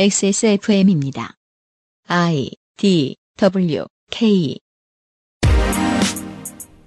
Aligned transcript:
XSFM입니다. 0.00 1.34
I 2.06 2.52
D 2.76 3.16
W 3.36 3.84
K 4.12 4.56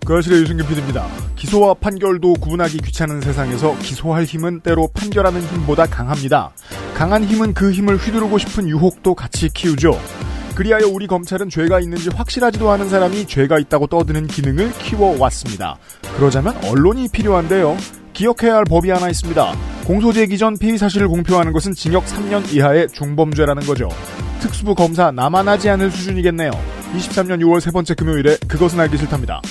그아실의 0.05 0.43
유승균 0.43 0.65
PD입니다. 0.65 1.09
기소와 1.35 1.73
판결도 1.73 2.35
구분하기 2.35 2.77
귀찮은 2.77 3.19
세상에서 3.19 3.77
기소할 3.79 4.23
힘은 4.23 4.61
때로 4.61 4.87
판결하는 4.93 5.41
힘보다 5.41 5.87
강합니다. 5.87 6.53
강한 6.93 7.25
힘은 7.25 7.53
그 7.53 7.73
힘을 7.73 7.97
휘두르고 7.97 8.37
싶은 8.37 8.69
유혹도 8.69 9.13
같이 9.13 9.49
키우죠. 9.49 9.91
그리하여 10.55 10.87
우리 10.87 11.05
검찰은 11.05 11.49
죄가 11.49 11.81
있는지 11.81 12.07
확실하지도 12.11 12.71
않은 12.71 12.87
사람이 12.87 13.27
죄가 13.27 13.59
있다고 13.59 13.87
떠드는 13.87 14.27
기능을 14.27 14.71
키워왔습니다. 14.77 15.77
그러자면 16.15 16.55
언론이 16.63 17.09
필요한데요. 17.09 17.75
기억해야 18.21 18.57
할 18.57 18.65
법이 18.65 18.91
하나 18.91 19.09
있습니다. 19.09 19.55
공소제기 19.87 20.37
전 20.37 20.55
피의 20.55 20.77
사실을 20.77 21.07
공표하는 21.07 21.53
것은 21.53 21.73
징역 21.73 22.05
3년 22.05 22.53
이하의 22.53 22.89
중범죄라는 22.89 23.63
거죠. 23.63 23.89
특수부 24.39 24.75
검사 24.75 25.09
나만 25.09 25.47
하지 25.47 25.69
않을 25.69 25.89
수준이겠네요. 25.89 26.51
23년 26.95 27.41
6월 27.41 27.59
세 27.59 27.71
번째 27.71 27.95
금요일에 27.95 28.37
그것은 28.47 28.79
알기 28.79 28.97
싫답니다. 28.97 29.41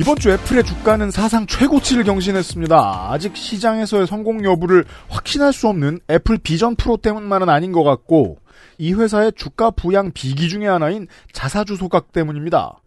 이번 0.00 0.16
주 0.16 0.30
애플의 0.30 0.62
주가는 0.62 1.10
사상 1.10 1.44
최고치를 1.48 2.04
경신했습니다. 2.04 3.10
아직 3.10 3.36
시장에서의 3.36 4.06
성공 4.06 4.44
여부를 4.44 4.84
확신할 5.08 5.52
수 5.52 5.66
없는 5.66 5.98
애플 6.08 6.38
비전 6.38 6.76
프로 6.76 6.96
때문만은 6.98 7.48
아닌 7.48 7.72
것 7.72 7.82
같고 7.82 8.38
이 8.78 8.92
회사의 8.92 9.32
주가 9.34 9.72
부양 9.72 10.12
비기 10.12 10.48
중의 10.48 10.68
하나인 10.68 11.08
자사주 11.32 11.74
소각 11.74 12.12
때문입니다. 12.12 12.78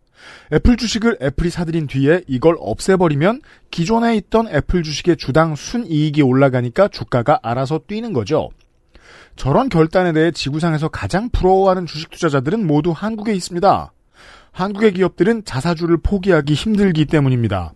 애플 0.54 0.78
주식을 0.78 1.18
애플이 1.22 1.50
사들인 1.50 1.88
뒤에 1.88 2.24
이걸 2.28 2.56
없애버리면 2.58 3.42
기존에 3.72 4.16
있던 4.16 4.48
애플 4.48 4.82
주식의 4.82 5.18
주당 5.18 5.54
순이익이 5.54 6.22
올라가니까 6.22 6.88
주가가 6.88 7.42
알아서 7.44 7.82
뛰는 7.88 8.14
거죠. 8.14 8.52
저런 9.36 9.68
결단에 9.68 10.14
대해 10.14 10.32
지구상에서 10.32 10.88
가장 10.88 11.30
부러워하는 11.30 11.88
주식 11.88 12.10
투자자들은 12.10 12.66
모두 12.66 12.94
한국에 12.96 13.34
있습니다. 13.34 13.92
한국의 14.52 14.94
기업들은 14.94 15.46
자사주를 15.46 15.98
포기하기 15.98 16.54
힘들기 16.54 17.06
때문입니다. 17.06 17.74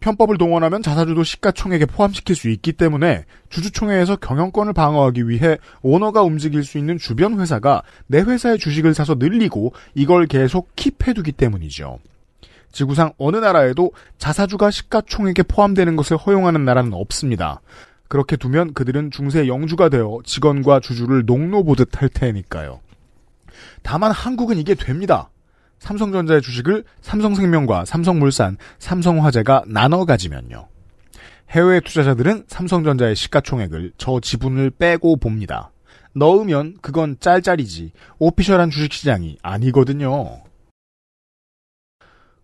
편법을 0.00 0.38
동원하면 0.38 0.82
자사주도 0.82 1.24
시가총액에 1.24 1.86
포함시킬 1.86 2.34
수 2.34 2.48
있기 2.48 2.72
때문에 2.72 3.26
주주총회에서 3.50 4.16
경영권을 4.16 4.72
방어하기 4.72 5.28
위해 5.28 5.58
오너가 5.82 6.22
움직일 6.22 6.64
수 6.64 6.78
있는 6.78 6.96
주변 6.96 7.38
회사가 7.38 7.82
내 8.06 8.20
회사의 8.20 8.58
주식을 8.58 8.94
사서 8.94 9.16
늘리고 9.16 9.74
이걸 9.94 10.26
계속 10.26 10.74
keep해두기 10.74 11.36
때문이죠. 11.36 11.98
지구상 12.72 13.12
어느 13.18 13.36
나라에도 13.36 13.92
자사주가 14.16 14.70
시가총액에 14.70 15.42
포함되는 15.42 15.96
것을 15.96 16.16
허용하는 16.16 16.64
나라는 16.64 16.94
없습니다. 16.94 17.60
그렇게 18.08 18.36
두면 18.36 18.74
그들은 18.74 19.10
중세 19.10 19.46
영주가 19.46 19.88
되어 19.88 20.20
직원과 20.24 20.80
주주를 20.80 21.26
농노 21.26 21.64
보듯 21.64 22.00
할 22.00 22.08
테니까요. 22.08 22.80
다만 23.82 24.12
한국은 24.12 24.56
이게 24.56 24.74
됩니다. 24.74 25.30
삼성전자의 25.80 26.42
주식을 26.42 26.84
삼성생명과 27.00 27.84
삼성물산, 27.84 28.56
삼성화재가 28.78 29.64
나눠 29.66 30.04
가지면요. 30.04 30.68
해외 31.50 31.80
투자자들은 31.80 32.44
삼성전자의 32.46 33.16
시가총액을 33.16 33.92
저 33.98 34.20
지분을 34.20 34.70
빼고 34.70 35.16
봅니다. 35.16 35.72
넣으면 36.14 36.76
그건 36.80 37.16
짤짤이지 37.18 37.92
오피셜한 38.18 38.70
주식시장이 38.70 39.38
아니거든요. 39.42 40.42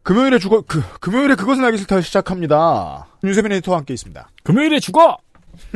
금요일에 0.03 0.39
죽어 0.39 0.63
그 0.63 0.83
금요일에 1.01 1.35
그것은 1.35 1.65
알기 1.65 1.79
싫다 1.79 2.01
시작합니다. 2.01 3.07
윤세민 3.25 3.53
에디터와 3.53 3.79
함께 3.79 3.93
있습니다. 3.95 4.29
금요일에 4.45 4.81
죽어! 4.81 5.19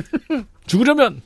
죽으려면 0.66 1.20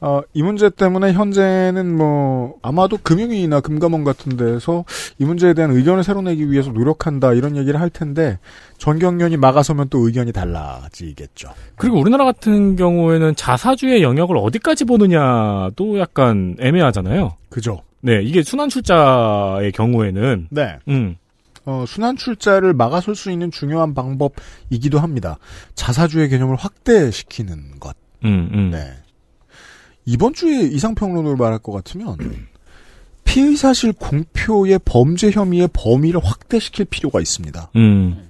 어, 0.00 0.20
이 0.32 0.42
문제 0.42 0.70
때문에 0.70 1.12
현재는 1.12 1.96
뭐 1.96 2.54
아마도 2.62 2.98
금융위나 3.02 3.60
금감원 3.60 4.04
같은 4.04 4.36
데서 4.36 4.84
이 5.18 5.24
문제에 5.24 5.54
대한 5.54 5.72
의견을 5.72 6.04
새로 6.04 6.22
내기 6.22 6.50
위해서 6.50 6.70
노력한다 6.70 7.32
이런 7.32 7.56
얘기를 7.56 7.80
할 7.80 7.90
텐데 7.90 8.38
전경련이 8.78 9.36
막아서면 9.36 9.88
또 9.88 10.06
의견이 10.06 10.32
달라지겠죠. 10.32 11.48
그리고 11.76 11.98
우리나라 11.98 12.24
같은 12.24 12.76
경우에는 12.76 13.34
자사주의 13.34 14.02
영역을 14.02 14.36
어디까지 14.36 14.84
보느냐도 14.84 15.98
약간 15.98 16.56
애매하잖아요. 16.60 17.32
그죠? 17.50 17.82
네, 18.00 18.22
이게 18.22 18.42
순환 18.44 18.68
출자의 18.68 19.72
경우에는 19.72 20.48
네. 20.50 20.78
음, 20.86 21.16
어, 21.64 21.84
순환 21.88 22.16
출자를 22.16 22.72
막아설 22.72 23.16
수 23.16 23.32
있는 23.32 23.50
중요한 23.50 23.94
방법이기도 23.94 25.00
합니다. 25.00 25.38
자사주의 25.74 26.28
개념을 26.28 26.54
확대시키는 26.54 27.80
것. 27.80 27.96
음, 28.24 28.48
음. 28.52 28.70
네. 28.70 28.92
이번 30.08 30.32
주에 30.32 30.62
이상평론을 30.62 31.36
말할 31.36 31.58
것 31.58 31.72
같으면 31.72 32.16
피의 33.24 33.56
사실 33.56 33.92
공표의 33.92 34.80
범죄 34.86 35.30
혐의의 35.30 35.68
범위를 35.74 36.18
확대시킬 36.24 36.86
필요가 36.86 37.20
있습니다. 37.20 37.70
음, 37.76 38.26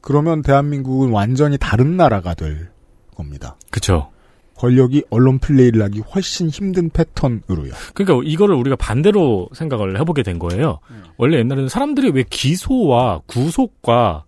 그러면 0.00 0.42
대한민국은 0.42 1.10
완전히 1.10 1.58
다른 1.58 1.96
나라가 1.96 2.34
될 2.34 2.68
겁니다. 3.16 3.56
그쵸. 3.70 4.10
권력이 4.54 5.02
언론 5.10 5.40
플레이를 5.40 5.82
하기 5.82 5.98
훨씬 6.00 6.48
힘든 6.48 6.90
패턴으로요. 6.90 7.72
그러니까 7.92 8.20
이거를 8.24 8.54
우리가 8.54 8.76
반대로 8.76 9.48
생각을 9.52 9.98
해보게 10.00 10.22
된 10.22 10.38
거예요. 10.38 10.78
원래 11.16 11.38
옛날에는 11.38 11.68
사람들이 11.68 12.10
왜 12.10 12.24
기소와 12.30 13.22
구속과 13.26 14.24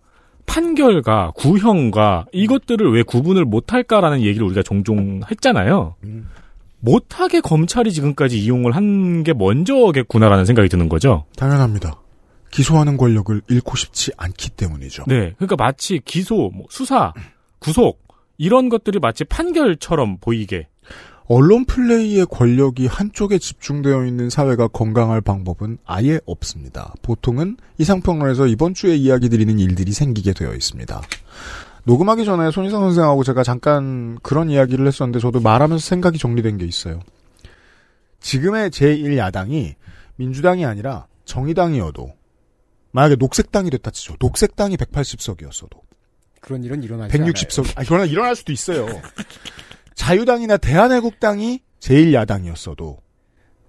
판결과 0.46 1.32
구형과 1.36 2.26
이것들을 2.32 2.92
왜 2.92 3.02
구분을 3.04 3.44
못할까라는 3.44 4.20
얘기를 4.22 4.44
우리가 4.46 4.62
종종 4.64 5.20
했잖아요. 5.30 5.94
음. 6.04 6.28
못하게 6.80 7.40
검찰이 7.40 7.92
지금까지 7.92 8.38
이용을 8.38 8.74
한 8.76 9.22
게 9.24 9.32
먼저겠구나라는 9.32 10.44
생각이 10.44 10.68
드는 10.68 10.88
거죠. 10.88 11.24
당연합니다. 11.36 12.00
기소하는 12.50 12.96
권력을 12.96 13.40
잃고 13.48 13.76
싶지 13.76 14.12
않기 14.16 14.50
때문이죠. 14.50 15.04
네. 15.08 15.34
그러니까 15.36 15.56
마치 15.56 16.00
기소, 16.04 16.50
뭐 16.54 16.66
수사, 16.70 17.12
구속, 17.58 18.00
이런 18.38 18.68
것들이 18.68 19.00
마치 19.00 19.24
판결처럼 19.24 20.18
보이게. 20.20 20.68
언론 21.26 21.64
플레이의 21.66 22.26
권력이 22.26 22.86
한쪽에 22.86 23.38
집중되어 23.38 24.06
있는 24.06 24.30
사회가 24.30 24.68
건강할 24.68 25.20
방법은 25.20 25.78
아예 25.84 26.20
없습니다. 26.24 26.94
보통은 27.02 27.58
이상평론에서 27.78 28.46
이번 28.46 28.72
주에 28.72 28.94
이야기 28.96 29.28
드리는 29.28 29.58
일들이 29.58 29.92
생기게 29.92 30.32
되어 30.32 30.54
있습니다. 30.54 31.02
녹음하기 31.88 32.26
전에 32.26 32.50
손희상 32.50 32.82
선생하고 32.82 33.24
제가 33.24 33.42
잠깐 33.42 34.18
그런 34.22 34.50
이야기를 34.50 34.86
했었는데 34.86 35.20
저도 35.20 35.40
말하면서 35.40 35.82
생각이 35.82 36.18
정리된 36.18 36.58
게 36.58 36.66
있어요. 36.66 37.00
지금의 38.20 38.68
제1야당이 38.68 39.74
민주당이 40.16 40.66
아니라 40.66 41.06
정의당이어도 41.24 42.12
만약에 42.90 43.16
녹색당이 43.16 43.70
됐다 43.70 43.90
치죠. 43.90 44.16
녹색당이 44.20 44.76
180석이었어도 44.76 45.80
그런 46.42 46.62
일은 46.62 46.82
일어나지 46.82 47.16
160석. 47.16 47.72
아, 47.76 47.84
그러나 47.86 48.04
일어날 48.04 48.36
수도 48.36 48.52
있어요. 48.52 48.86
자유당이나 49.94 50.58
대한애국당이 50.58 51.62
제1야당이었어도 51.80 52.98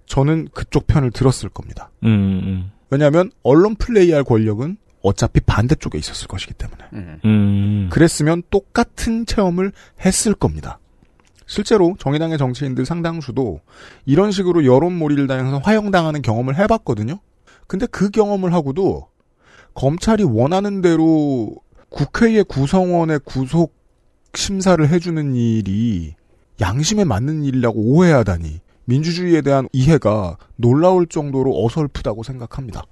저는 0.04 0.48
그쪽 0.52 0.86
편을 0.86 1.10
들었을 1.12 1.48
겁니다. 1.48 1.90
음, 2.04 2.08
음, 2.08 2.70
왜냐하면 2.90 3.30
언론 3.42 3.76
플레이할 3.76 4.24
권력은 4.24 4.76
어차피 5.02 5.40
반대쪽에 5.40 5.98
있었을 5.98 6.28
것이기 6.28 6.54
때문에. 6.54 6.84
음. 6.92 7.20
음. 7.24 7.88
그랬으면 7.90 8.42
똑같은 8.50 9.26
체험을 9.26 9.72
했을 10.04 10.34
겁니다. 10.34 10.78
실제로 11.46 11.96
정의당의 11.98 12.38
정치인들 12.38 12.86
상당수도 12.86 13.60
이런 14.06 14.30
식으로 14.30 14.64
여론몰이를 14.64 15.26
당해서 15.26 15.58
화형당하는 15.58 16.22
경험을 16.22 16.56
해봤거든요. 16.56 17.18
근데 17.66 17.86
그 17.86 18.10
경험을 18.10 18.52
하고도 18.52 19.08
검찰이 19.74 20.22
원하는 20.22 20.80
대로 20.80 21.56
국회의 21.88 22.44
구성원의 22.44 23.20
구속 23.24 23.74
심사를 24.34 24.86
해주는 24.88 25.34
일이 25.34 26.14
양심에 26.60 27.04
맞는 27.04 27.42
일이라고 27.42 27.80
오해하다니 27.80 28.60
민주주의에 28.84 29.40
대한 29.40 29.68
이해가 29.72 30.36
놀라울 30.56 31.06
정도로 31.06 31.64
어설프다고 31.64 32.22
생각합니다. 32.22 32.84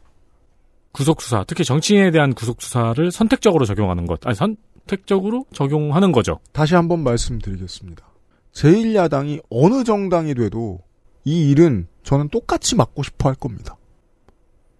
구속수사, 0.99 1.45
특히 1.47 1.65
정치인에 1.65 2.11
대한 2.11 2.35
구속수사를 2.35 3.12
선택적으로 3.12 3.65
적용하는 3.65 4.05
것. 4.06 4.19
아니, 4.27 4.35
선택적으로 4.35 5.47
적용하는 5.53 6.11
거죠. 6.11 6.41
다시 6.50 6.75
한번 6.75 7.05
말씀드리겠습니다. 7.05 8.05
제1야당이 8.53 9.43
어느 9.49 9.85
정당이 9.85 10.35
돼도 10.35 10.81
이 11.25 11.50
일은 11.50 11.87
저는 12.03 12.31
똑같이 12.31 12.75
막고 12.75 13.05
싶어 13.05 13.29
할 13.29 13.37
겁니다. 13.37 13.77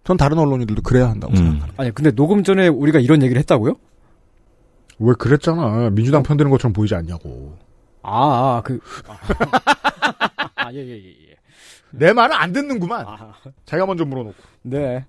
전 0.03 0.17
다른 0.17 0.37
언론인들도 0.39 0.81
그래야 0.81 1.09
한다고 1.09 1.31
음. 1.31 1.37
생각합니다. 1.37 1.73
아니 1.77 1.91
근데 1.91 2.11
녹음 2.11 2.43
전에 2.43 2.67
우리가 2.67 2.99
이런 2.99 3.23
얘기를 3.23 3.39
했다고요? 3.39 3.75
왜 4.99 5.13
그랬잖아. 5.17 5.89
민주당 5.91 6.23
편드는 6.23 6.51
것처럼 6.51 6.73
보이지 6.73 6.95
않냐고. 6.95 7.57
아, 8.01 8.57
아, 8.57 8.61
그. 8.65 8.81
아, 9.07 9.17
아, 10.67 10.73
예, 10.73 10.79
예, 10.79 10.95
예. 10.95 11.29
예. 11.29 11.35
내 11.91 12.11
말을 12.11 12.35
안 12.35 12.51
듣는구만. 12.51 13.05
아, 13.07 13.33
자기가 13.65 13.85
먼저 13.85 14.03
물어놓고. 14.03 14.35
네. 14.63 15.05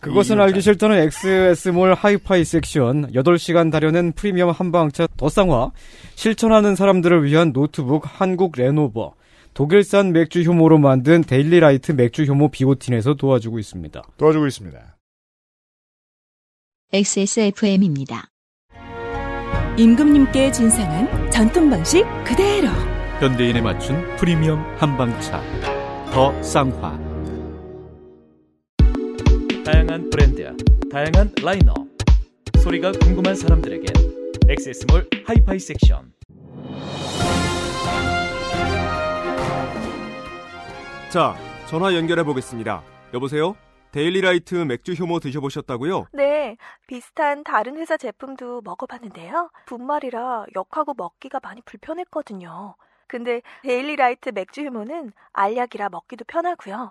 그것은 0.00 0.40
알기 0.40 0.60
싫다는 0.60 0.96
XS몰 0.96 1.94
하이파이 1.94 2.44
섹션 2.44 3.12
8시간 3.12 3.72
다려낸 3.72 4.12
프리미엄 4.12 4.50
한방차 4.50 5.08
더쌍화 5.16 5.72
실천하는 6.14 6.76
사람들을 6.76 7.24
위한 7.24 7.52
노트북 7.52 8.04
한국 8.06 8.52
레노버 8.56 9.14
독일산 9.54 10.12
맥주 10.12 10.42
효모로 10.42 10.78
만든 10.78 11.22
데일리라이트 11.22 11.92
맥주 11.92 12.24
효모 12.24 12.50
비오틴에서 12.50 13.14
도와주고 13.14 13.58
있습니다. 13.58 14.02
도와주고 14.16 14.46
있습니다. 14.46 14.96
XSFM입니다. 16.92 18.28
임금님께 19.76 20.50
진상한 20.52 21.30
전통 21.30 21.70
방식 21.70 22.04
그대로 22.24 22.68
현대인에 23.20 23.60
맞춘 23.60 24.16
프리미엄 24.16 24.60
한방차 24.76 25.42
더 26.12 26.42
쌍화 26.42 27.07
다양한 29.70 30.08
브랜드, 30.08 30.56
다양한 30.90 31.30
라인업. 31.42 31.76
소리가 32.64 32.90
궁금한 32.90 33.34
사람들에게 33.34 33.84
XS몰 34.48 35.06
하이파이 35.26 35.58
섹션. 35.58 36.14
자, 41.12 41.36
전화 41.68 41.94
연결해 41.94 42.24
보겠습니다. 42.24 42.82
여보세요? 43.12 43.56
데일리라이트 43.92 44.54
맥주 44.54 44.94
효모 44.94 45.20
드셔보셨다고요? 45.20 46.06
네, 46.14 46.56
비슷한 46.86 47.44
다른 47.44 47.76
회사 47.76 47.98
제품도 47.98 48.62
먹어봤는데요. 48.62 49.50
분말이라 49.66 50.46
역하고 50.56 50.94
먹기가 50.96 51.40
많이 51.42 51.60
불편했거든요. 51.60 52.74
근데 53.06 53.42
데일리라이트 53.64 54.30
맥주 54.30 54.62
효모는 54.62 55.12
알약이라 55.34 55.90
먹기도 55.90 56.24
편하고요. 56.26 56.90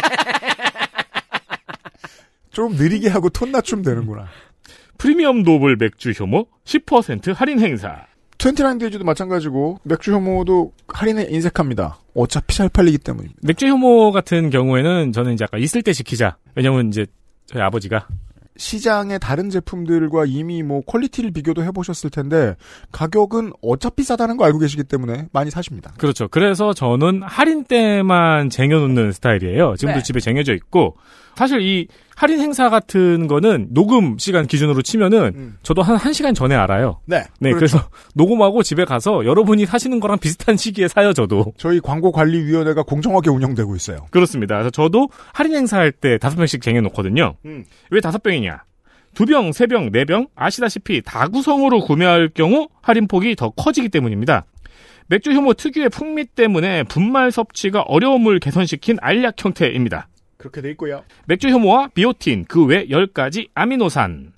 좀 2.51 2.75
느리게 2.75 3.09
하고 3.09 3.29
톤 3.29 3.51
낮추면 3.51 3.83
되는구나. 3.83 4.27
프리미엄 4.97 5.43
노블 5.43 5.77
맥주 5.77 6.11
효모 6.11 6.47
10% 6.65 7.33
할인 7.33 7.59
행사. 7.59 8.05
29데이즈도 8.37 9.03
마찬가지고 9.03 9.79
맥주 9.83 10.13
효모도 10.13 10.73
할인에 10.87 11.27
인색합니다. 11.29 11.99
어차피 12.15 12.55
잘 12.55 12.69
팔리기 12.69 12.97
때문입니다. 12.99 13.39
맥주 13.43 13.67
효모 13.67 14.11
같은 14.11 14.49
경우에는 14.49 15.11
저는 15.11 15.33
이제 15.33 15.43
아까 15.43 15.57
있을 15.57 15.83
때 15.83 15.93
지키자. 15.93 16.37
왜냐면 16.55 16.89
이제 16.89 17.05
저희 17.45 17.61
아버지가 17.61 18.07
시장의 18.57 19.19
다른 19.19 19.49
제품들과 19.49 20.25
이미 20.27 20.61
뭐 20.61 20.81
퀄리티를 20.81 21.31
비교도 21.31 21.63
해보셨을 21.63 22.09
텐데 22.09 22.55
가격은 22.91 23.53
어차피 23.61 24.03
싸다는 24.03 24.37
거 24.37 24.45
알고 24.45 24.59
계시기 24.59 24.83
때문에 24.83 25.27
많이 25.31 25.49
사십니다. 25.49 25.93
그렇죠. 25.97 26.27
그래서 26.27 26.73
저는 26.73 27.23
할인 27.23 27.63
때만 27.63 28.49
쟁여놓는 28.49 29.13
스타일이에요. 29.13 29.75
지금도 29.77 29.99
네. 29.99 30.03
집에 30.03 30.19
쟁여져 30.19 30.53
있고 30.53 30.95
사실 31.35 31.61
이 31.61 31.87
할인 32.15 32.39
행사 32.39 32.69
같은 32.69 33.27
거는 33.27 33.69
녹음 33.71 34.17
시간 34.17 34.45
기준으로 34.45 34.81
치면은 34.81 35.31
음. 35.35 35.57
저도 35.63 35.81
한 35.81 35.97
1시간 35.97 36.35
전에 36.35 36.55
알아요. 36.55 36.99
네. 37.05 37.23
네, 37.39 37.51
그래서 37.51 37.79
녹음하고 38.13 38.63
집에 38.63 38.85
가서 38.85 39.25
여러분이 39.25 39.65
사시는 39.65 39.99
거랑 39.99 40.19
비슷한 40.19 40.57
시기에 40.57 40.87
사요, 40.87 41.13
저도. 41.13 41.53
저희 41.57 41.79
광고관리위원회가 41.79 42.83
공정하게 42.83 43.29
운영되고 43.29 43.75
있어요. 43.75 44.05
그렇습니다. 44.11 44.55
그래서 44.55 44.69
저도 44.69 45.09
할인 45.33 45.55
행사할 45.55 45.91
때 45.91 46.17
다섯 46.17 46.35
병씩 46.35 46.61
쟁여놓거든요. 46.61 47.35
음. 47.45 47.65
왜 47.89 48.01
다섯 48.01 48.21
병이냐? 48.21 48.63
두 49.13 49.25
병, 49.25 49.51
세 49.51 49.67
병, 49.67 49.91
네 49.91 50.05
병, 50.05 50.27
아시다시피 50.35 51.01
다구성으로 51.01 51.81
구매할 51.81 52.29
경우 52.33 52.69
할인폭이 52.81 53.35
더 53.35 53.49
커지기 53.49 53.89
때문입니다. 53.89 54.45
맥주 55.07 55.31
효모 55.31 55.55
특유의 55.55 55.89
풍미 55.89 56.23
때문에 56.23 56.83
분말 56.83 57.31
섭취가 57.31 57.81
어려움을 57.81 58.39
개선시킨 58.39 58.97
알약 59.01 59.43
형태입니다. 59.43 60.07
그렇게 60.41 60.61
돼 60.61 60.69
있고요. 60.71 61.03
맥주 61.25 61.47
효모와 61.49 61.89
비오틴, 61.93 62.45
그 62.45 62.65
외 62.65 62.85
10가지 62.87 63.47
아미노산. 63.53 64.33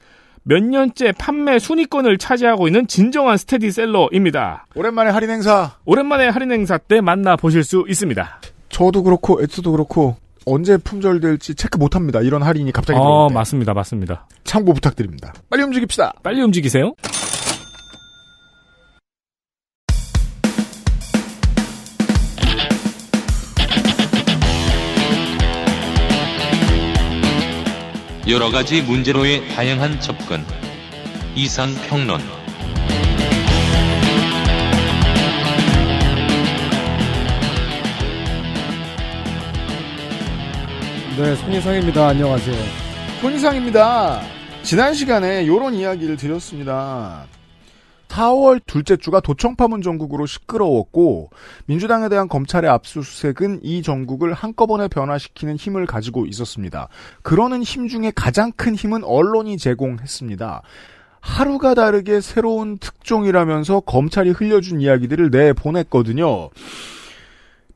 몇 0.46 0.62
년째 0.62 1.14
판매 1.14 1.58
순위권을 1.58 2.18
차지하고 2.18 2.68
있는 2.68 2.86
진정한 2.88 3.38
스테디셀러입니다. 3.38 4.66
오랜만에 4.76 5.10
할인 5.10 5.30
행사. 5.30 5.78
오랜만에 5.86 6.28
할인 6.28 6.52
행사 6.52 6.78
때 6.78 7.00
만나 7.02 7.36
보실 7.38 7.64
수 7.64 7.86
있습니다. 7.88 8.42
저도 8.70 9.04
그렇고 9.04 9.42
에트도 9.42 9.72
그렇고 9.72 10.18
언제 10.46 10.76
품절될지 10.78 11.56
체크 11.56 11.78
못 11.78 11.96
합니다. 11.96 12.20
이런 12.22 12.44
할인이 12.44 12.70
갑자기 12.74 13.00
어, 13.00 13.02
들어올 13.04 13.30
때. 13.30 13.34
맞습니다. 13.36 13.74
맞습니다. 13.74 14.28
참고 14.44 14.74
부탁드립니다. 14.74 15.34
빨리 15.50 15.64
움직입시다. 15.64 16.14
빨리 16.22 16.42
움직이세요. 16.42 16.94
여러 28.26 28.50
가지 28.50 28.82
문제로의 28.82 29.50
다양한 29.50 30.00
접근. 30.00 30.46
이상 31.36 31.70
평론. 31.90 32.22
네, 41.18 41.36
손희상입니다. 41.36 42.08
안녕하세요. 42.08 42.56
손이상입니다. 43.20 44.22
지난 44.64 44.94
시간에 44.94 45.44
이런 45.44 45.74
이야기를 45.74 46.16
드렸습니다. 46.16 47.26
4월 48.14 48.62
둘째 48.68 48.96
주가 48.96 49.20
도청 49.20 49.56
파문 49.56 49.82
전국으로 49.82 50.28
시끄러웠고 50.28 51.32
민주당에 51.66 52.10
대한 52.10 52.28
검찰의 52.28 52.70
압수수색은 52.70 53.62
이 53.64 53.82
전국을 53.82 54.34
한꺼번에 54.34 54.88
변화시키는 54.88 55.56
힘을 55.56 55.88
가지고 55.88 56.28
있었습니다. 56.28 56.90
그러는 57.24 57.64
힘 57.64 57.88
중에 57.88 58.12
가장 58.16 58.52
큰 58.52 58.76
힘은 58.76 59.04
언론이 59.04 59.58
제공했습니다. 59.58 60.62
하루가 61.22 61.74
다르게 61.74 62.22
새로운 62.22 62.78
특종이라면서 62.78 63.80
검찰이 63.82 64.30
흘려준 64.32 64.82
이야기들을 64.82 65.32
내보냈거든요. 65.32 66.50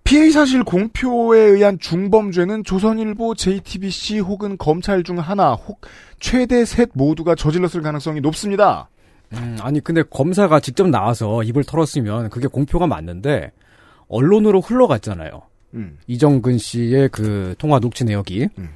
피해 0.04 0.30
사실 0.30 0.64
공표에 0.64 1.40
의한 1.40 1.80
중범죄는 1.80 2.64
조선일보, 2.64 3.36
JTBC 3.36 4.20
혹은 4.20 4.58
검찰 4.58 5.04
중 5.04 5.18
하나 5.18 5.54
혹 5.54 5.82
최대 6.20 6.64
셋 6.64 6.92
모두가 6.94 7.36
저질렀을 7.36 7.82
가능성이 7.82 8.22
높습니다. 8.22 8.90
음, 9.34 9.58
아니 9.62 9.80
근데 9.82 10.04
검사가 10.04 10.60
직접 10.60 10.88
나와서 10.88 11.44
입을 11.44 11.64
털었으면 11.64 12.30
그게 12.30 12.48
공표가 12.48 12.88
맞는데 12.88 13.52
언론으로 14.08 14.62
흘러갔잖아요. 14.62 15.42
음. 15.74 15.98
이정근 16.08 16.58
씨의 16.58 17.10
그 17.10 17.56
통화 17.58 17.80
녹취 17.80 18.06
내역이 18.06 18.48
음. 18.58 18.70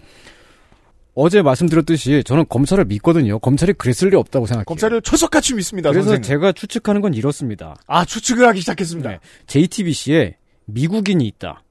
어제 1.13 1.41
말씀드렸듯이 1.41 2.23
저는 2.25 2.45
검찰을 2.47 2.85
믿거든요. 2.85 3.39
검찰이 3.39 3.73
그랬을 3.73 4.09
리 4.09 4.15
없다고 4.15 4.45
생각해요. 4.45 4.65
검찰을 4.65 5.01
철석같이 5.01 5.55
믿습니다. 5.55 5.89
그래서 5.89 6.09
선생님. 6.09 6.23
제가 6.23 6.51
추측하는 6.53 7.01
건 7.01 7.13
이렇습니다. 7.13 7.75
아 7.87 8.05
추측을 8.05 8.47
하기 8.47 8.61
시작했습니다. 8.61 9.09
네. 9.09 9.19
JTBC에 9.47 10.37
미국인이 10.65 11.25
있다. 11.27 11.63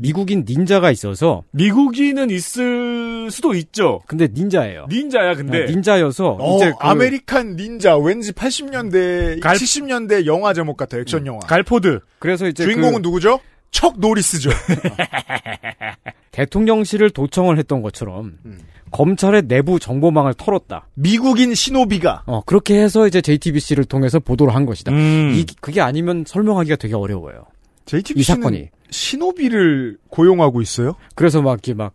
미국인 0.00 0.44
닌자가 0.48 0.90
있어서 0.90 1.44
미국인은 1.52 2.30
있을 2.30 3.30
수도 3.30 3.54
있죠. 3.54 4.00
근데 4.06 4.28
닌자예요. 4.32 4.86
닌자야, 4.90 5.34
근데. 5.34 5.66
네, 5.66 5.72
닌자여서 5.72 6.36
어, 6.40 6.56
이제 6.56 6.70
그 6.70 6.76
American 6.80 7.56
닌자 7.56 7.96
왠지 7.98 8.32
80년대 8.32 9.40
갈- 9.40 9.56
70년대 9.56 10.26
영화 10.26 10.52
제목 10.54 10.76
같아요. 10.76 11.02
액션 11.02 11.26
영화. 11.26 11.40
갈포드. 11.40 12.00
그래서 12.18 12.46
이제 12.48 12.64
주인공은 12.64 13.02
그 13.02 13.08
누구죠? 13.08 13.40
척 13.70 14.00
노리스죠. 14.00 14.50
대통령실을 16.32 17.10
도청을 17.10 17.58
했던 17.58 17.82
것처럼 17.82 18.38
음. 18.44 18.58
검찰의 18.90 19.42
내부 19.46 19.78
정보망을 19.78 20.34
털었다. 20.34 20.88
미국인 20.94 21.54
시노비가 21.54 22.24
어, 22.26 22.40
그렇게 22.44 22.80
해서 22.80 23.06
이제 23.06 23.20
JTBC를 23.20 23.84
통해서 23.84 24.18
보도를 24.18 24.54
한 24.54 24.66
것이다. 24.66 24.90
음. 24.92 25.32
이, 25.36 25.46
그게 25.60 25.80
아니면 25.80 26.24
설명하기가 26.26 26.76
되게 26.76 26.94
어려워요. 26.94 27.44
이 27.46 27.90
JTBC는 27.90 28.24
사건이. 28.42 28.68
시노비를 28.90 29.98
고용하고 30.08 30.60
있어요? 30.62 30.94
그래서 31.14 31.40
막 31.42 31.52
이렇게 31.52 31.74
막 31.74 31.92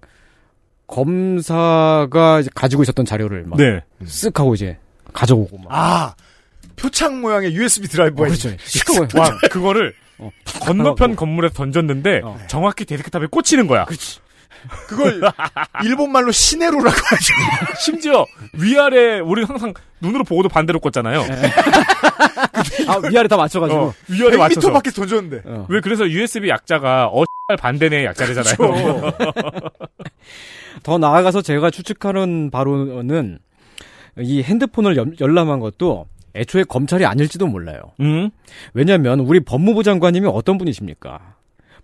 검사가 0.87 2.39
이제 2.41 2.49
가지고 2.53 2.83
있었던 2.83 3.05
자료를 3.05 3.45
막 3.47 3.57
네. 3.57 3.81
쓱 4.03 4.35
하고 4.37 4.53
이제 4.55 4.77
가져오고 5.13 5.57
막. 5.59 5.67
아 5.69 6.15
표창 6.75 7.21
모양의 7.21 7.53
USB 7.55 7.87
드라이브가 7.87 8.25
그렇죠. 8.27 8.49
있- 8.49 8.59
시끄러워요. 8.65 9.07
와, 9.17 9.29
그거를 9.51 9.93
어, 10.17 10.29
건너편 10.61 11.15
건물에 11.15 11.49
던졌는데 11.49 12.21
어. 12.23 12.37
정확히 12.47 12.85
데스크탑에 12.85 13.27
꽂히는 13.27 13.67
거야. 13.67 13.85
그렇지. 13.85 14.19
그걸 14.87 15.21
일본 15.83 16.11
말로 16.11 16.31
시네루라고 16.31 16.89
하죠. 16.89 17.33
심지어 17.79 18.25
위아래 18.53 19.19
우리 19.19 19.43
항상 19.43 19.73
눈으로 20.01 20.23
보고도 20.23 20.49
반대로 20.49 20.79
꽂잖아요. 20.79 21.23
아, 22.87 22.97
위아래 23.09 23.27
다 23.27 23.37
맞춰가지고. 23.37 23.79
어, 23.79 23.93
위아래 24.09 24.37
맞춰서. 24.37 24.69
100m 24.69 24.73
밖에 24.73 24.91
던졌는데. 24.91 25.41
어. 25.45 25.65
왜 25.69 25.79
그래서 25.81 26.07
USB 26.09 26.49
약자가 26.49 27.07
어 27.07 27.23
반대네 27.59 28.05
약자래잖아요. 28.05 28.55
더 30.83 30.97
나아가서 30.97 31.41
제가 31.41 31.69
추측하는 31.71 32.51
바로는 32.51 33.39
이 34.19 34.41
핸드폰을 34.43 34.97
연- 34.97 35.15
열람한 35.19 35.59
것도 35.59 36.07
애초에 36.35 36.63
검찰이 36.63 37.05
아닐지도 37.05 37.47
몰라요. 37.47 37.79
음? 38.01 38.29
왜냐하면 38.73 39.19
우리 39.21 39.39
법무부 39.39 39.83
장관님이 39.83 40.27
어떤 40.31 40.57
분이십니까? 40.57 41.35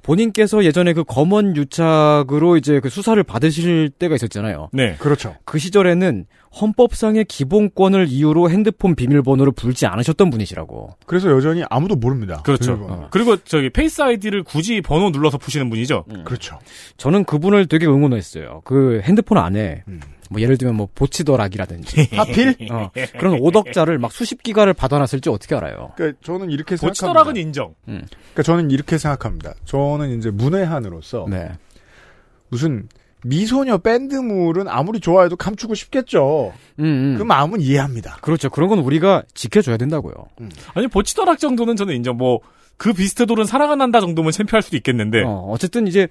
본인께서 0.01 0.63
예전에 0.63 0.93
그 0.93 1.03
검언 1.03 1.55
유착으로 1.55 2.58
이제 2.58 2.79
그 2.79 2.89
수사를 2.89 3.22
받으실 3.24 3.89
때가 3.89 4.15
있었잖아요. 4.15 4.70
네. 4.74 4.96
그렇죠. 5.00 5.36
그 5.46 5.60
시절에는 5.60 6.25
헌법상의 6.60 7.25
기본권을 7.25 8.08
이유로 8.10 8.50
핸드폰 8.50 8.96
비밀번호를 8.96 9.53
불지 9.53 9.86
않으셨던 9.86 10.29
분이시라고. 10.29 10.96
그래서 11.05 11.31
여전히 11.31 11.63
아무도 11.70 11.96
모릅니다. 11.96 12.41
그렇죠. 12.43 12.75
비밀번호. 12.75 13.08
그리고 13.12 13.38
저기 13.38 13.70
Face 13.70 14.01
ID를 14.01 14.44
굳이 14.43 14.81
번호 14.81 15.12
눌러서 15.12 15.38
푸시는 15.38 15.70
분이죠. 15.70 16.05
그렇죠. 16.25 16.60
저는 16.98 17.24
그분을 17.24 17.67
되게 17.67 17.86
응원했어요. 17.86 18.62
그 18.65 19.01
핸드폰 19.03 19.38
안에 19.38 19.84
음. 19.88 20.01
뭐 20.32 20.42
예를 20.42 20.58
들면 20.58 20.76
뭐 20.76 20.88
보치더락이라든지 20.96 22.10
하필? 22.16 22.56
어, 22.72 22.90
그런 23.20 23.38
오덕자를 23.40 23.98
막 24.00 24.12
수십 24.12 24.42
기가를 24.42 24.74
받아놨을지 24.74 25.30
어떻게 25.30 25.56
알아요? 25.56 25.92
그러니까 25.96 26.20
저는 26.24 26.50
이렇게 26.52 26.78
생각합니다. 26.78 26.88
보치더락은 26.88 27.36
인정. 27.38 27.76
그러니까 27.86 28.44
저는 28.44 28.72
이렇게 28.72 28.98
생각합니다. 28.98 29.54
저는 29.66 30.18
이제 30.18 30.32
문외한으로서 30.32 31.28
네. 31.30 31.52
무슨 32.50 32.88
미소녀 33.24 33.78
밴드물은 33.80 34.68
아무리 34.68 35.00
좋아해도 35.00 35.36
감추고 35.36 35.76
싶겠죠. 35.76 36.54
음, 36.80 36.86
음. 36.86 37.16
그 37.18 37.24
마음은 37.24 37.62
이해합니다. 37.62 38.18
그렇죠. 38.22 38.50
그런 38.50 38.70
건 38.70 38.80
우리가 38.80 39.24
지켜줘야 39.34 39.78
된다고요. 39.78 40.14
아니 40.74 40.88
보치더락 40.88 41.40
정도는 41.40 41.76
저는 41.76 41.96
인정. 41.96 42.18
뭐 42.18 42.40
그 42.82 42.94
비슷해 42.94 43.28
돌은 43.28 43.46
사랑은 43.46 43.80
한다 43.80 44.00
정도면 44.00 44.32
챔피할 44.32 44.64
수도 44.64 44.76
있겠는데. 44.76 45.22
어, 45.22 45.46
어쨌든 45.52 45.86
이제 45.86 46.08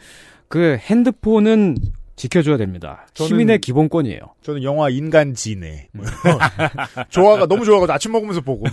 그 0.47 0.77
핸드폰은 0.79 1.77
지켜줘야 2.21 2.59
됩니다. 2.59 3.07
저는- 3.15 3.29
시민의 3.29 3.59
기본권이에요. 3.61 4.21
저는 4.43 4.63
영화 4.63 4.91
인간 4.91 5.33
지네. 5.33 5.89
뭐. 5.93 6.05
좋아가 7.09 7.47
너무 7.47 7.65
좋아가지고 7.65 7.93
아침 7.95 8.13
먹으면서 8.13 8.43
보고. 8.43 8.67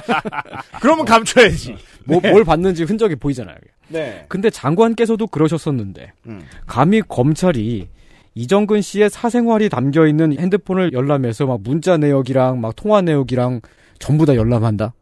그러면 0.82 1.06
감춰야지. 1.06 1.76
뭐, 2.04 2.20
뭘 2.20 2.44
받는지 2.44 2.84
흔적이 2.84 3.16
보이잖아요. 3.16 3.56
네. 3.88 4.26
근데 4.28 4.50
장관께서도 4.50 5.26
그러셨었는데 5.28 6.12
음. 6.26 6.42
감히 6.66 7.00
검찰이 7.00 7.88
이정근 8.34 8.82
씨의 8.82 9.08
사생활이 9.08 9.70
담겨 9.70 10.06
있는 10.06 10.38
핸드폰을 10.38 10.92
열람해서 10.92 11.46
막 11.46 11.60
문자 11.62 11.96
내역이랑 11.96 12.60
막 12.60 12.76
통화 12.76 13.00
내역이랑 13.00 13.62
전부 13.98 14.26
다 14.26 14.34
열람한다. 14.36 14.92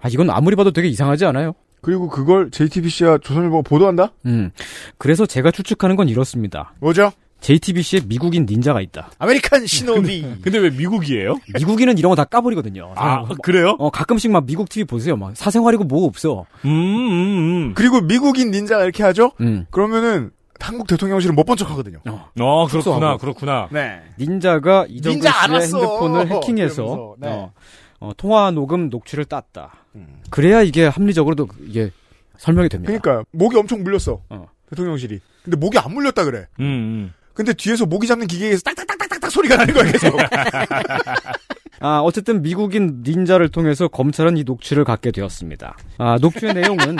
아 0.00 0.08
이건 0.08 0.30
아무리 0.30 0.54
봐도 0.54 0.70
되게 0.70 0.86
이상하지 0.86 1.24
않아요? 1.24 1.54
그리고 1.88 2.06
그걸 2.10 2.50
JTBC와 2.50 3.16
조선일보가 3.16 3.62
보도한다? 3.62 4.12
음. 4.26 4.50
그래서 4.98 5.24
제가 5.24 5.50
추측하는 5.50 5.96
건 5.96 6.10
이렇습니다. 6.10 6.74
뭐죠? 6.80 7.12
JTBC에 7.40 8.00
미국인 8.04 8.44
닌자가 8.44 8.82
있다. 8.82 9.08
American 9.18 9.66
Shinobi. 9.66 10.34
근데 10.44 10.58
왜 10.58 10.68
미국이에요? 10.68 11.36
미국인은 11.54 11.96
이런 11.96 12.10
거 12.10 12.14
다 12.16 12.24
까버리거든요. 12.24 12.92
아 12.94 13.20
뭐, 13.20 13.36
그래요? 13.42 13.74
어, 13.78 13.88
가끔씩 13.88 14.30
막 14.30 14.44
미국 14.44 14.68
TV 14.68 14.84
보세요. 14.84 15.16
막 15.16 15.34
사생활이고 15.34 15.84
뭐 15.84 16.04
없어. 16.04 16.44
음, 16.66 16.68
음, 16.68 17.68
음. 17.68 17.74
그리고 17.74 18.02
미국인 18.02 18.50
닌자가 18.50 18.82
이렇게 18.82 19.02
하죠? 19.02 19.30
음. 19.40 19.64
그러면은 19.70 20.30
한국 20.60 20.88
대통령실은 20.88 21.34
못 21.34 21.46
본 21.46 21.56
척 21.56 21.70
하거든요. 21.70 22.00
어 22.38 22.66
그렇구나. 22.66 23.16
그렇구나. 23.16 23.68
네. 23.72 24.02
닌자가 24.20 24.84
이정근 24.90 25.14
닌자 25.20 25.30
씨의 25.30 25.42
알았어. 25.42 25.78
핸드폰을 25.78 26.28
해킹해서 26.36 27.14
네. 27.18 27.28
어, 27.30 27.52
어, 28.00 28.10
통화 28.18 28.50
녹음 28.50 28.90
녹취를 28.90 29.24
땄다. 29.24 29.77
음. 29.94 30.20
그래야 30.30 30.62
이게 30.62 30.86
합리적으로도 30.86 31.48
이게 31.66 31.90
설명이 32.38 32.68
됩니다. 32.68 32.96
그러니까 32.98 33.24
목이 33.32 33.56
엄청 33.56 33.82
물렸어. 33.82 34.22
어. 34.28 34.46
대통령실이. 34.70 35.20
근데 35.44 35.56
목이 35.56 35.78
안 35.78 35.92
물렸다 35.92 36.24
그래. 36.24 36.46
음, 36.60 36.64
음. 36.64 37.12
근데 37.34 37.52
뒤에서 37.52 37.86
모기 37.86 38.06
잡는 38.06 38.26
기계에서 38.26 38.62
딱딱딱딱딱 38.62 39.30
소리가 39.30 39.56
나는 39.56 39.72
거야 39.72 39.92
계속. 39.92 40.18
아, 41.80 42.00
어쨌든 42.00 42.42
미국인 42.42 43.02
닌자를 43.06 43.48
통해서 43.50 43.86
검찰은 43.86 44.36
이 44.36 44.44
녹취를 44.44 44.84
갖게 44.84 45.12
되었습니다. 45.12 45.76
아, 45.98 46.18
녹취의 46.20 46.54
내용은 46.54 46.96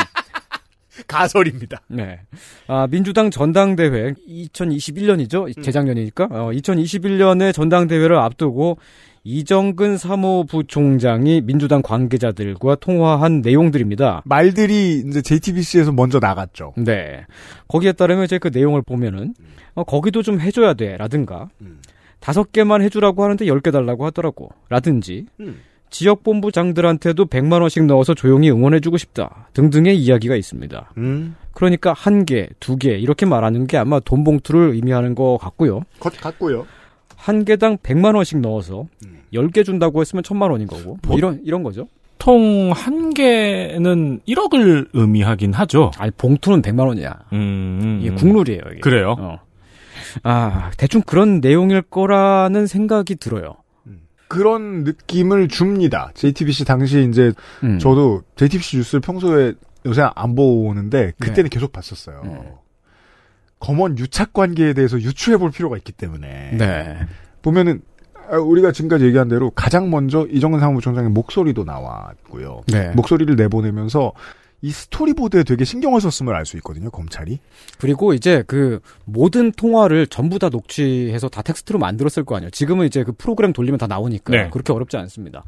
가설입니다. 1.06 1.80
네. 1.88 2.20
아, 2.66 2.86
민주당 2.90 3.30
전당대회 3.30 4.14
2021년이죠. 4.28 5.62
재작년이니까. 5.62 6.28
어, 6.30 6.50
2021년에 6.52 7.52
전당대회를 7.52 8.16
앞두고 8.18 8.78
이정근 9.24 9.98
사무부총장이 9.98 11.42
민주당 11.42 11.82
관계자들과 11.82 12.76
통화한 12.76 13.40
내용들입니다. 13.42 14.22
말들이 14.24 15.02
이제 15.06 15.20
JTBC에서 15.22 15.92
먼저 15.92 16.18
나갔죠. 16.18 16.72
네. 16.76 17.26
거기에 17.68 17.92
따르면 17.92 18.24
이제 18.24 18.38
그 18.38 18.48
내용을 18.52 18.82
보면은 18.82 19.34
어, 19.74 19.84
거기도 19.84 20.22
좀 20.22 20.40
해줘야 20.40 20.74
돼라든가 20.74 21.48
음. 21.60 21.78
다섯 22.20 22.52
개만 22.52 22.82
해주라고 22.82 23.22
하는데 23.22 23.46
열 23.46 23.60
개 23.60 23.70
달라고 23.70 24.06
하더라고. 24.06 24.50
라든지 24.68 25.26
음. 25.40 25.60
지역본부장들한테도 25.90 27.26
100만 27.26 27.60
원씩 27.60 27.84
넣어서 27.86 28.14
조용히 28.14 28.50
응원해주고 28.50 28.96
싶다 28.98 29.48
등등의 29.54 29.96
이야기가 29.98 30.36
있습니다. 30.36 30.92
음. 30.96 31.34
그러니까 31.52 31.92
한 31.92 32.24
개, 32.24 32.48
두 32.60 32.76
개 32.76 32.90
이렇게 32.96 33.26
말하는 33.26 33.66
게 33.66 33.76
아마 33.76 33.98
돈 34.00 34.22
봉투를 34.24 34.74
의미하는 34.74 35.14
것 35.14 35.38
같고요. 35.40 35.80
겉 36.00 36.12
같고요. 36.20 36.66
한 37.16 37.44
개당 37.44 37.76
100만 37.78 38.14
원씩 38.14 38.38
넣어서 38.40 38.86
음. 39.04 39.18
10개 39.34 39.64
준다고 39.64 40.00
했으면 40.00 40.22
1000만 40.22 40.50
원인 40.50 40.66
거고. 40.66 40.98
뭐 41.06 41.16
이런 41.18 41.40
이런 41.44 41.62
거죠. 41.62 41.88
보통 42.18 42.72
한 42.74 43.14
개는 43.14 44.20
1억을 44.28 44.88
의미하긴 44.92 45.52
하죠. 45.52 45.90
아니 45.98 46.10
봉투는 46.12 46.62
100만 46.62 46.86
원이야. 46.86 47.14
음, 47.32 47.78
음, 47.82 47.98
이게 48.00 48.10
음. 48.10 48.16
국룰이에요. 48.16 48.60
이게. 48.72 48.80
그래요? 48.80 49.14
어. 49.18 49.38
아 50.24 50.70
대충 50.76 51.00
그런 51.02 51.40
내용일 51.40 51.80
거라는 51.82 52.66
생각이 52.66 53.16
들어요. 53.16 53.54
그런 54.28 54.84
느낌을 54.84 55.48
줍니다. 55.48 56.10
JTBC 56.14 56.64
당시 56.64 57.08
이제 57.08 57.32
음. 57.64 57.78
저도 57.78 58.22
JTBC 58.36 58.76
뉴스를 58.76 59.00
평소에 59.00 59.54
요새 59.86 60.06
안 60.14 60.34
보는데 60.34 61.12
그때는 61.18 61.50
계속 61.50 61.72
봤었어요. 61.72 62.22
네. 62.24 62.52
검언 63.58 63.98
유착 63.98 64.32
관계에 64.32 64.72
대해서 64.74 65.00
유추해 65.00 65.36
볼 65.36 65.50
필요가 65.50 65.76
있기 65.76 65.92
때문에 65.92 66.56
네. 66.56 66.98
보면은 67.42 67.80
아, 68.30 68.36
우리가 68.36 68.72
지금까지 68.72 69.06
얘기한 69.06 69.28
대로 69.28 69.50
가장 69.50 69.90
먼저 69.90 70.26
이정근 70.30 70.60
사무부총장의 70.60 71.10
목소리도 71.10 71.64
나왔고요. 71.64 72.62
네. 72.66 72.90
목소리를 72.90 73.34
내보내면서 73.36 74.12
이 74.60 74.70
스토리보드에 74.70 75.44
되게 75.44 75.64
신경을 75.64 76.00
썼음을 76.00 76.34
알 76.34 76.44
수 76.44 76.56
있거든요, 76.56 76.90
검찰이. 76.90 77.38
그리고 77.78 78.12
이제 78.12 78.42
그 78.46 78.80
모든 79.04 79.52
통화를 79.52 80.06
전부 80.08 80.38
다 80.38 80.48
녹취해서 80.48 81.28
다 81.28 81.42
텍스트로 81.42 81.78
만들었을 81.78 82.24
거 82.24 82.36
아니에요. 82.36 82.50
지금은 82.50 82.86
이제 82.86 83.04
그 83.04 83.12
프로그램 83.12 83.52
돌리면 83.52 83.78
다 83.78 83.86
나오니까 83.86 84.32
네. 84.32 84.50
그렇게 84.50 84.72
어렵지 84.72 84.96
않습니다. 84.96 85.44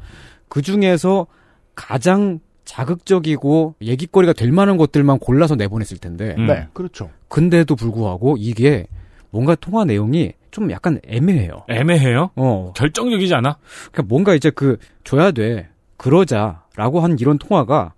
그 0.47 0.61
중에서 0.61 1.27
가장 1.75 2.39
자극적이고 2.63 3.75
얘기거리가 3.81 4.33
될 4.33 4.51
만한 4.51 4.77
것들만 4.77 5.19
골라서 5.19 5.55
내보냈을 5.55 5.97
텐데 5.97 6.35
음. 6.37 6.45
네, 6.47 6.67
그렇죠. 6.73 7.09
근데도 7.27 7.75
불구하고 7.75 8.37
이게 8.37 8.87
뭔가 9.29 9.55
통화 9.55 9.83
내용이 9.85 10.33
좀 10.51 10.69
약간 10.71 10.99
애매해요. 11.07 11.65
애매해요? 11.69 12.31
어, 12.35 12.71
결정적이지 12.75 13.33
않아? 13.35 13.57
그러니까 13.91 14.03
뭔가 14.03 14.35
이제 14.35 14.49
그 14.49 14.77
줘야 15.03 15.31
돼 15.31 15.69
그러자라고 15.97 16.99
한 16.99 17.17
이런 17.19 17.37
통화가 17.37 17.93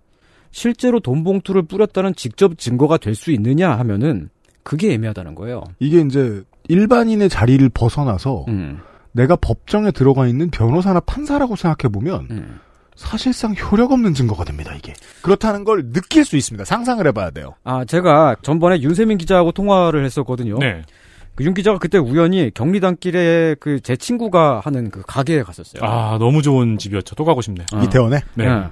실제로 0.53 1.00
돈 1.01 1.24
봉투를 1.25 1.63
뿌렸다는 1.63 2.15
직접 2.15 2.57
증거가 2.57 2.98
될 2.98 3.15
수 3.15 3.31
있느냐 3.31 3.72
하면은 3.79 4.29
그게 4.63 4.93
애매하다는 4.93 5.36
거예요. 5.36 5.63
이게 5.79 6.00
이제 6.00 6.43
일반인의 6.69 7.27
자리를 7.27 7.67
벗어나서 7.69 8.45
음, 8.48 8.79
내가 9.12 9.36
법정에 9.36 9.91
들어가 9.91 10.27
있는 10.27 10.50
변호사나 10.50 11.01
판사라고 11.01 11.55
생각해 11.57 11.91
보면 11.91 12.27
음. 12.31 12.60
사실상 12.95 13.55
효력 13.55 13.91
없는 13.91 14.13
증거가 14.13 14.45
됩니다, 14.45 14.74
이게. 14.77 14.93
그렇다는 15.24 15.63
걸 15.63 15.91
느낄 15.91 16.24
수 16.24 16.38
있습니다. 16.38 16.63
상상을 16.63 17.05
해봐야 17.07 17.31
돼요. 17.31 17.55
아, 17.63 17.83
제가 17.86 18.36
전번에 18.43 18.79
윤세민 18.81 19.17
기자하고 19.17 19.51
통화를 19.51 20.05
했었거든요. 20.05 20.60
네. 20.60 20.83
그 21.36 21.43
윤 21.43 21.55
기자가 21.55 21.79
그때 21.79 21.98
우연히 21.98 22.51
경리단길에 22.53 23.55
그 23.60 23.79
제 23.81 23.95
친구가 23.95 24.62
하는 24.63 24.91
그 24.91 25.01
가게에 25.07 25.41
갔었어요. 25.41 25.81
아, 25.83 26.17
너무 26.19 26.43
좋은 26.43 26.77
집이었죠. 26.77 27.15
또 27.15 27.25
가고 27.25 27.41
싶네. 27.41 27.65
어. 27.74 27.81
이태원에. 27.81 28.19
네. 28.36 28.45
예. 28.45 28.63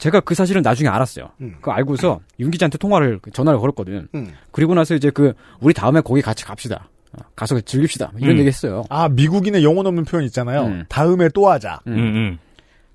제가 0.00 0.20
그 0.20 0.34
사실은 0.34 0.62
나중에 0.62 0.88
알았어요. 0.88 1.30
음. 1.40 1.54
그거 1.60 1.72
알고서 1.72 2.20
윤 2.40 2.50
기자한테 2.50 2.78
통화를 2.78 3.20
전화를 3.32 3.60
걸었거든. 3.60 4.08
음. 4.14 4.32
그리고 4.50 4.74
나서 4.74 4.94
이제 4.94 5.10
그 5.10 5.32
우리 5.60 5.72
다음에 5.74 6.00
거기 6.00 6.22
같이 6.22 6.44
갑시다. 6.44 6.88
어, 7.12 7.18
가서 7.36 7.60
즐깁시다. 7.60 8.12
이런 8.18 8.36
음. 8.36 8.38
얘기 8.38 8.48
했어요. 8.48 8.84
아, 8.88 9.08
미국인의 9.08 9.62
영혼 9.62 9.86
없는 9.86 10.04
표현 10.04 10.24
있잖아요. 10.26 10.62
음. 10.64 10.84
다음에 10.88 11.28
또 11.28 11.48
하자. 11.48 11.80
음, 11.86 11.92
음. 11.92 12.38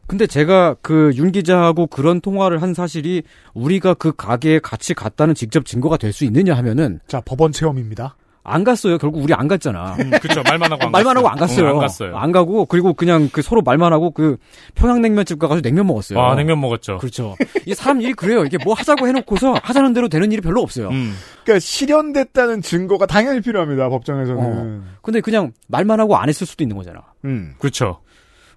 근데 0.08 0.28
제가 0.28 0.76
그 0.82 1.12
윤 1.16 1.32
기자하고 1.32 1.88
그런 1.88 2.22
통화를 2.22 2.62
한 2.62 2.74
사실이 2.74 3.24
우리가 3.54 3.96
그 3.96 4.12
가게에 4.16 4.60
같이 4.60 4.94
갔다는 4.94 5.34
직접 5.34 5.66
증거가 5.66 5.98
될 5.98 6.14
수 6.14 6.26
있느냐 6.26 6.54
하면은 6.58 7.00
자, 7.08 7.22
법원 7.22 7.52
체험입니다. 7.52 8.16
안 8.48 8.64
갔어요. 8.64 8.98
결국 9.00 9.24
우리 9.24 9.34
안 9.34 9.48
갔잖아. 9.48 9.96
음, 10.00 10.12
그쵸. 10.22 10.44
말만 10.44 10.72
하고 10.72 10.86
안 10.86 10.92
말만 10.92 11.16
갔어요. 11.16 11.18
하고 11.18 11.30
안 11.30 11.38
갔어요. 11.38 11.66
응, 11.66 11.72
안 11.72 11.78
갔어요. 11.80 12.18
안 12.18 12.32
가고 12.32 12.66
그리고 12.66 12.94
그냥 12.94 13.28
그 13.32 13.42
서로 13.42 13.62
말만 13.62 13.92
하고 13.92 14.12
그 14.12 14.38
평양냉면집 14.75 15.40
가가지고 15.40 15.68
냉면 15.68 15.88
먹었어요. 15.88 16.20
아, 16.20 16.36
냉면 16.36 16.62
먹었죠. 16.62 17.00
그렇죠. 17.00 17.36
이 17.66 17.74
사람 17.74 18.02
일이 18.02 18.14
그래요. 18.14 18.46
이게 18.46 18.58
뭐 18.64 18.75
하자고 18.75 19.08
해놓고서 19.08 19.56
하자는 19.62 19.94
대로 19.94 20.08
되는 20.08 20.32
일이 20.32 20.42
별로 20.42 20.62
없어요. 20.62 20.90
음. 20.90 21.16
그러니까 21.44 21.60
실현됐다는 21.60 22.62
증거가 22.62 23.06
당연히 23.08 23.42
필요합니다. 23.42 23.90
법정에서는. 23.90 24.84
근데 25.02 25.22
그냥 25.22 25.52
말만 25.68 26.00
하고 26.00 26.16
안 26.16 26.30
했을 26.30 26.46
수도 26.46 26.64
있는 26.64 26.78
거잖아. 26.78 27.02
음. 27.25 27.56
그렇죠. 27.58 28.00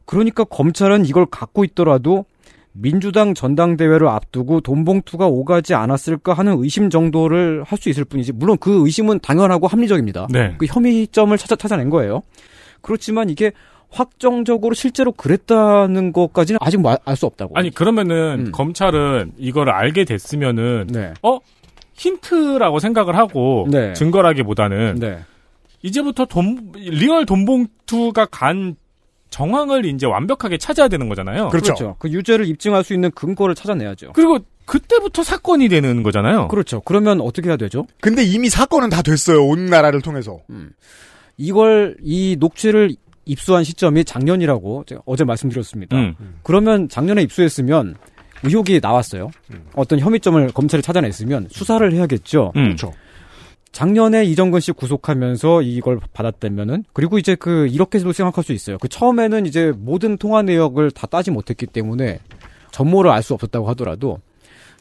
그러니까 0.04 0.44
검찰은 0.44 1.06
이걸 1.06 1.26
갖고 1.26 1.64
있더라도 1.64 2.24
민주당 2.80 3.34
전당대회를 3.34 4.06
앞두고 4.08 4.60
돈봉투가 4.60 5.26
오가지 5.26 5.74
않았을까 5.74 6.32
하는 6.32 6.62
의심 6.62 6.90
정도를 6.90 7.64
할 7.64 7.78
수 7.78 7.88
있을 7.88 8.04
뿐이지 8.04 8.32
물론 8.32 8.56
그 8.58 8.84
의심은 8.84 9.20
당연하고 9.20 9.66
합리적입니다. 9.66 10.28
네. 10.30 10.54
그 10.58 10.66
혐의점을 10.66 11.36
찾아 11.38 11.54
찾아낸 11.56 11.90
거예요. 11.90 12.22
그렇지만 12.80 13.30
이게 13.30 13.52
확정적으로 13.90 14.74
실제로 14.74 15.12
그랬다는 15.12 16.12
것까지는 16.12 16.58
아직 16.60 16.80
알 17.04 17.16
수 17.16 17.26
없다고. 17.26 17.54
아니 17.56 17.70
그러면은 17.70 18.46
음. 18.48 18.52
검찰은 18.52 19.32
이거를 19.38 19.72
알게 19.72 20.04
됐으면은 20.04 20.88
네. 20.88 21.14
어 21.22 21.38
힌트라고 21.94 22.78
생각을 22.80 23.16
하고 23.16 23.66
네. 23.70 23.92
증거라기보다는 23.94 24.96
네. 25.00 25.18
이제부터 25.82 26.24
돈 26.26 26.72
real 26.74 27.24
돈봉투가 27.26 28.26
간 28.26 28.76
정황을 29.38 29.84
이제 29.84 30.04
완벽하게 30.04 30.58
찾아야 30.58 30.88
되는 30.88 31.08
거잖아요. 31.08 31.50
그렇죠. 31.50 31.94
그 32.00 32.10
유죄를 32.10 32.46
입증할 32.48 32.82
수 32.82 32.92
있는 32.92 33.08
근거를 33.12 33.54
찾아내야죠. 33.54 34.12
그리고 34.12 34.40
그때부터 34.64 35.22
사건이 35.22 35.68
되는 35.68 36.02
거잖아요. 36.02 36.48
그렇죠. 36.48 36.80
그러면 36.80 37.20
어떻게 37.20 37.48
해야 37.48 37.56
되죠? 37.56 37.86
근데 38.00 38.24
이미 38.24 38.48
사건은 38.48 38.90
다 38.90 39.00
됐어요. 39.00 39.44
온 39.44 39.66
나라를 39.66 40.02
통해서. 40.02 40.40
이걸 41.36 41.96
이 42.02 42.36
녹취를 42.40 42.96
입수한 43.26 43.62
시점이 43.62 44.04
작년이라고 44.04 44.84
제가 44.88 45.02
어제 45.06 45.22
말씀드렸습니다. 45.22 45.96
음. 45.96 46.16
그러면 46.42 46.88
작년에 46.88 47.22
입수했으면 47.22 47.94
의혹이 48.42 48.80
나왔어요. 48.82 49.30
어떤 49.76 50.00
혐의점을 50.00 50.48
검찰이 50.52 50.82
찾아냈으면 50.82 51.46
수사를 51.48 51.92
해야겠죠. 51.92 52.52
음. 52.56 52.64
그렇죠. 52.64 52.92
작년에 53.72 54.24
이정근 54.24 54.60
씨 54.60 54.72
구속하면서 54.72 55.62
이걸 55.62 56.00
받았다면은 56.12 56.84
그리고 56.92 57.18
이제 57.18 57.34
그 57.34 57.66
이렇게도 57.68 58.12
생각할 58.12 58.42
수 58.44 58.52
있어요. 58.52 58.78
그 58.78 58.88
처음에는 58.88 59.46
이제 59.46 59.72
모든 59.76 60.16
통화 60.16 60.42
내역을 60.42 60.90
다 60.90 61.06
따지 61.06 61.30
못했기 61.30 61.66
때문에 61.66 62.20
전모를 62.70 63.10
알 63.10 63.22
수 63.22 63.34
없었다고 63.34 63.68
하더라도 63.70 64.20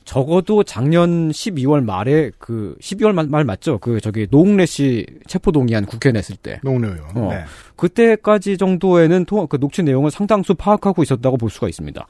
적어도 0.06 0.64
작년 0.64 1.30
12월 1.32 1.84
말에 1.84 2.32
그 2.38 2.78
12월 2.80 3.12
말, 3.12 3.28
말 3.28 3.44
맞죠? 3.44 3.78
그 3.78 4.00
저기 4.00 4.26
노웅래 4.32 4.66
씨 4.66 5.06
체포 5.28 5.52
동의안 5.52 5.86
국회에 5.86 6.14
냈을 6.14 6.38
때 6.38 6.62
노웅래 6.64 6.88
의원. 6.88 7.18
어. 7.18 7.30
네. 7.34 7.44
그때까지 7.76 8.58
정도에는 8.58 9.26
통화, 9.26 9.46
그 9.48 9.60
녹취 9.60 9.84
내용을 9.84 10.10
상당수 10.10 10.56
파악하고 10.56 11.04
있었다고 11.04 11.36
볼 11.36 11.50
수가 11.50 11.68
있습니다. 11.68 12.08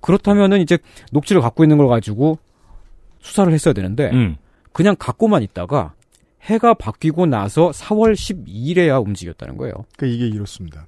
그렇다면은 0.00 0.62
이제 0.62 0.78
녹취를 1.12 1.42
갖고 1.42 1.62
있는 1.62 1.76
걸 1.76 1.88
가지고 1.88 2.38
수사를 3.20 3.52
했어야 3.52 3.74
되는데 3.74 4.10
음. 4.12 4.36
그냥 4.72 4.96
갖고만 4.98 5.42
있다가 5.42 5.92
해가 6.46 6.74
바뀌고 6.74 7.26
나서 7.26 7.70
4월 7.70 8.14
12일에야 8.14 9.04
움직였다는 9.04 9.56
거예요. 9.56 9.74
그 9.96 10.06
이게 10.06 10.26
이렇습니다. 10.26 10.86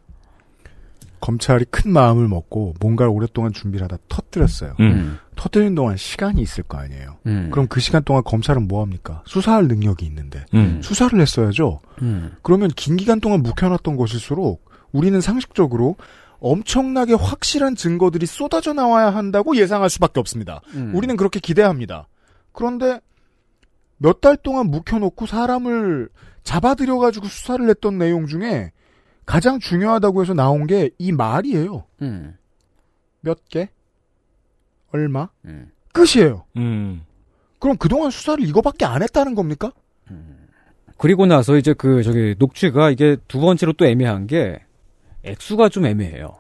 검찰이 1.21 1.65
큰 1.71 1.93
마음을 1.93 2.29
먹고 2.29 2.75
뭔가를 2.81 3.11
오랫동안 3.11 3.53
준비를 3.53 3.85
하다 3.85 3.99
터뜨렸어요. 4.09 4.75
음. 4.81 5.19
터뜨린 5.35 5.75
동안 5.75 5.97
시간이 5.97 6.41
있을 6.41 6.63
거 6.63 6.79
아니에요. 6.79 7.17
음. 7.27 7.49
그럼 7.51 7.67
그 7.69 7.81
시간 7.81 8.05
동안 8.05 8.23
검찰은 8.25 8.69
뭐 8.69 8.83
합니까? 8.83 9.23
수사할 9.27 9.67
능력이 9.67 10.07
있는데 10.07 10.45
음. 10.55 10.81
수사를 10.83 11.21
했어야죠. 11.21 11.81
음. 12.03 12.37
그러면 12.43 12.71
긴 12.77 12.97
기간 12.97 13.21
동안 13.21 13.43
묵혀놨던 13.43 13.97
것일수록 13.97 14.65
우리는 14.93 15.21
상식적으로 15.21 15.97
엄청나게 16.41 17.15
확실한 17.15 17.75
증거들이 17.75 18.27
쏟아져 18.27 18.73
나와야 18.73 19.11
한다고 19.11 19.57
예상할 19.57 19.91
수밖에 19.91 20.21
없습니다. 20.21 20.61
음. 20.75 20.93
우리는 20.95 21.17
그렇게 21.17 21.41
기대합니다. 21.41 22.07
그런데 22.53 23.01
몇 23.99 24.21
달 24.21 24.37
동안 24.37 24.67
묵혀놓고 24.71 25.27
사람을 25.27 26.09
잡아들여가지고 26.45 27.27
수사를 27.27 27.69
했던 27.69 27.99
내용 27.99 28.27
중에 28.27 28.73
가장 29.27 29.59
중요하다고 29.59 30.23
해서 30.23 30.35
나온 30.35 30.67
게 30.67 30.91
이 30.99 31.13
말이에요. 31.13 31.85
음. 32.03 32.37
몇 33.21 33.45
개? 33.49 33.69
얼마? 34.93 35.29
음. 35.45 35.71
끝이에요. 35.93 36.45
음. 36.57 37.03
그럼 37.59 37.77
그동안 37.77 38.11
수사를 38.11 38.43
이거밖에 38.47 38.85
안 38.85 39.03
했다는 39.03 39.35
겁니까? 39.35 39.73
그리고 40.97 41.27
나서 41.27 41.57
이제 41.57 41.75
그 41.75 42.03
저기 42.03 42.35
녹취가 42.39 42.91
이게 42.91 43.17
두 43.29 43.41
번째로 43.41 43.73
또 43.75 43.85
애매한 43.87 44.27
게 44.27 44.61
액수가 45.25 45.69
좀 45.69 45.87
애매해요. 45.87 46.37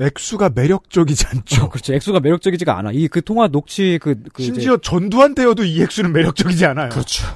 액수가 0.00 0.50
매력적이지 0.54 1.26
않죠. 1.28 1.68
그렇죠. 1.68 1.94
액수가 1.94 2.20
매력적이지가 2.20 2.76
않아. 2.78 2.90
이 2.92 3.06
그 3.08 3.22
통화 3.22 3.46
녹취 3.48 3.98
그, 4.02 4.16
그 4.32 4.42
심지어 4.42 4.76
전두환 4.76 5.34
때여도 5.34 5.64
이 5.64 5.80
액수는 5.82 6.12
매력적이지 6.12 6.66
않아요. 6.66 6.88
그렇죠. 6.88 7.26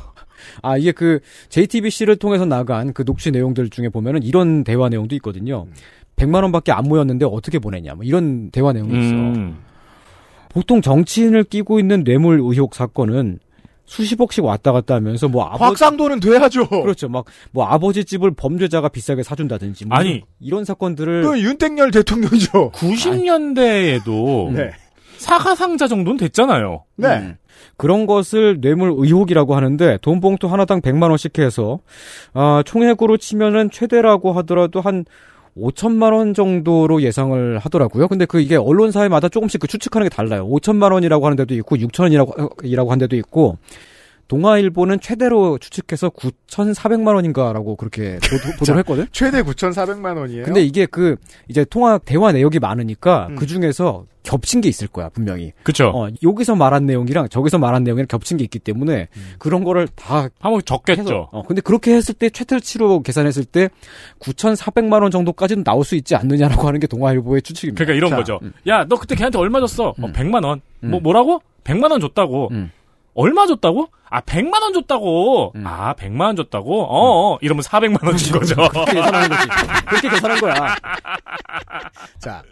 아 0.62 0.76
이게 0.76 0.90
그 0.92 1.20
JTBC를 1.50 2.16
통해서 2.16 2.44
나간 2.44 2.92
그 2.92 3.04
녹취 3.04 3.30
내용들 3.30 3.70
중에 3.70 3.88
보면은 3.90 4.22
이런 4.24 4.64
대화 4.64 4.88
내용도 4.88 5.14
있거든요. 5.16 5.66
100만 6.16 6.42
원밖에 6.42 6.72
안 6.72 6.84
모였는데 6.84 7.26
어떻게 7.26 7.60
보내냐. 7.60 7.94
뭐 7.94 8.04
이런 8.04 8.50
대화 8.50 8.72
내용이 8.72 8.90
있어. 9.06 9.14
음. 9.14 9.58
보통 10.48 10.82
정치인을 10.82 11.44
끼고 11.44 11.78
있는 11.78 12.02
뇌물 12.02 12.40
의혹 12.40 12.74
사건은 12.74 13.38
수십억씩 13.88 14.44
왔다 14.44 14.70
갔다 14.70 14.94
하면서 14.94 15.29
뭐 15.29 15.44
아버지 15.44 15.64
확상도는 15.64 16.20
돼야죠. 16.20 16.68
그렇죠. 16.68 17.09
막 17.09 17.24
뭐 17.53 17.64
아버지 17.64 18.05
집을 18.05 18.33
범죄자가 18.33 18.88
비싸게 18.90 19.22
사준다든지 19.22 19.87
뭐 19.87 19.96
아니. 19.96 20.22
이런 20.40 20.64
사건들을 20.64 21.22
그 21.22 21.40
윤땡열 21.40 21.90
대통령이죠. 21.90 22.70
90년대에도 22.72 24.53
네. 24.53 24.70
사과 25.16 25.55
상자 25.55 25.88
정도는 25.88 26.18
됐잖아요. 26.18 26.85
네. 26.96 27.09
음. 27.09 27.37
그런 27.77 28.07
것을 28.07 28.61
뇌물 28.61 28.92
의혹이라고 28.96 29.57
하는데 29.57 29.98
돈 30.03 30.20
봉투 30.20 30.46
하나당 30.48 30.81
100만 30.81 31.09
원씩 31.09 31.38
해서 31.38 31.81
아, 32.35 32.62
총액으로 32.64 33.16
치면은 33.16 33.70
최대라고 33.70 34.33
하더라도 34.35 34.81
한 34.81 35.05
5천만 35.60 36.12
원 36.12 36.34
정도로 36.34 37.02
예상을 37.02 37.58
하더라고요. 37.58 38.08
근데 38.08 38.26
그 38.26 38.40
이게 38.40 38.56
언론사마다 38.56 39.28
조금씩 39.28 39.60
그 39.60 39.68
추측하는 39.68 40.08
게 40.08 40.14
달라요. 40.14 40.48
5천만 40.48 40.92
원이라고 40.92 41.24
하는 41.26 41.36
데도 41.36 41.54
있고 41.54 41.76
6천 41.76 42.02
원이라고 42.02 42.50
이라고 42.62 42.92
한 42.92 42.98
데도 42.98 43.16
있고 43.16 43.58
동아일보는 44.28 45.00
최대로 45.00 45.58
추측해서 45.58 46.10
9,400만 46.10 47.14
원인가라고 47.14 47.76
그렇게 47.76 48.18
보도, 48.30 48.56
보도를 48.58 48.78
했거든. 48.80 49.06
최대 49.10 49.42
9,400만 49.42 50.16
원이에요. 50.18 50.44
근데 50.44 50.62
이게 50.62 50.86
그 50.86 51.16
이제 51.48 51.64
통화 51.64 51.98
대화 51.98 52.30
내역이 52.30 52.58
많으니까 52.58 53.28
음. 53.30 53.36
그 53.36 53.46
중에서 53.46 54.04
겹친 54.22 54.60
게 54.60 54.68
있을 54.68 54.88
거야 54.88 55.08
분명히. 55.08 55.52
그쵸. 55.62 55.90
어, 55.94 56.08
여기서 56.22 56.54
말한 56.54 56.84
내용이랑 56.84 57.30
저기서 57.30 57.56
말한 57.56 57.84
내용이랑 57.84 58.06
겹친 58.08 58.36
게 58.36 58.44
있기 58.44 58.58
때문에 58.58 59.08
그런 59.38 59.64
거를 59.64 59.88
다 59.88 60.28
한번 60.38 60.60
적겠죠. 60.62 61.00
해서, 61.00 61.28
어, 61.32 61.42
근데 61.44 61.62
그렇게 61.62 61.94
했을 61.94 62.14
때 62.14 62.28
최대치로 62.28 63.00
계산했을 63.00 63.46
때 63.46 63.70
9,400만 64.18 65.00
원 65.00 65.10
정도까지는 65.10 65.64
나올 65.64 65.82
수 65.84 65.96
있지 65.96 66.14
않느냐라고 66.14 66.68
하는 66.68 66.78
게 66.78 66.86
동아일보의 66.86 67.40
추측입니다. 67.40 67.82
그러니까 67.82 67.96
이런 67.96 68.10
자, 68.10 68.16
거죠. 68.16 68.38
음. 68.42 68.52
야, 68.66 68.84
너 68.84 68.96
그때 68.96 69.14
걔한테 69.14 69.38
얼마 69.38 69.60
줬어? 69.60 69.88
어, 69.88 69.94
음. 69.98 70.12
100만 70.12 70.44
원. 70.44 70.60
뭐 70.80 71.00
음. 71.00 71.02
뭐라고? 71.02 71.40
100만 71.64 71.90
원 71.90 71.98
줬다고. 72.00 72.48
음. 72.50 72.70
얼마 73.14 73.46
줬다고? 73.46 73.88
아, 74.10 74.20
100만 74.20 74.62
원 74.62 74.72
줬다고. 74.72 75.52
음. 75.56 75.66
아, 75.66 75.94
100만 75.94 76.20
원 76.22 76.36
줬다고? 76.36 76.82
어, 76.84 77.34
어. 77.34 77.38
이러면 77.42 77.62
400만 77.62 78.04
원 78.04 78.16
준 78.16 78.38
거죠. 78.38 78.54
그렇게 78.70 78.94
계산하는 78.94 79.28
거지. 79.28 79.48
그렇게 79.88 80.08
계산한 80.08 80.40
거야. 80.40 80.54
자. 82.18 82.42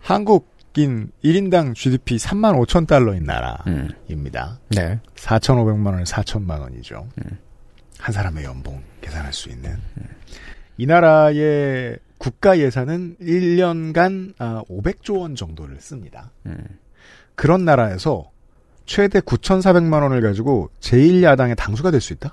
한국인 0.00 1.10
1인당 1.24 1.74
GDP 1.74 2.16
3만 2.16 2.58
5천 2.66 2.86
달러인 2.86 3.24
나라입니다. 3.24 4.58
네. 4.70 5.00
4,500만 5.16 5.86
원에 5.86 6.02
4천만 6.04 6.60
원이죠. 6.60 7.08
한 7.98 8.12
사람의 8.12 8.44
연봉 8.44 8.82
계산할 9.00 9.32
수 9.32 9.48
있는. 9.48 9.76
이 10.76 10.86
나라의 10.86 11.98
국가 12.18 12.58
예산은 12.58 13.16
1년간 13.20 14.34
500조 14.36 15.20
원 15.20 15.36
정도를 15.36 15.80
씁니다. 15.80 16.30
그런 17.36 17.64
나라에서 17.64 18.30
최대 18.86 19.20
9,400만 19.20 20.02
원을 20.02 20.20
가지고 20.20 20.70
제1야당의 20.80 21.56
당수가 21.56 21.90
될 21.90 22.00
수 22.00 22.12
있다? 22.12 22.32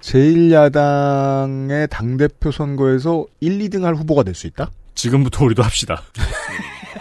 제1야당의 0.00 1.88
당대표 1.90 2.50
선거에서 2.50 3.26
1, 3.40 3.58
2등 3.60 3.82
할 3.82 3.94
후보가 3.94 4.22
될 4.22 4.34
수 4.34 4.46
있다? 4.46 4.70
지금부터 4.94 5.44
우리도 5.44 5.62
합시다. 5.62 6.02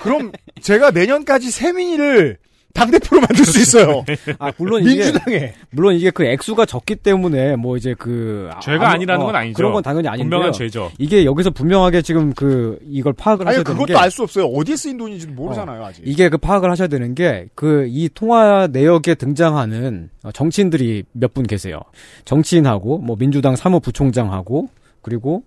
그럼 0.02 0.32
제가 0.62 0.92
내년까지 0.92 1.52
세민이를 1.52 2.38
당대표로 2.74 3.22
만들 3.22 3.46
수 3.46 3.60
있어요. 3.62 4.04
아, 4.40 4.52
물론 4.58 4.82
이게 4.84 5.04
민주당에. 5.06 5.54
물론 5.70 5.96
이게 5.96 6.10
그 6.10 6.26
액수가 6.26 6.66
적기 6.66 6.96
때문에 6.96 7.56
뭐 7.56 7.78
이제 7.78 7.94
그 7.98 8.50
죄가 8.64 8.86
아무- 8.88 8.96
아니라는 8.96 9.22
어, 9.22 9.26
건 9.28 9.36
아니죠. 9.36 9.56
그런 9.56 9.74
건 9.74 9.84
당연히 9.84 10.08
아닌데요. 10.08 10.30
분명한 10.30 10.54
죄죠. 10.54 10.92
이게 10.98 11.24
여기서 11.24 11.52
분명하게 11.52 12.02
지금 12.02 12.34
그 12.34 12.80
이걸 12.84 13.14
파악을 13.14 13.48
아니 13.48 13.54
하셔야 13.58 13.64
되는 13.64 13.78
그것도 13.80 13.94
게알수 13.98 14.24
없어요. 14.24 14.46
어디에 14.46 14.76
쓰인 14.76 14.98
돈인지도 14.98 15.34
모르잖아요 15.34 15.84
아직. 15.86 16.02
이게 16.06 16.30
그 16.30 16.38
파악을 16.38 16.70
하셔야 16.72 16.88
되는 16.88 17.14
게 17.16 17.48
그 17.56 17.86
이 17.88 18.10
통화 18.14 18.68
내역에 18.68 19.16
등장하는 19.16 20.10
어, 20.24 20.32
정치인들이 20.32 21.04
몇 21.12 21.34
분 21.34 21.46
계세요. 21.46 21.80
정치인하고 22.26 22.98
뭐 22.98 23.16
민주당 23.16 23.56
사무부총장하고 23.56 24.70
그리고 25.02 25.44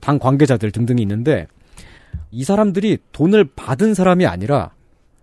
당 0.00 0.18
관계자들 0.18 0.70
등등이 0.72 1.00
있는데 1.02 1.46
이 2.30 2.44
사람들이 2.44 2.98
돈을 3.12 3.44
받은 3.56 3.94
사람이 3.94 4.26
아니라 4.26 4.70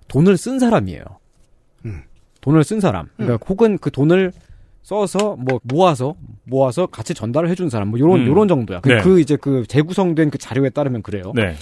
돈을 0.08 0.38
쓴 0.38 0.58
사람이에요. 0.60 1.04
음. 2.40 2.42
돈을 2.42 2.64
쓴 2.64 2.80
사람. 2.80 3.08
그러니까 3.18 3.46
혹은 3.48 3.78
그 3.78 3.92
돈을 3.92 4.32
써서 4.82 5.36
뭐 5.38 5.60
모아서 5.64 6.16
모아서 6.46 6.88
같이 6.88 7.14
전달을 7.14 7.50
해준 7.50 7.70
사람 7.70 7.90
뭐 7.90 8.00
요런 8.00 8.22
음. 8.22 8.28
요런 8.28 8.48
정도야. 8.48 8.82
그, 8.82 8.90
네. 8.90 9.02
그 9.02 9.20
이제 9.20 9.36
그 9.36 9.66
재구성된 9.68 10.30
그 10.32 10.38
자료에 10.38 10.70
따르면 10.70 11.02
그래요. 11.04 11.32
네. 11.36 11.56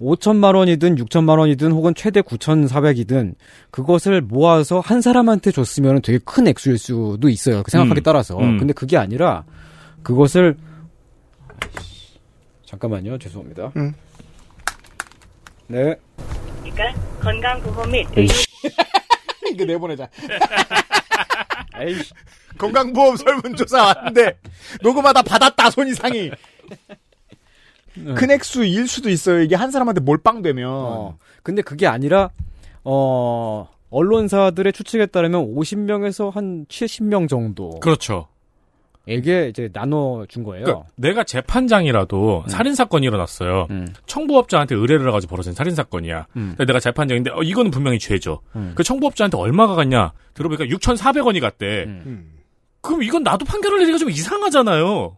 5천만 0.00 0.54
원이든 0.54 0.96
6천만 0.96 1.38
원이든 1.38 1.72
혹은 1.72 1.92
최대 1.94 2.20
9,400이든 2.20 3.34
그것을 3.70 4.20
모아서 4.20 4.80
한 4.80 5.00
사람한테 5.00 5.50
줬으면 5.50 6.02
되게 6.02 6.18
큰 6.24 6.46
액수일 6.46 6.78
수도 6.78 7.28
있어요. 7.28 7.62
그 7.62 7.70
생각하기에 7.70 8.00
음. 8.00 8.04
따라서. 8.04 8.38
음. 8.38 8.58
근데 8.58 8.72
그게 8.72 8.96
아니라 8.96 9.44
그것을 10.02 10.56
잠깐만요. 12.64 13.18
죄송합니다. 13.18 13.72
음. 13.76 13.92
네. 15.66 15.96
그러니까 16.62 17.00
건강보험 17.20 17.90
및 17.90 18.06
이거 19.52 19.64
내보내자. 19.64 20.08
에이씨. 21.80 22.12
건강보험 22.58 23.16
설문조사 23.16 23.84
왔는데 23.84 24.38
녹음하다 24.82 25.22
받았다 25.22 25.70
손 25.70 25.88
이상이. 25.88 26.30
큰 28.16 28.30
액수일 28.30 28.86
수도 28.88 29.10
있어요. 29.10 29.40
이게 29.42 29.54
한 29.54 29.70
사람한테 29.70 30.00
몰빵되면. 30.00 30.70
어. 30.70 31.18
근데 31.42 31.62
그게 31.62 31.86
아니라 31.86 32.30
어 32.84 33.68
언론사들의 33.90 34.72
추측에 34.72 35.06
따르면 35.06 35.54
50명에서 35.54 36.30
한 36.32 36.66
70명 36.66 37.28
정도. 37.28 37.78
그렇죠. 37.80 38.28
에게 39.08 39.48
이제 39.48 39.70
나눠 39.72 40.26
준 40.28 40.44
거예요. 40.44 40.64
그러니까 40.64 40.86
내가 40.96 41.24
재판장이라도 41.24 42.44
음. 42.46 42.48
살인 42.48 42.74
사건이 42.74 43.06
일어났어요. 43.06 43.66
청부업자한테 44.06 44.74
의뢰를 44.74 45.08
해가지고 45.08 45.30
벌어진 45.30 45.54
살인 45.54 45.74
사건이야. 45.74 46.26
음. 46.36 46.54
내가 46.58 46.78
재판장인데 46.78 47.30
어, 47.30 47.42
이거는 47.42 47.70
분명히 47.70 47.98
죄죠. 47.98 48.42
음. 48.54 48.72
그 48.74 48.84
청부업자한테 48.84 49.38
얼마가 49.38 49.74
갔냐? 49.74 50.12
들어보니까 50.34 50.66
6,400원이 50.66 51.40
갔대. 51.40 51.84
음. 51.86 52.34
그럼 52.82 53.02
이건 53.02 53.22
나도 53.22 53.44
판결을 53.44 53.78
내리기가 53.78 53.98
좀 53.98 54.10
이상하잖아요. 54.10 55.16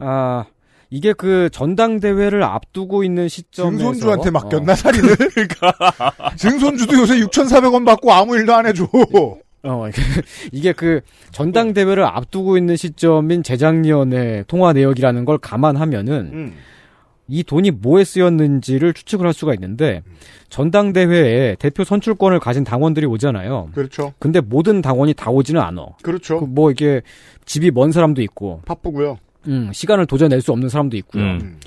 아, 0.00 0.44
이게 0.90 1.12
그 1.12 1.48
전당대회를 1.50 2.42
앞두고 2.42 3.02
있는 3.04 3.28
시점에서 3.28 3.78
증손주한테 3.78 4.30
맡겼나 4.30 4.72
어. 4.72 4.76
살인을? 4.76 5.16
그러니까 5.16 5.72
증손주도 6.36 6.98
요새 6.98 7.18
6,400원 7.20 7.84
받고 7.84 8.12
아무 8.12 8.36
일도 8.36 8.54
안 8.54 8.66
해줘. 8.66 8.86
어, 9.66 9.86
이게 10.52 10.72
그 10.72 11.00
전당대회를 11.32 12.04
앞두고 12.04 12.56
있는 12.56 12.76
시점인 12.76 13.42
재작년의 13.42 14.44
통화 14.46 14.72
내역이라는 14.72 15.24
걸 15.24 15.38
감안하면은 15.38 16.30
음. 16.32 16.52
이 17.28 17.42
돈이 17.42 17.72
뭐에 17.72 18.04
쓰였는지를 18.04 18.92
추측을 18.94 19.26
할 19.26 19.32
수가 19.32 19.52
있는데 19.54 20.02
전당대회에 20.48 21.56
대표 21.58 21.82
선출권을 21.84 22.38
가진 22.38 22.62
당원들이 22.64 23.06
오잖아요. 23.06 23.70
그렇죠. 23.74 24.12
근데 24.18 24.40
모든 24.40 24.80
당원이 24.80 25.14
다 25.14 25.30
오지는 25.30 25.60
않아. 25.60 25.86
그렇죠. 26.02 26.38
그 26.38 26.46
뭐 26.46 26.70
이게 26.70 27.02
집이 27.44 27.70
먼 27.72 27.90
사람도 27.92 28.22
있고, 28.22 28.62
바쁘고요. 28.64 29.18
음, 29.48 29.70
시간을 29.72 30.06
도저히 30.06 30.28
낼 30.28 30.40
수 30.40 30.52
없는 30.52 30.68
사람도 30.68 30.96
있고요. 30.98 31.22
음. 31.22 31.58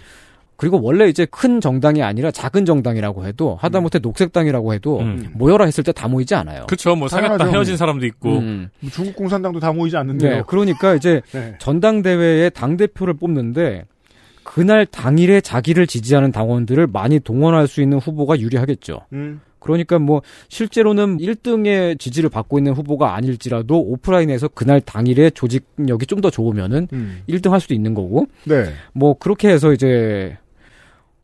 그리고 0.60 0.82
원래 0.82 1.08
이제 1.08 1.26
큰 1.32 1.62
정당이 1.62 2.04
아니라 2.04 2.32
작은 2.32 2.66
정당이라고 2.66 3.26
해도 3.26 3.58
하다못해 3.62 4.00
녹색당이라고 4.00 4.74
해도 4.74 5.00
음. 5.00 5.30
모여라 5.34 5.64
했을 5.64 5.86
때 5.86 5.94
다 5.94 6.08
모이지 6.10 6.36
않아요. 6.36 6.66
그쵸. 6.68 6.96
뭐 6.98 7.08
사귀었다. 7.08 7.46
헤어진 7.48 7.78
사람도 7.78 8.06
있고. 8.08 8.40
음. 8.40 8.70
뭐 8.82 8.92
중국 8.92 9.16
공산당도 9.16 9.62
다 9.62 9.72
모이지 9.72 9.96
않는데요. 9.96 10.36
네, 10.36 10.44
그러니까 10.48 10.96
이제 10.96 11.22
네. 11.32 11.56
전당대회에 11.60 12.50
당 12.50 12.76
대표를 12.76 13.14
뽑는데 13.14 13.86
그날 14.44 14.86
당일에 14.86 15.40
자기를 15.40 15.88
지지하는 15.88 16.34
당원들을 16.34 16.88
많이 16.88 17.20
동원할 17.20 17.68
수 17.68 17.82
있는 17.82 17.98
후보가 18.00 18.40
유리하겠죠. 18.40 19.00
음. 19.14 19.40
그러니까 19.60 19.98
뭐 20.00 20.22
실제로는 20.50 21.18
1등의 21.20 22.00
지지를 22.00 22.30
받고 22.30 22.58
있는 22.58 22.74
후보가 22.74 23.16
아닐지라도 23.16 23.80
오프라인에서 23.80 24.50
그날 24.50 24.82
당일에 24.82 25.30
조직력이 25.30 26.06
좀 26.06 26.20
더 26.22 26.30
좋으면은 26.30 26.88
음. 26.92 27.22
1등 27.30 27.52
할 27.52 27.62
수도 27.62 27.74
있는 27.74 27.94
거고 27.94 28.28
네. 28.46 28.74
뭐 28.94 29.14
그렇게 29.18 29.48
해서 29.50 29.72
이제 29.74 30.38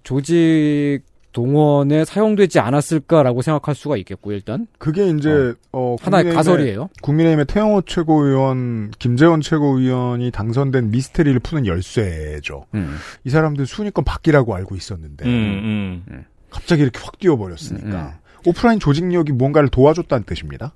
조직 0.05 1.01
동원에 1.33 2.05
사용되지 2.05 2.59
않았을까라고 2.59 3.41
생각할 3.41 3.75
수가 3.75 3.97
있겠고 3.97 4.31
일단 4.31 4.67
그게 4.77 5.09
이제 5.09 5.53
어, 5.73 5.97
하나의 5.99 6.25
국민의힘의- 6.27 6.33
가설이에요. 6.33 6.89
국민의힘의 7.01 7.45
태영호 7.47 7.81
최고위원, 7.81 8.91
김재원 8.99 9.41
최고위원이 9.41 10.31
당선된 10.31 10.91
미스테리를 10.91 11.37
푸는 11.41 11.65
열쇠죠. 11.65 12.67
음. 12.73 12.95
이 13.25 13.29
사람들 13.29 13.65
순위권 13.65 14.05
바뀌라고 14.05 14.55
알고 14.55 14.77
있었는데 14.77 15.25
음, 15.25 16.03
음. 16.09 16.23
갑자기 16.49 16.83
이렇게 16.83 17.01
확 17.03 17.19
뛰어버렸으니까 17.19 17.87
음, 17.87 18.09
오프라인 18.45 18.79
조직력이 18.79 19.33
뭔가를 19.33 19.67
도와줬다는 19.67 20.23
뜻입니다. 20.25 20.71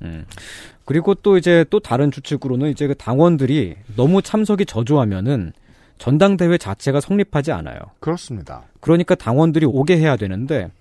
그리고 0.83 1.13
또 1.13 1.37
이제 1.37 1.63
또 1.69 1.79
다른 1.79 2.11
추측으로는 2.11 2.69
이제 2.71 2.85
그 2.87 2.95
당원들이 2.95 3.75
너무 3.95 4.21
참석이 4.21 4.65
저조하면은 4.65 5.53
전당대회 5.99 6.57
자체가 6.57 6.99
성립하지 7.01 7.51
않아요. 7.51 7.77
그렇습니다. 7.99 8.63
그러니까 8.79 9.13
당원들이 9.15 9.65
오게 9.67 9.97
해야 9.99 10.15
되는데 10.15 10.71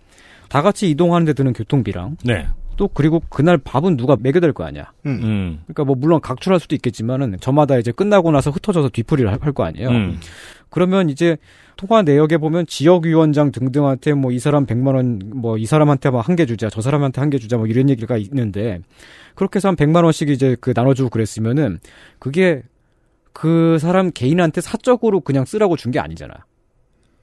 다 0.48 0.62
같이 0.62 0.88
이동하는 0.88 1.26
데 1.26 1.34
드는 1.34 1.52
교통비랑 1.52 2.16
네. 2.24 2.46
또 2.76 2.86
그리고 2.88 3.20
그날 3.28 3.58
밥은 3.58 3.96
누가 3.96 4.16
매겨 4.18 4.38
될거 4.40 4.64
아니야. 4.64 4.92
음. 5.04 5.20
음. 5.22 5.60
그러니까 5.64 5.84
뭐 5.84 5.96
물론 5.96 6.20
각출할 6.20 6.60
수도 6.60 6.76
있겠지만은 6.76 7.36
저마다 7.40 7.76
이제 7.76 7.90
끝나고 7.92 8.30
나서 8.30 8.50
흩어져서 8.50 8.90
뒤풀이를 8.90 9.30
할 9.30 9.52
거 9.52 9.64
아니에요. 9.64 9.88
음. 9.88 10.20
그러면 10.70 11.10
이제 11.10 11.36
통화 11.76 12.02
내역에 12.02 12.36
보면 12.38 12.66
지역위원장 12.66 13.50
등등한테 13.50 14.12
뭐 14.14 14.30
이 14.32 14.38
사람 14.38 14.66
100만 14.66 14.94
원, 14.94 15.20
뭐 15.34 15.56
이 15.58 15.66
사람한테 15.66 16.10
뭐한개 16.10 16.46
주자, 16.46 16.70
저 16.70 16.80
사람한테 16.80 17.20
한 17.20 17.30
개 17.30 17.38
주자, 17.38 17.56
뭐 17.56 17.66
이런 17.66 17.90
얘기가 17.90 18.16
있는데 18.16 18.80
그렇게 19.34 19.56
해서 19.56 19.68
한 19.68 19.76
100만 19.76 20.04
원씩 20.04 20.28
이제 20.28 20.56
그 20.60 20.72
나눠주고 20.74 21.10
그랬으면은 21.10 21.80
그게 22.20 22.62
그 23.32 23.78
사람 23.80 24.10
개인한테 24.12 24.60
사적으로 24.60 25.20
그냥 25.20 25.44
쓰라고 25.44 25.76
준 25.76 25.92
게 25.92 25.98
아니잖아. 25.98 26.34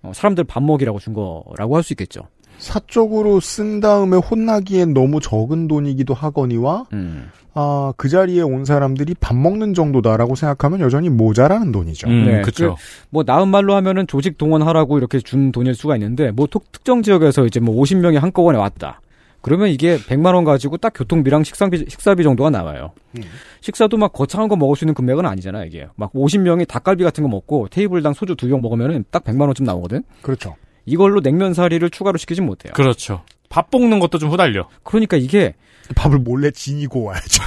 어, 0.02 0.12
사람들 0.14 0.44
밥 0.44 0.64
먹이라고 0.64 1.00
준 1.00 1.14
거라고 1.14 1.76
할 1.76 1.84
수 1.84 1.94
있겠죠. 1.94 2.22
사적으로 2.58 3.42
쓴 3.42 3.82
다음에 3.82 4.16
혼나기엔 4.18 4.94
너무 4.94 5.20
적은 5.20 5.68
돈이기도 5.68 6.14
하거니와 6.14 6.86
음. 6.94 7.30
아, 7.54 7.92
그 7.98 8.08
자리에 8.08 8.42
온 8.42 8.64
사람들이 8.66 9.14
밥 9.20 9.36
먹는 9.36 9.74
정도다라고 9.74 10.36
생각하면 10.36 10.80
여전히 10.80 11.10
모자라는 11.10 11.72
돈이죠. 11.74 12.08
음, 12.10 12.26
네, 12.26 12.42
그쵸. 12.42 12.76
뭐 13.10 13.24
나은 13.26 13.50
말로 13.50 13.76
하면은 13.76 14.08
조직 14.08 14.38
동원하라고 14.38 14.98
이렇게 14.98 15.20
준 15.20 15.52
돈일 15.52 15.76
수가 15.76 15.96
있는데 15.98 16.32
뭐 16.32 16.48
특, 16.50 16.72
특정 16.72 17.02
지역에서 17.02 17.46
이제 17.46 17.60
뭐 17.60 17.76
50명이 17.82 18.20
한꺼번에 18.20 18.58
왔다. 18.58 19.02
그러면 19.46 19.70
이게 19.70 20.00
100만 20.00 20.34
원 20.34 20.44
가지고 20.44 20.78
딱 20.78 20.92
교통비랑 20.96 21.44
식사비 21.44 21.86
식사비 21.88 22.24
정도가 22.24 22.50
나와요. 22.50 22.94
음. 23.16 23.22
식사도 23.62 23.96
막 23.96 24.12
거창한 24.12 24.50
거 24.50 24.56
먹을 24.56 24.76
수 24.76 24.86
있는 24.86 24.96
금액은 24.96 25.24
아니잖아, 25.24 25.66
이게. 25.66 25.86
막 25.96 26.12
50명이 26.14 26.68
닭갈비 26.68 27.04
같은 27.04 27.22
거 27.24 27.30
먹고 27.30 27.68
테이블당 27.70 28.14
소주 28.14 28.36
두 28.36 28.48
병 28.48 28.62
먹으면은 28.62 29.06
딱 29.12 29.24
100만 29.24 29.42
원쯤 29.42 29.64
나오거든. 29.64 30.02
그렇죠. 30.24 30.56
이걸로 30.88 31.22
냉면 31.22 31.54
사리를 31.54 31.88
추가로 31.92 32.18
시키진 32.18 32.44
못해요. 32.44 32.74
그렇죠. 32.74 33.22
밥 33.48 33.70
볶는 33.70 34.00
것도 34.00 34.18
좀 34.18 34.32
후달려. 34.32 34.68
그러니까 34.82 35.16
이게 35.16 35.54
밥을 35.96 36.18
몰래 36.18 36.50
지니고 36.50 37.04
와야죠. 37.04 37.44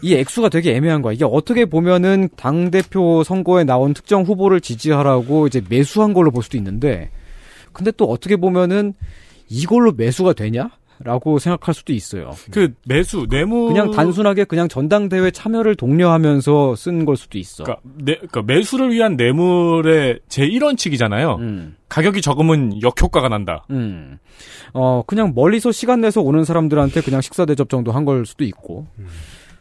이 0.00 0.14
액수가 0.14 0.48
되게 0.48 0.74
애매한 0.74 1.02
거야. 1.02 1.12
이게 1.12 1.26
어떻게 1.26 1.66
보면은 1.66 2.30
당 2.34 2.70
대표 2.70 3.22
선거에 3.24 3.64
나온 3.64 3.92
특정 3.92 4.22
후보를 4.22 4.62
지지하라고 4.62 5.48
이제 5.48 5.60
매수한 5.68 6.14
걸로 6.14 6.30
볼 6.30 6.42
수도 6.42 6.56
있는데, 6.56 7.10
근데 7.74 7.90
또 7.90 8.06
어떻게 8.06 8.36
보면은 8.36 8.94
이걸로 9.50 9.92
매수가 9.92 10.32
되냐? 10.32 10.70
라고 11.00 11.38
생각할 11.38 11.74
수도 11.74 11.92
있어요. 11.92 12.30
그 12.52 12.74
매수 12.86 13.26
뇌물 13.28 13.68
그냥 13.68 13.90
단순하게 13.90 14.44
그냥 14.44 14.68
전당대회 14.68 15.30
참여를 15.32 15.74
독려하면서 15.74 16.76
쓴 16.76 17.04
걸 17.04 17.16
수도 17.16 17.38
있어. 17.38 17.64
그러니까, 17.64 17.82
내, 17.96 18.14
그러니까 18.16 18.42
매수를 18.42 18.92
위한 18.92 19.16
뇌물의 19.16 20.20
제 20.28 20.46
1원칙이잖아요. 20.46 21.38
음. 21.40 21.76
가격이 21.88 22.22
적으면 22.22 22.80
역효과가 22.82 23.28
난다. 23.28 23.64
음. 23.70 24.18
어, 24.74 25.02
그냥 25.06 25.32
멀리서 25.34 25.72
시간 25.72 26.00
내서 26.00 26.20
오는 26.20 26.44
사람들한테 26.44 27.00
그냥 27.00 27.20
식사 27.20 27.44
대접 27.46 27.68
정도 27.68 27.90
한 27.92 28.04
걸 28.04 28.24
수도 28.26 28.44
있고. 28.44 28.86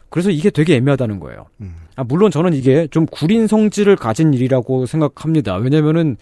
그래서 0.10 0.30
이게 0.30 0.50
되게 0.50 0.76
애매하다는 0.76 1.20
거예요. 1.20 1.46
음. 1.62 1.76
아, 1.96 2.04
물론 2.04 2.32
저는 2.32 2.54
이게 2.54 2.88
좀 2.91 3.06
구린 3.06 3.48
성질을 3.48 3.96
가진 3.96 4.34
일이라고 4.34 4.86
생각합니다. 4.86 5.56
왜냐면은 5.56 6.17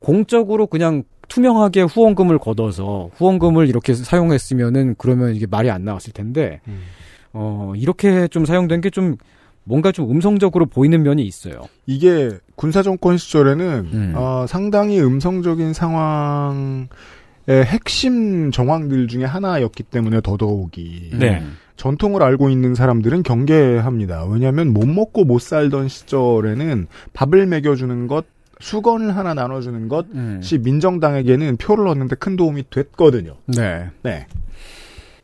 공적으로 0.00 0.66
그냥 0.66 1.02
투명하게 1.30 1.82
후원금을 1.82 2.38
걷어서 2.38 3.08
후원금을 3.14 3.68
이렇게 3.68 3.94
사용했으면은 3.94 4.96
그러면 4.98 5.34
이게 5.34 5.46
말이 5.46 5.70
안 5.70 5.84
나왔을 5.84 6.12
텐데 6.12 6.60
음. 6.68 6.82
어 7.32 7.72
이렇게 7.76 8.28
좀 8.28 8.44
사용된 8.44 8.82
게 8.82 8.90
좀 8.90 9.16
뭔가 9.64 9.92
좀 9.92 10.10
음성적으로 10.10 10.66
보이는 10.66 11.02
면이 11.02 11.22
있어요. 11.22 11.62
이게 11.86 12.30
군사 12.56 12.82
정권 12.82 13.16
시절에는 13.16 13.88
음. 13.92 14.12
어, 14.16 14.44
상당히 14.48 15.00
음성적인 15.00 15.72
상황의 15.72 16.88
핵심 17.48 18.50
정황들 18.50 19.08
중에 19.08 19.24
하나였기 19.24 19.84
때문에 19.84 20.20
더더욱이 20.22 21.10
네. 21.18 21.42
전통을 21.76 22.22
알고 22.22 22.50
있는 22.50 22.74
사람들은 22.74 23.22
경계합니다. 23.22 24.24
왜냐하면 24.26 24.72
못 24.72 24.86
먹고 24.86 25.24
못 25.24 25.40
살던 25.40 25.88
시절에는 25.88 26.88
밥을 27.12 27.46
먹여주는 27.46 28.06
것, 28.06 28.26
수건을 28.60 29.16
하나 29.16 29.34
나눠주는 29.34 29.88
것이 29.88 30.58
민정당에게는 30.58 31.56
표를 31.56 31.88
얻는데 31.88 32.16
큰 32.16 32.36
도움이 32.36 32.64
됐거든요. 32.70 33.36
네. 33.46 33.88
네. 34.02 34.26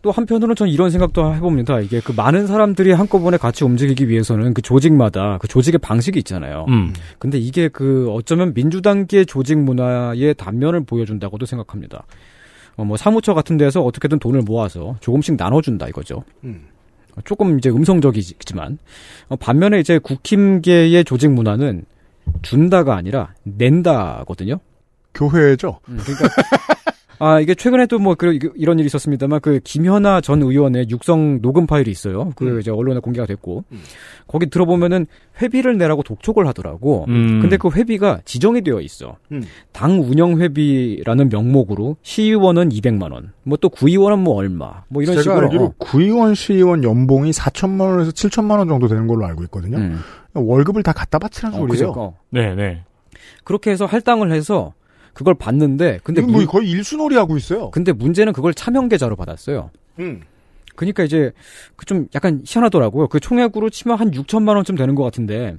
또 0.02 0.12
한편으로는 0.12 0.54
전 0.54 0.68
이런 0.68 0.90
생각도 0.90 1.34
해봅니다. 1.34 1.80
이게 1.80 2.00
그 2.00 2.12
많은 2.12 2.46
사람들이 2.46 2.92
한꺼번에 2.92 3.36
같이 3.36 3.64
움직이기 3.64 4.08
위해서는 4.08 4.54
그 4.54 4.62
조직마다 4.62 5.38
그 5.38 5.48
조직의 5.48 5.78
방식이 5.78 6.18
있잖아요. 6.20 6.64
음. 6.68 6.92
근데 7.18 7.38
이게 7.38 7.68
그 7.68 8.08
어쩌면 8.12 8.54
민주당계 8.54 9.24
조직 9.24 9.58
문화의 9.58 10.34
단면을 10.34 10.84
보여준다고도 10.84 11.44
생각합니다. 11.46 12.04
어, 12.76 12.84
뭐 12.84 12.96
사무처 12.96 13.34
같은 13.34 13.56
데서 13.56 13.82
어떻게든 13.82 14.18
돈을 14.18 14.42
모아서 14.42 14.96
조금씩 15.00 15.36
나눠준다 15.36 15.88
이거죠. 15.88 16.22
음. 16.44 16.66
조금 17.24 17.58
이제 17.58 17.70
음성적이지만 17.70 18.78
어, 19.28 19.36
반면에 19.36 19.80
이제 19.80 19.98
국힘계의 19.98 21.04
조직 21.04 21.32
문화는 21.32 21.84
준다가 22.42 22.96
아니라 22.96 23.34
낸다거든요. 23.44 24.58
교회죠. 25.14 25.80
그러니까 25.84 26.28
아 27.18 27.40
이게 27.40 27.54
최근에도 27.54 27.98
뭐그 27.98 28.38
이런 28.56 28.78
일이 28.78 28.84
있었습니다만 28.86 29.40
그 29.40 29.58
김현아 29.64 30.20
전 30.20 30.42
의원의 30.42 30.88
육성 30.90 31.40
녹음 31.40 31.66
파일이 31.66 31.90
있어요. 31.90 32.32
그 32.36 32.46
음. 32.46 32.60
이제 32.60 32.70
언론에 32.70 33.00
공개가 33.00 33.24
됐고 33.26 33.64
거기 34.26 34.50
들어보면은 34.50 35.06
회비를 35.40 35.78
내라고 35.78 36.02
독촉을 36.02 36.46
하더라고. 36.48 37.06
음. 37.08 37.40
근데 37.40 37.56
그 37.56 37.70
회비가 37.70 38.20
지정이 38.26 38.60
되어 38.60 38.82
있어. 38.82 39.16
음. 39.32 39.42
당 39.72 40.02
운영 40.02 40.38
회비라는 40.38 41.30
명목으로 41.30 41.96
시의원은 42.02 42.68
200만 42.68 43.10
원, 43.10 43.32
뭐 43.44 43.56
또 43.62 43.70
구의원은 43.70 44.18
뭐 44.18 44.34
얼마, 44.34 44.82
뭐 44.88 45.02
이런 45.02 45.14
제가 45.14 45.22
식으로. 45.22 45.40
알기로 45.46 45.64
어. 45.64 45.72
구의원, 45.78 46.34
시의원 46.34 46.84
연봉이 46.84 47.30
4천만 47.30 47.92
원에서 47.92 48.10
7천만 48.10 48.58
원 48.58 48.68
정도 48.68 48.88
되는 48.88 49.06
걸로 49.06 49.24
알고 49.24 49.42
있거든요. 49.44 49.78
음. 50.40 50.48
월급을 50.48 50.82
다 50.82 50.92
갖다 50.92 51.18
바치라는 51.18 51.56
어, 51.58 51.60
소리예요. 51.66 51.88
그죠? 51.92 52.00
어. 52.00 52.18
네, 52.30 52.54
네. 52.54 52.82
그렇게 53.44 53.70
해서 53.70 53.86
할당을 53.86 54.32
해서 54.32 54.74
그걸 55.12 55.34
받는데 55.34 56.00
근데 56.04 56.20
뭐 56.20 56.30
문- 56.32 56.46
거의 56.46 56.68
일순놀이 56.70 57.16
하고 57.16 57.36
있어요. 57.36 57.70
근데 57.70 57.92
문제는 57.92 58.32
그걸 58.32 58.52
차명 58.54 58.88
계좌로 58.88 59.16
받았어요. 59.16 59.70
음. 59.98 60.22
그러니까 60.74 61.04
이제 61.04 61.32
그 61.76 61.86
좀 61.86 62.06
약간 62.14 62.42
희한하더라고요. 62.44 63.08
그 63.08 63.18
총액으로 63.18 63.70
치면 63.70 63.98
한 63.98 64.10
6천만 64.10 64.56
원쯤 64.56 64.76
되는 64.76 64.94
것 64.94 65.04
같은데 65.04 65.56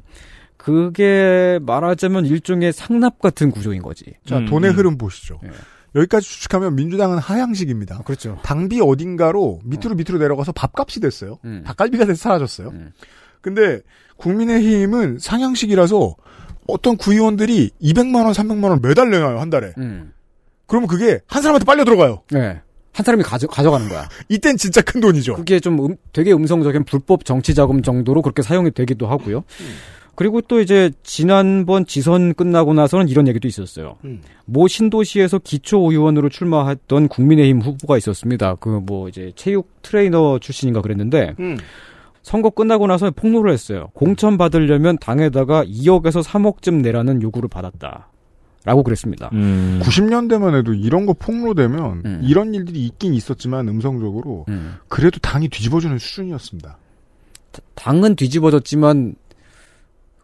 그게 0.58 1.60
말하자면 1.62 2.26
일종의 2.26 2.74
상납 2.74 3.20
같은 3.20 3.52
구조인 3.52 3.82
거지. 3.82 4.06
자, 4.26 4.38
음, 4.40 4.46
돈의 4.46 4.72
음. 4.72 4.76
흐름 4.76 4.98
보시죠. 4.98 5.40
예. 5.46 5.50
여기까지 5.96 6.28
추측하면 6.28 6.76
민주당은 6.76 7.18
하향식입니다. 7.18 8.00
그렇죠. 8.04 8.38
당비 8.44 8.82
어딘가로 8.82 9.62
밑으로 9.64 9.96
밑으로 9.96 10.18
내려가서 10.20 10.52
밥값이 10.52 11.00
됐어요. 11.00 11.40
음. 11.46 11.64
닭갈비가 11.66 12.06
돼서 12.06 12.22
사라졌어요. 12.22 12.72
음. 13.48 13.56
근데 13.56 13.82
국민의힘은 14.18 15.18
상향식이라서 15.20 16.16
어떤 16.68 16.98
구의원들이 16.98 17.72
200만 17.82 18.26
원, 18.26 18.34
300만 18.34 18.70
원 18.70 18.82
매달 18.82 19.10
내놔요 19.10 19.40
한 19.40 19.50
달에. 19.50 19.74
음. 19.78 20.12
그러면 20.66 20.88
그게 20.88 21.20
한 21.28 21.42
사람한테 21.42 21.66
빨려 21.66 21.86
들어가요. 21.86 22.24
네. 22.32 22.60
한 22.94 23.04
사람이 23.06 23.24
가져, 23.24 23.48
가져가는 23.48 23.88
거야. 23.88 24.10
이땐 24.28 24.58
진짜 24.58 24.82
큰 24.82 25.00
돈이죠. 25.00 25.36
그게 25.36 25.60
좀 25.60 25.80
음- 25.86 25.96
되게 26.12 26.34
음성적인 26.34 26.84
불법 26.84 27.24
정치 27.26 27.54
자금 27.54 27.82
정도로 27.84 28.22
그렇게 28.22 28.42
사용이 28.42 28.72
되기도 28.72 29.08
하고요. 29.08 29.44
그리고 30.16 30.42
또 30.42 30.60
이제 30.60 30.92
지난번 31.04 31.86
지선 31.86 32.34
끝나고 32.34 32.74
나서는 32.74 33.08
이런 33.08 33.28
얘기도 33.28 33.48
있었어요. 33.48 33.98
음. 34.04 34.22
모 34.46 34.68
신도시에서 34.68 35.38
기초 35.40 35.78
의원으로 35.92 36.30
출마했던 36.30 37.08
국민의힘 37.08 37.62
후보가 37.62 37.98
있었습니다. 38.00 38.56
그 38.56 38.80
뭐 38.82 39.08
이제 39.10 39.32
체육 39.36 39.70
트레이너 39.84 40.40
출신인가 40.40 40.82
그랬는데 40.82 41.36
음. 41.40 41.58
선거 42.28 42.50
끝나고 42.50 42.88
나서 42.88 43.10
폭로를 43.10 43.54
했어요. 43.54 43.88
공천 43.94 44.38
받으려면 44.38 44.98
당에다가 44.98 45.64
2억에서 45.64 46.22
3억쯤 46.22 46.82
내라는 46.82 47.22
요구를 47.22 47.48
받았다. 47.48 48.10
라고 48.66 48.84
그랬습니다. 48.84 49.30
음. 49.32 49.80
90년대만 49.82 50.54
해도 50.58 50.74
이런 50.74 51.06
거 51.06 51.14
폭로되면 51.14 52.02
음. 52.04 52.22
이런 52.26 52.54
일들이 52.54 52.86
있긴 52.86 53.14
있었지만 53.14 53.70
음성적으로 53.70 54.44
음. 54.50 54.76
그래도 54.90 55.20
당이 55.20 55.48
뒤집어주는 55.48 55.98
수준이었습니다. 55.98 56.78
당은 57.76 58.18
뒤집어졌지만 58.18 59.16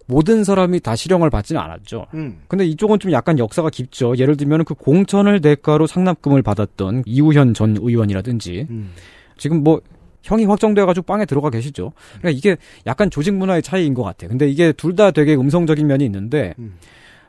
모든 0.05 0.43
사람이 0.43 0.81
다 0.81 0.97
실형을 0.97 1.29
받지는 1.29 1.61
않았죠. 1.61 2.07
음. 2.15 2.41
근데 2.49 2.65
이쪽은 2.65 2.99
좀 2.99 3.13
약간 3.13 3.39
역사가 3.39 3.69
깊죠. 3.69 4.17
예를 4.17 4.35
들면 4.35 4.65
그 4.65 4.73
공천을 4.73 5.39
대가로 5.39 5.87
상납금을 5.87 6.41
받았던 6.41 7.03
이우현 7.05 7.53
전 7.53 7.77
의원이라든지 7.79 8.67
음. 8.69 8.91
지금 9.37 9.63
뭐 9.63 9.79
형이 10.23 10.45
확정돼가지고 10.45 11.05
빵에 11.05 11.25
들어가 11.25 11.49
계시죠. 11.49 11.91
그러니까 12.19 12.29
이게 12.37 12.57
약간 12.87 13.09
조직 13.09 13.33
문화의 13.33 13.61
차이인 13.61 13.93
것 13.93 14.03
같아요. 14.03 14.29
근데 14.29 14.49
이게 14.49 14.71
둘 14.71 14.93
다 14.95 15.11
되게 15.11 15.35
음성적인 15.35 15.85
면이 15.87 16.05
있는데 16.05 16.53
음. 16.59 16.75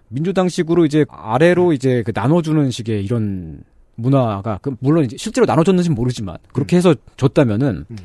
민주당식으로 0.08 0.84
이제 0.84 1.04
아래로 1.08 1.72
이제 1.72 2.02
그 2.04 2.12
나눠주는 2.14 2.70
식의 2.70 3.04
이런 3.04 3.62
문화가 3.96 4.58
그 4.60 4.76
물론 4.80 5.04
이제 5.04 5.16
실제로 5.16 5.46
나눠줬는지는 5.46 5.94
모르지만 5.94 6.36
그렇게 6.52 6.76
해서 6.76 6.94
줬다면은 7.16 7.86
음. 7.90 7.96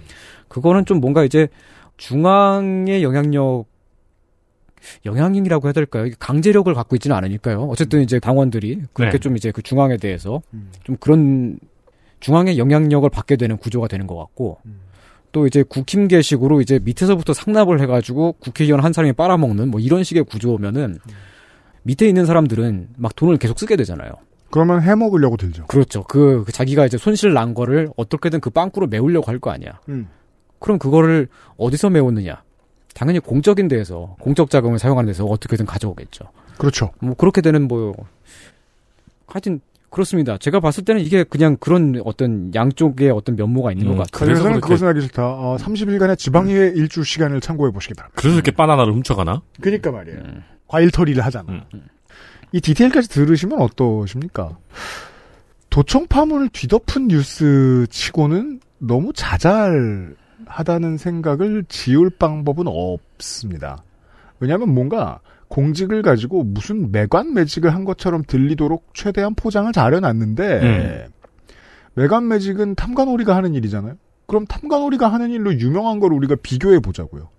그거는 0.48 0.86
좀 0.86 1.00
뭔가 1.02 1.24
이제 1.24 1.48
중앙의 1.98 3.04
영향력 3.04 3.66
영향력이라고 5.06 5.68
해야 5.68 5.74
될까요? 5.74 6.10
강제력을 6.20 6.74
갖고 6.74 6.96
있지는 6.96 7.16
않으니까요. 7.18 7.64
어쨌든 7.64 8.02
이제 8.02 8.18
당원들이 8.20 8.84
그렇게 8.94 9.18
네. 9.18 9.20
좀 9.20 9.36
이제 9.36 9.52
그 9.52 9.62
중앙에 9.62 9.98
대해서 9.98 10.42
음. 10.54 10.72
좀 10.84 10.96
그런 11.02 11.60
중앙의 12.20 12.58
영향력을 12.58 13.10
받게 13.10 13.36
되는 13.36 13.58
구조가 13.58 13.88
되는 13.88 14.08
것 14.08 14.18
같고 14.18 14.60
음. 14.66 14.80
또 15.32 15.46
이제 15.46 15.64
국힘계식으로 15.64 16.62
이제 16.62 16.80
밑에서부터 16.84 17.34
상납을 17.34 17.80
해가지고 17.82 18.34
국회의원 18.40 18.84
한 18.84 18.94
사람이 18.94 19.14
빨아먹는 19.14 19.70
뭐 19.70 19.80
이런 19.80 20.04
식의 20.04 20.24
구조면은 20.24 20.98
밑에 21.84 22.08
있는 22.08 22.26
사람들은 22.26 22.90
막 22.98 23.16
돈을 23.16 23.38
계속 23.38 23.60
쓰게 23.60 23.76
되잖아요. 23.76 24.12
그러면 24.52 24.82
해먹으려고 24.82 25.38
들죠. 25.38 25.68
그렇죠. 25.68 26.04
그, 26.04 26.44
그 26.46 26.52
자기가 26.52 26.86
이제 26.88 26.98
손실 26.98 27.34
난 27.34 27.54
거를 27.54 27.90
어떻게든 27.96 28.40
그 28.40 28.50
빵꾸로 28.50 28.88
메우려고 28.88 29.28
할 29.32 29.40
거 29.40 29.52
아니야. 29.52 29.80
음. 29.90 30.08
그럼 30.58 30.80
그거를 30.80 31.28
어디서 31.58 31.92
메웠느냐? 31.92 32.42
당연히 32.96 33.20
공적인 33.20 33.68
데에서 33.68 34.16
공적 34.20 34.50
자금을 34.50 34.80
사용하는 34.80 35.08
데서 35.08 35.26
어떻게든 35.26 35.66
가져오겠죠. 35.68 36.26
그렇죠. 36.58 36.92
뭐 37.00 37.14
그렇게 37.14 37.42
되는 37.42 37.68
뭐 37.68 37.94
하여튼 39.28 39.62
그렇습니다. 39.90 40.38
제가 40.38 40.60
봤을 40.60 40.86
때는 40.86 41.02
이게 41.02 41.24
그냥 41.24 41.58
그런 41.60 42.02
어떤 42.06 42.54
양쪽의 42.54 43.10
어떤 43.12 43.36
면모가 43.36 43.72
있는 43.72 43.88
음, 43.88 43.98
것 43.98 44.04
같아요. 44.12 44.26
그래서 44.28 44.44
그렇게- 44.44 44.60
그것은 44.62 44.88
하기 44.88 45.02
싫다. 45.02 45.26
어, 45.26 45.58
30일간의 45.60 46.18
지방의회 46.18 46.74
일주 46.76 47.04
시간을 47.04 47.42
참고해 47.42 47.72
보시기 47.72 47.96
바랍니다. 47.96 48.20
그래서 48.22 48.36
이렇게 48.36 48.52
바나나를 48.52 48.94
훔쳐가나? 48.94 49.42
그니까 49.62 49.92
말이에요. 49.92 50.20
음. 50.20 50.44
과일 50.68 50.92
털이를 50.92 51.26
하잖아. 51.26 51.66
음. 51.74 51.82
이 52.52 52.62
디테일까지 52.62 53.10
들으시면 53.10 53.60
어떠십니까? 53.62 54.58
도청 55.70 56.08
파문을 56.08 56.50
뒤덮은 56.50 57.08
뉴스 57.10 57.86
치고는 57.90 58.60
너무 58.80 59.12
자잘하다는 59.14 60.98
생각을 60.98 61.66
지울 61.68 62.10
방법은 62.10 62.66
없습니다. 62.68 63.84
왜냐하면 64.40 64.74
뭔가 64.74 65.20
공직을 65.50 66.02
가지고 66.02 66.44
무슨 66.44 66.92
매관 66.92 67.34
매직을 67.34 67.74
한 67.74 67.84
것처럼 67.84 68.24
들리도록 68.24 68.92
최대한 68.94 69.36
포장을 69.36 69.72
잘 69.74 69.94
해놨는데 69.94 71.10
매관 71.96 72.28
매직은 72.28 72.76
탐관오리가 72.76 73.36
하는 73.36 73.54
일이잖아요. 73.56 73.96
그럼 74.28 74.46
탐관오리가 74.46 75.12
하는 75.12 75.32
일로 75.32 75.54
유명한 75.60 76.00
걸 76.00 76.14
우리가 76.14 76.36
비교해 76.42 76.80
보자고요. 76.80 77.30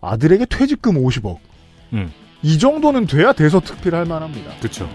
아들에게 0.00 0.46
퇴직금 0.46 0.94
50억. 0.94 1.38
음. 1.92 2.10
이 2.42 2.58
정도는 2.58 3.06
돼야 3.06 3.32
대서특필할 3.32 4.06
만합니다. 4.06 4.56
그렇죠. 4.58 4.88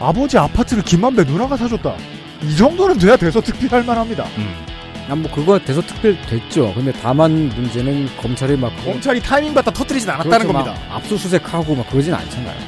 아버지 0.00 0.36
아파트를 0.36 0.82
김만배 0.82 1.24
누나가 1.24 1.56
사줬다. 1.56 1.96
이 2.42 2.56
정도는 2.56 2.98
돼야 2.98 3.16
대서특필할 3.16 3.84
만합니다. 3.84 4.24
음. 4.24 4.75
아, 5.08 5.14
뭐 5.14 5.30
그거 5.30 5.58
대서 5.58 5.80
특별 5.82 6.20
됐죠. 6.22 6.72
근데 6.74 6.92
다만 6.92 7.48
문제는 7.50 8.08
검찰이 8.16 8.56
막 8.56 8.72
검찰이 8.84 9.20
타이밍 9.20 9.54
받다 9.54 9.70
터뜨리진 9.70 10.10
않았다는 10.10 10.38
그렇죠, 10.48 10.52
막 10.52 10.64
겁니다. 10.64 10.94
압수수색하고 10.96 11.76
막 11.76 11.88
그러진 11.88 12.12
않잖아요. 12.12 12.58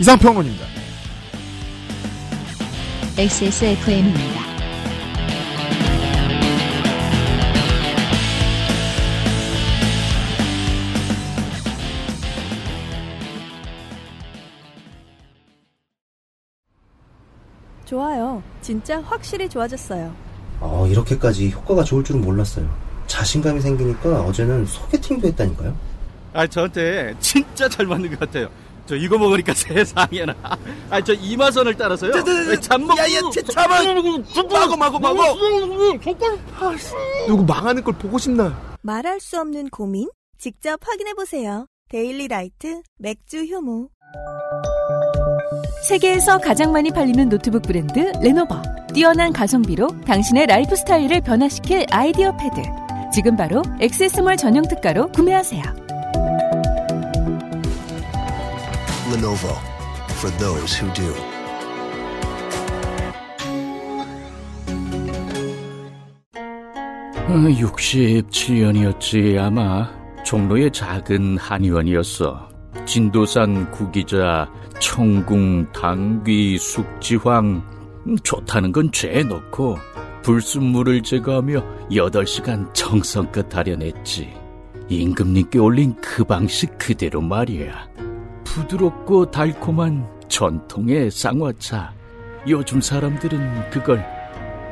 이상평론입니다. 0.00 0.66
XSFM입니다. 3.16 4.48
좋아요. 17.84 18.42
진짜 18.60 19.00
확실히 19.00 19.48
좋아졌어요. 19.48 20.27
어, 20.60 20.86
이렇게까지 20.88 21.50
효과가 21.50 21.84
좋을 21.84 22.02
줄은 22.04 22.20
몰랐어요. 22.22 22.68
자신감이 23.06 23.60
생기니까 23.60 24.22
어제는 24.22 24.66
소개팅도 24.66 25.28
했다니까요. 25.28 25.76
아, 26.34 26.46
저한테 26.46 27.14
진짜 27.20 27.68
잘 27.68 27.86
맞는 27.86 28.10
것 28.10 28.20
같아요. 28.20 28.48
저 28.86 28.96
이거 28.96 29.18
먹으니까 29.18 29.52
세상에나. 29.54 30.34
아, 30.90 31.00
저 31.02 31.12
이마선을 31.12 31.74
따라서요. 31.74 32.12
잠먹. 32.60 32.96
야야, 32.98 33.20
잠만. 33.52 33.84
마고 34.50 34.76
마고 34.76 34.98
마고. 34.98 35.18
누구 37.26 37.44
망하는 37.44 37.82
걸 37.84 37.94
보고 37.94 38.18
싶나? 38.18 38.76
말할 38.82 39.20
수 39.20 39.38
없는 39.40 39.68
고민? 39.70 40.08
직접 40.38 40.78
확인해 40.86 41.14
보세요. 41.14 41.66
데일리 41.90 42.28
라이트 42.28 42.82
맥주 42.98 43.44
효모. 43.44 43.88
세계에서 45.82 46.38
가장 46.38 46.72
많이 46.72 46.90
팔리는 46.90 47.28
노트북 47.28 47.62
브랜드 47.62 48.12
레노버. 48.20 48.60
뛰어난 48.92 49.32
가성비로 49.32 49.86
당신의 50.06 50.46
라이프 50.46 50.74
스타일을 50.74 51.20
변화시킬 51.20 51.86
아이디어 51.90 52.36
패드. 52.36 52.62
지금 53.12 53.36
바로 53.36 53.62
액세스몰 53.80 54.36
전용 54.36 54.66
특가로 54.66 55.12
구매하세요. 55.12 55.62
Lenovo 59.12 59.54
for 60.10 60.36
those 60.38 60.82
who 60.82 60.92
do. 60.94 61.14
어, 67.28 67.30
67년이었지 67.30 69.38
아마 69.38 69.88
종로의 70.24 70.72
작은 70.72 71.38
한의원이었어 71.38 72.47
진도산 72.88 73.70
구기자 73.70 74.50
청궁 74.80 75.72
당귀 75.72 76.56
숙지황. 76.56 77.62
음, 78.06 78.18
좋다는 78.22 78.72
건 78.72 78.90
죄에 78.90 79.24
넣고 79.24 79.76
불순물을 80.22 81.02
제거하며 81.02 81.88
8시간 81.90 82.72
정성껏 82.72 83.50
다려냈지. 83.50 84.32
임금님께 84.88 85.58
올린 85.58 85.94
그 86.00 86.24
방식 86.24 86.78
그대로 86.78 87.20
말이야. 87.20 87.88
부드럽고 88.44 89.30
달콤한 89.30 90.08
전통의 90.28 91.10
쌍화차. 91.10 91.92
요즘 92.48 92.80
사람들은 92.80 93.68
그걸 93.68 94.02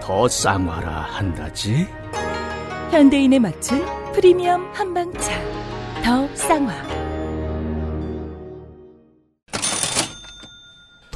더 0.00 0.26
쌍화라 0.26 1.02
한다지? 1.02 1.86
현대인에 2.90 3.38
맞춘 3.38 3.84
프리미엄 4.14 4.66
한방차. 4.72 5.32
더 6.02 6.26
쌍화. 6.34 7.05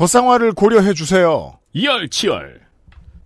더 0.01 0.07
쌍화를 0.07 0.53
고려해 0.53 0.95
주세요. 0.95 1.59
이열치열. 1.75 2.59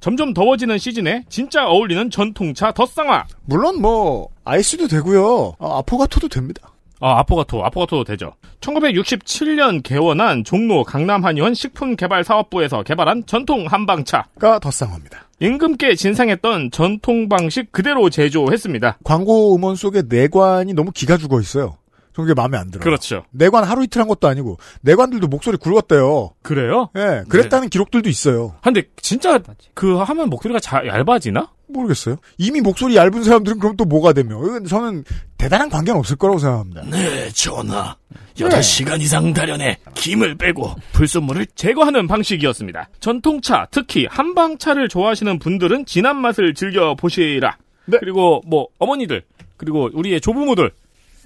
점점 0.01 0.35
더워지는 0.35 0.77
시즌에 0.77 1.23
진짜 1.29 1.69
어울리는 1.69 2.11
전통차 2.11 2.73
덧쌍화. 2.73 3.27
물론 3.45 3.81
뭐 3.81 4.31
아이스도 4.45 4.89
되고요. 4.89 5.55
아, 5.61 5.79
아포가토도 5.79 6.27
됩니다. 6.27 6.73
아, 6.99 7.21
아포가토, 7.21 7.65
아포가토도 7.65 8.03
되죠. 8.03 8.35
1967년 8.61 9.85
개원한 9.85 10.43
종로 10.43 10.83
강남한의원 10.83 11.55
식품개발사업부에서 11.55 12.83
개발한 12.83 13.23
전통 13.27 13.67
한방차가 13.67 14.59
덧쌍화입니다. 14.59 15.29
임금께 15.39 15.95
진상했던 15.95 16.73
전통 16.73 17.29
방식 17.29 17.71
그대로 17.71 18.11
제조했습니다. 18.11 18.99
광고 19.05 19.55
음원 19.55 19.77
속에 19.77 20.03
내관이 20.09 20.75
너무 20.75 20.91
기가 20.91 21.19
죽어 21.19 21.41
있어요. 21.41 21.77
저게 22.15 22.33
마음에 22.35 22.57
안 22.57 22.71
들어요. 22.71 22.85
그렇죠. 22.85 23.25
내관 23.31 23.65
하루 23.65 23.83
이틀 23.83 24.01
한 24.01 24.09
것도 24.09 24.29
아니고 24.29 24.59
내관들도 24.83 25.27
목소리 25.27 25.57
굵었대요. 25.57 26.31
그래요? 26.43 26.91
예, 26.97 27.25
그랬다는 27.29 27.69
기록들도 27.69 28.09
있어요. 28.09 28.55
근데 28.63 28.83
진짜 28.97 29.41
그 29.75 29.97
하면 29.97 30.31
목소리가 30.31 30.61
자, 30.61 30.83
얇아지나? 30.87 31.51
모르겠어요. 31.67 32.17
이미 32.39 32.61
목소리 32.61 32.95
얇은 32.95 33.25
사람들은 33.25 33.59
그럼 33.59 33.77
또 33.77 33.85
뭐가 33.85 34.13
되며? 34.13 34.39
저는 34.69 35.03
대단한 35.39 35.69
관계는 35.71 35.99
없을 35.99 36.17
거라고 36.17 36.39
생각합니다. 36.39 36.83
네 36.83 37.29
전하 37.31 37.97
8시간 38.37 39.01
이상 39.01 39.33
다려내 39.33 39.79
김을 39.95 40.37
빼고 40.37 40.75
불순물을 40.93 41.47
제거하는 41.55 42.07
방식이었습니다. 42.07 42.91
전통차, 43.01 43.67
특히 43.71 44.07
한방차를 44.09 44.89
좋아하시는 44.89 45.39
분들은 45.39 45.87
진한 45.87 46.17
맛을 46.17 46.55
즐겨 46.55 46.95
보시라. 46.95 47.57
그리고 48.01 48.41
뭐 48.47 48.69
어머니들 48.79 49.23
그리고 49.57 49.91
우리의 49.93 50.21
조부모들 50.21 50.71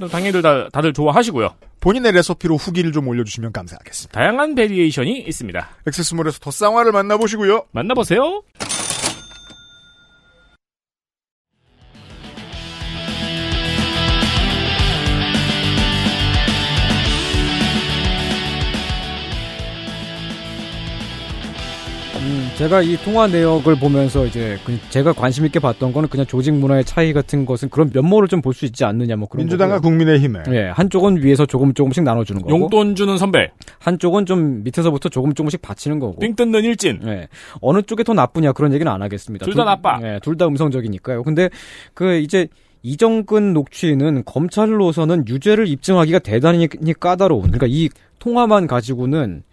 당연히 0.07 0.41
다, 0.41 0.69
다들 0.69 0.93
좋아하시고요. 0.93 1.55
본인의 1.81 2.13
레시피로 2.13 2.57
후기를 2.57 2.93
좀 2.93 3.09
올려주시면 3.09 3.53
감사하겠습니다. 3.53 4.19
다양한 4.19 4.55
variation이 4.55 5.21
있습니다. 5.21 5.69
액세스몰에서 5.87 6.39
더 6.41 6.51
쌍화를 6.51 6.93
만나보시고요. 6.93 7.67
만나보세요. 7.73 8.43
제가 22.59 22.83
이 22.83 22.97
통화 23.05 23.29
내역을 23.29 23.79
보면서 23.79 24.27
이제 24.27 24.59
그 24.66 24.77
제가 24.90 25.12
관심 25.12 25.47
있게 25.47 25.61
봤던 25.61 25.92
거는 25.92 26.09
그냥 26.09 26.27
조직 26.27 26.53
문화의 26.55 26.85
차이 26.85 27.12
같은 27.12 27.47
것은 27.47 27.68
그런 27.68 27.88
면모를 27.94 28.27
좀 28.27 28.40
볼 28.42 28.53
수 28.53 28.64
있지 28.64 28.85
않느냐 28.85 29.14
뭐 29.14 29.29
그런 29.29 29.44
민주당과 29.44 29.77
거고요. 29.77 29.88
국민의힘에 29.90 30.40
예, 30.51 30.68
한쪽은 30.71 31.23
위에서 31.23 31.47
조금 31.47 31.73
조금씩 31.73 32.03
나눠주는 32.03 32.42
거고 32.42 32.53
용돈 32.53 32.97
주는 32.97 33.16
선배. 33.16 33.53
한쪽은 33.79 34.27
좀 34.27 34.64
밑에서부터 34.64 35.09
조금 35.09 35.35
조금씩 35.35 35.62
바치는 35.62 36.01
거고 36.01 36.18
삥 36.18 36.35
뜯는 36.35 36.64
일진. 36.64 37.01
예. 37.07 37.29
어느 37.61 37.81
쪽이 37.83 38.03
더 38.03 38.12
나쁘냐 38.12 38.51
그런 38.53 38.73
얘기는 38.73 38.90
안 38.90 39.03
하겠습니다. 39.03 39.44
둘 39.44 39.55
다 39.55 39.62
나빠. 39.64 40.01
예, 40.03 40.18
둘 40.21 40.37
다 40.37 40.47
음성적이니까요. 40.49 41.23
근데 41.23 41.51
그 41.94 42.16
이제 42.18 42.49
이정근 42.83 43.53
녹취는 43.53 44.25
검찰로서는 44.25 45.29
유죄를 45.29 45.68
입증하기가 45.68 46.18
대단히 46.21 46.66
까다로운. 46.99 47.42
그러니까 47.42 47.66
이 47.68 47.88
통화만 48.18 48.66
가지고는 48.66 49.44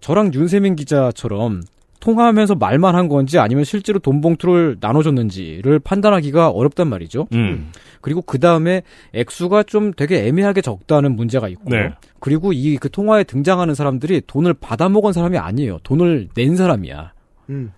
저랑 0.00 0.34
윤세민 0.34 0.76
기자처럼 0.76 1.62
통화하면서 2.00 2.54
말만 2.56 2.94
한 2.96 3.08
건지 3.08 3.38
아니면 3.38 3.64
실제로 3.64 3.98
돈 3.98 4.20
봉투를 4.20 4.78
나눠줬는지를 4.80 5.78
판단하기가 5.80 6.48
어렵단 6.50 6.88
말이죠. 6.88 7.28
음. 7.34 7.70
그리고 8.00 8.22
그 8.22 8.38
다음에 8.38 8.82
액수가 9.12 9.64
좀 9.64 9.92
되게 9.92 10.26
애매하게 10.26 10.62
적다는 10.62 11.14
문제가 11.16 11.48
있고. 11.48 11.64
네. 11.70 11.90
그리고 12.18 12.52
이 12.52 12.76
그 12.78 12.90
통화에 12.90 13.24
등장하는 13.24 13.74
사람들이 13.74 14.22
돈을 14.26 14.54
받아먹은 14.54 15.12
사람이 15.12 15.36
아니에요. 15.38 15.78
돈을 15.82 16.28
낸 16.34 16.56
사람이야. 16.56 17.12
음. 17.50 17.72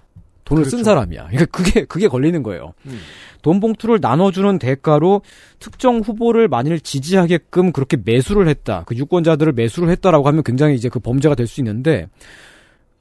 돈을 0.45 0.63
그렇죠. 0.63 0.77
쓴 0.77 0.85
사람이야. 0.85 1.29
그러니까 1.29 1.47
그게 1.47 1.85
그게 1.85 2.09
걸리는 2.09 2.43
거예요. 2.43 2.75
음. 2.87 2.99
돈 3.43 3.59
봉투를 3.61 3.99
나눠주는 4.01 4.59
대가로 4.59 5.23
특정 5.59 5.99
후보를 6.01 6.47
만일 6.49 6.81
지지하게끔 6.81 7.73
그렇게 7.73 7.97
매수를 8.05 8.49
했다. 8.49 8.85
그 8.87 8.95
유권자들을 8.97 9.53
매수를 9.53 9.89
했다라고 9.91 10.27
하면 10.29 10.43
굉장히 10.45 10.75
이제 10.77 10.89
그 10.89 11.01
범죄가 11.01 11.35
될 11.35 11.47
수 11.47 11.61
있는데 11.61 12.09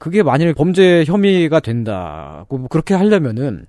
그게 0.02 0.24
만일 0.24 0.52
범죄 0.52 1.04
혐의가 1.06 1.60
된다고 1.60 2.58
뭐 2.58 2.66
그렇게 2.66 2.92
하려면은 2.92 3.66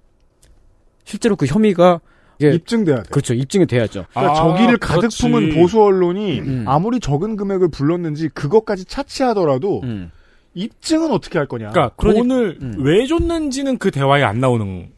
실제로 1.04 1.36
그 1.36 1.46
혐의가 1.46 2.02
입증돼야 2.40 3.04
돼. 3.04 3.10
그렇죠. 3.12 3.36
입증이 3.36 3.68
돼야죠. 3.68 4.06
그러니까 4.10 4.32
아, 4.32 4.36
저기를 4.36 4.78
가득 4.78 5.02
그렇지. 5.02 5.22
품은 5.22 5.54
보수 5.54 5.80
언론이 5.84 6.40
음. 6.40 6.66
아무리 6.68 7.00
적은 7.00 7.36
금액을 7.36 7.70
불렀는지 7.70 8.30
그것까지 8.30 8.86
차치하더라도 8.86 9.82
음. 9.84 10.10
입증은 10.56 11.12
어떻게 11.12 11.38
할 11.38 11.48
거냐. 11.48 11.70
그러니까 11.70 11.96
그러니- 11.98 12.18
돈을 12.18 12.58
음. 12.64 12.76
왜 12.80 13.06
줬는지는 13.06 13.78
그 13.78 13.92
대화에 13.92 14.24
안 14.24 14.40
나오는. 14.40 14.90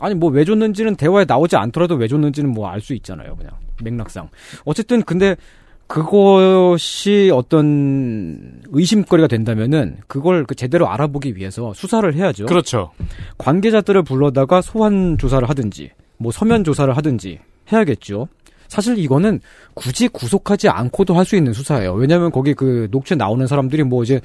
아니 0.00 0.14
뭐 0.14 0.30
왜 0.30 0.44
줬는지는 0.44 0.94
대화에 0.94 1.24
나오지 1.26 1.56
않더라도 1.56 1.96
왜 1.96 2.06
줬는지는 2.06 2.50
뭐 2.50 2.68
알 2.68 2.80
수 2.80 2.94
있잖아요. 2.94 3.34
그냥 3.34 3.50
맥락상. 3.82 4.28
어쨌든 4.64 5.02
근데 5.02 5.34
그것이 5.86 7.30
어떤 7.32 8.62
의심거리가 8.70 9.28
된다면은 9.28 9.98
그걸 10.06 10.44
그 10.44 10.54
제대로 10.54 10.88
알아보기 10.88 11.36
위해서 11.36 11.72
수사를 11.74 12.12
해야죠. 12.14 12.46
그렇죠. 12.46 12.90
관계자들을 13.38 14.02
불러다가 14.02 14.60
소환 14.60 15.18
조사를 15.18 15.48
하든지 15.48 15.90
뭐 16.16 16.32
서면 16.32 16.64
조사를 16.64 16.96
하든지 16.96 17.38
해야겠죠. 17.72 18.28
사실 18.66 18.98
이거는 18.98 19.40
굳이 19.74 20.08
구속하지 20.08 20.68
않고도 20.68 21.14
할 21.14 21.24
수 21.24 21.36
있는 21.36 21.52
수사예요. 21.52 21.92
왜냐하면 21.94 22.32
거기 22.32 22.54
그 22.54 22.88
녹취 22.90 23.14
나오는 23.14 23.46
사람들이 23.46 23.84
뭐 23.84 24.02
이제 24.02 24.20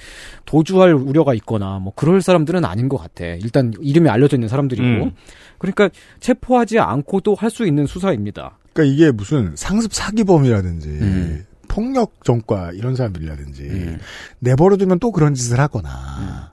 도주할 0.45 0.93
우려가 0.93 1.34
있거나 1.36 1.78
뭐 1.80 1.93
그럴 1.95 2.22
사람들은 2.22 2.65
아닌 2.65 2.89
것 2.89 2.98
같아. 2.98 3.26
일단 3.26 3.74
이름이 3.80 4.10
알려져 4.10 4.38
있는 4.38 4.48
사람들이고. 4.48 4.88
음. 5.06 5.12
그러니까 5.60 5.90
체포하지 6.19 6.79
않고도 6.79 7.36
할 7.36 7.52
수 7.52 7.67
있는 7.67 7.86
수사입니다. 7.86 8.58
그러니까 8.73 8.94
이게 8.96 9.12
무슨 9.12 9.56
상습 9.56 9.94
사기범이라든지 9.94 10.88
음. 10.88 11.46
폭력 11.70 12.26
전과 12.26 12.74
이런 12.74 12.98
사람들이라든지 12.98 13.63
음. 13.63 14.00
내버려두면 14.40 15.00
또 15.00 15.12
그런 15.13 15.34
짓을 15.34 15.60
하거나 15.62 16.52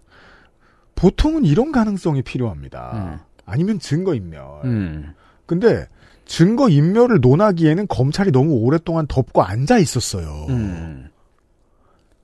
보통은 0.95 1.45
이런 1.45 1.73
가능성이 1.73 2.23
필요합니다. 2.23 3.27
아니면 3.45 3.81
증거 3.81 4.15
인멸. 4.15 4.41
음. 4.65 5.15
근데 5.47 5.89
증거 6.25 6.69
인멸을 6.69 7.21
논하기에는 7.21 7.87
검찰이 7.89 8.31
너무 8.31 8.53
오랫동안 8.55 9.07
덮고 9.09 9.43
앉아 9.43 9.79
있었어요. 9.79 10.47
음. 10.51 11.09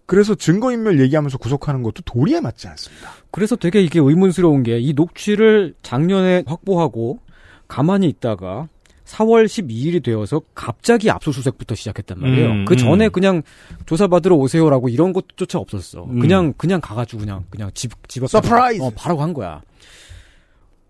그래서 0.07 0.35
증거인멸 0.35 1.01
얘기하면서 1.01 1.39
구속하는 1.39 1.83
것도 1.83 2.03
도리에 2.05 2.41
맞지 2.41 2.69
않습니다. 2.69 3.11
그래서 3.31 3.57
되게 3.57 3.81
이게 3.83 3.99
의문스러운 3.99 4.63
게 4.63 4.79
이 4.79 4.93
녹취를 4.93 5.75
작년에 5.83 6.45
확보하고 6.47 7.21
가만히 7.69 8.09
있다가 8.09 8.69
4월 9.13 9.45
12일이 9.47 10.03
되어서 10.03 10.41
갑자기 10.55 11.11
압수수색부터 11.11 11.75
시작했단 11.75 12.19
말이에요. 12.21 12.51
음, 12.51 12.65
그 12.65 12.77
전에 12.77 13.07
음. 13.07 13.11
그냥 13.13 13.43
조사받으러 13.87 14.37
오세요라고 14.37 14.89
이런 14.89 15.13
것조차 15.13 15.59
없었어. 15.59 16.05
음. 16.05 16.19
그냥 16.19 16.55
그냥 16.57 16.81
가가지고 16.81 17.21
그냥 17.21 17.45
그냥 17.51 17.71
집집 17.75 18.23
앞에 18.23 18.29
surprise! 18.31 18.83
어, 18.83 18.91
바로 18.97 19.17
간 19.17 19.33
거야. 19.35 19.61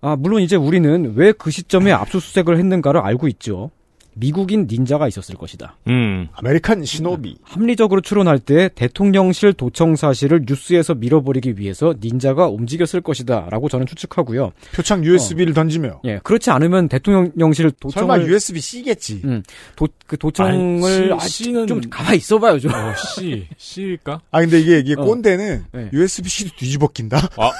아 0.00 0.16
물론 0.16 0.42
이제 0.42 0.56
우리는 0.56 1.14
왜 1.16 1.32
그 1.32 1.50
시점에 1.50 1.92
압수수색을 1.92 2.58
했는가를 2.58 3.00
알고 3.00 3.28
있죠. 3.28 3.70
미국인 4.14 4.66
닌자가 4.70 5.08
있었을 5.08 5.36
것이다. 5.36 5.76
음. 5.88 6.28
American 6.34 6.84
Shinobi. 6.84 7.38
합리적으로 7.42 8.00
추론할 8.02 8.38
때 8.38 8.68
대통령실 8.74 9.54
도청 9.54 9.96
사실을 9.96 10.44
뉴스에서 10.46 10.94
밀어버리기 10.94 11.54
위해서 11.58 11.94
닌자가 12.02 12.48
움직였을 12.48 13.00
것이다라고 13.00 13.68
저는 13.68 13.86
추측하고요. 13.86 14.52
표창 14.74 15.04
USB를 15.04 15.54
던지며. 15.54 16.00
예, 16.04 16.20
그렇지 16.22 16.50
않으면 16.50 16.88
대통령실 16.88 17.70
도청을 17.80 18.08
설마 18.18 18.26
USB 18.30 18.60
C겠지. 18.60 19.22
음, 19.24 19.42
도, 19.76 19.88
그 20.06 20.18
도청을 20.18 21.12
아니, 21.14 21.20
씨- 21.28 21.44
씨는- 21.52 21.66
좀 21.68 21.80
가만히 21.88 22.18
있어봐요 22.18 22.58
좀. 22.58 22.72
어, 22.72 22.94
C, 23.16 23.46
C일까? 23.56 24.20
아 24.30 24.40
근데 24.40 24.60
이게 24.60 24.78
이게 24.80 24.94
어. 24.96 25.02
꼰대는 25.04 25.64
네. 25.72 25.90
USB 25.92 26.28
C도 26.28 26.50
뒤집어 26.56 26.88
낀다. 26.88 27.16
아. 27.36 27.50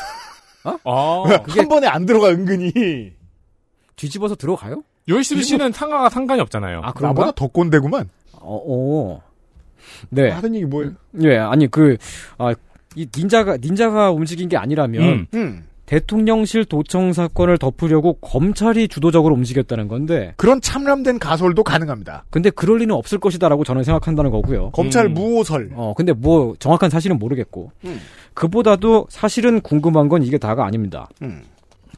아. 0.85 1.23
한 1.49 1.69
번에 1.69 1.87
안 1.87 2.05
들어가 2.07 2.29
은근히. 2.29 3.13
뒤집어서 3.97 4.35
들어가요? 4.35 4.83
USB-C는 5.09 5.73
상하가 5.73 6.09
상관이 6.09 6.41
없잖아요. 6.41 6.81
아 6.83 6.93
그런가? 6.93 7.23
나보다 7.23 7.33
더 7.33 7.47
꼰대구만. 7.49 8.09
어, 8.35 8.61
어. 8.67 9.23
네. 10.11 10.31
하던 10.31 10.55
얘기 10.55 10.65
뭐예요? 10.65 10.93
예, 11.23 11.37
아니 11.39 11.67
그 11.69 11.97
아, 12.39 12.55
이 12.95 13.07
닌자가 13.17 13.57
닌자가 13.57 14.11
움직인 14.11 14.49
게 14.49 14.57
아니라면 14.57 15.03
음. 15.03 15.27
음. 15.35 15.65
대통령실 15.87 16.65
도청 16.65 17.13
사건을 17.13 17.59
덮으려고 17.59 18.15
검찰이 18.15 18.89
주도적으로 18.89 19.35
움직였다는 19.35 19.89
건데 19.89 20.33
그런 20.37 20.61
참람된 20.61 21.19
가설도 21.19 21.65
가능합니다. 21.65 22.25
근데 22.31 22.49
그럴 22.51 22.79
리는 22.79 22.95
없을 22.95 23.19
것이다라고 23.19 23.65
저는 23.65 23.83
생각한다는 23.85 24.31
거고요. 24.31 24.71
검찰 24.71 25.07
음. 25.07 25.15
무오설. 25.15 25.71
어, 25.75 25.93
근데 25.97 26.13
뭐 26.13 26.55
정확한 26.59 26.89
사실은 26.89 27.19
모르겠고. 27.19 27.73
음. 27.85 28.01
그보다도 28.35 29.07
사실은 29.11 29.61
궁금한 29.61 30.09
건 30.09 30.23
이게 30.23 30.39
다가 30.39 30.65
아닙니다. 30.65 31.09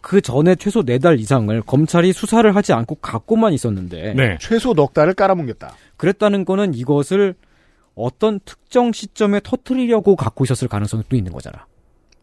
음. 0.04 0.06
그 0.06 0.20
전에 0.20 0.54
최소 0.54 0.82
네달 0.82 1.18
이상을 1.18 1.62
검찰이 1.62 2.12
수사를 2.12 2.54
하지 2.54 2.74
않고 2.74 2.96
갖고만 2.96 3.54
있었는데 3.54 4.12
네. 4.14 4.38
최소 4.38 4.74
넉 4.74 4.92
달을 4.92 5.14
깔아뭉겼다. 5.14 5.74
그랬다는 5.96 6.44
거는 6.44 6.74
이것을 6.74 7.34
어떤 7.94 8.38
특정 8.44 8.92
시점에 8.92 9.40
터트리려고 9.42 10.14
갖고 10.14 10.44
있었을 10.44 10.68
가능성이 10.68 11.04
또 11.08 11.16
있는 11.16 11.32
거잖아. 11.32 11.66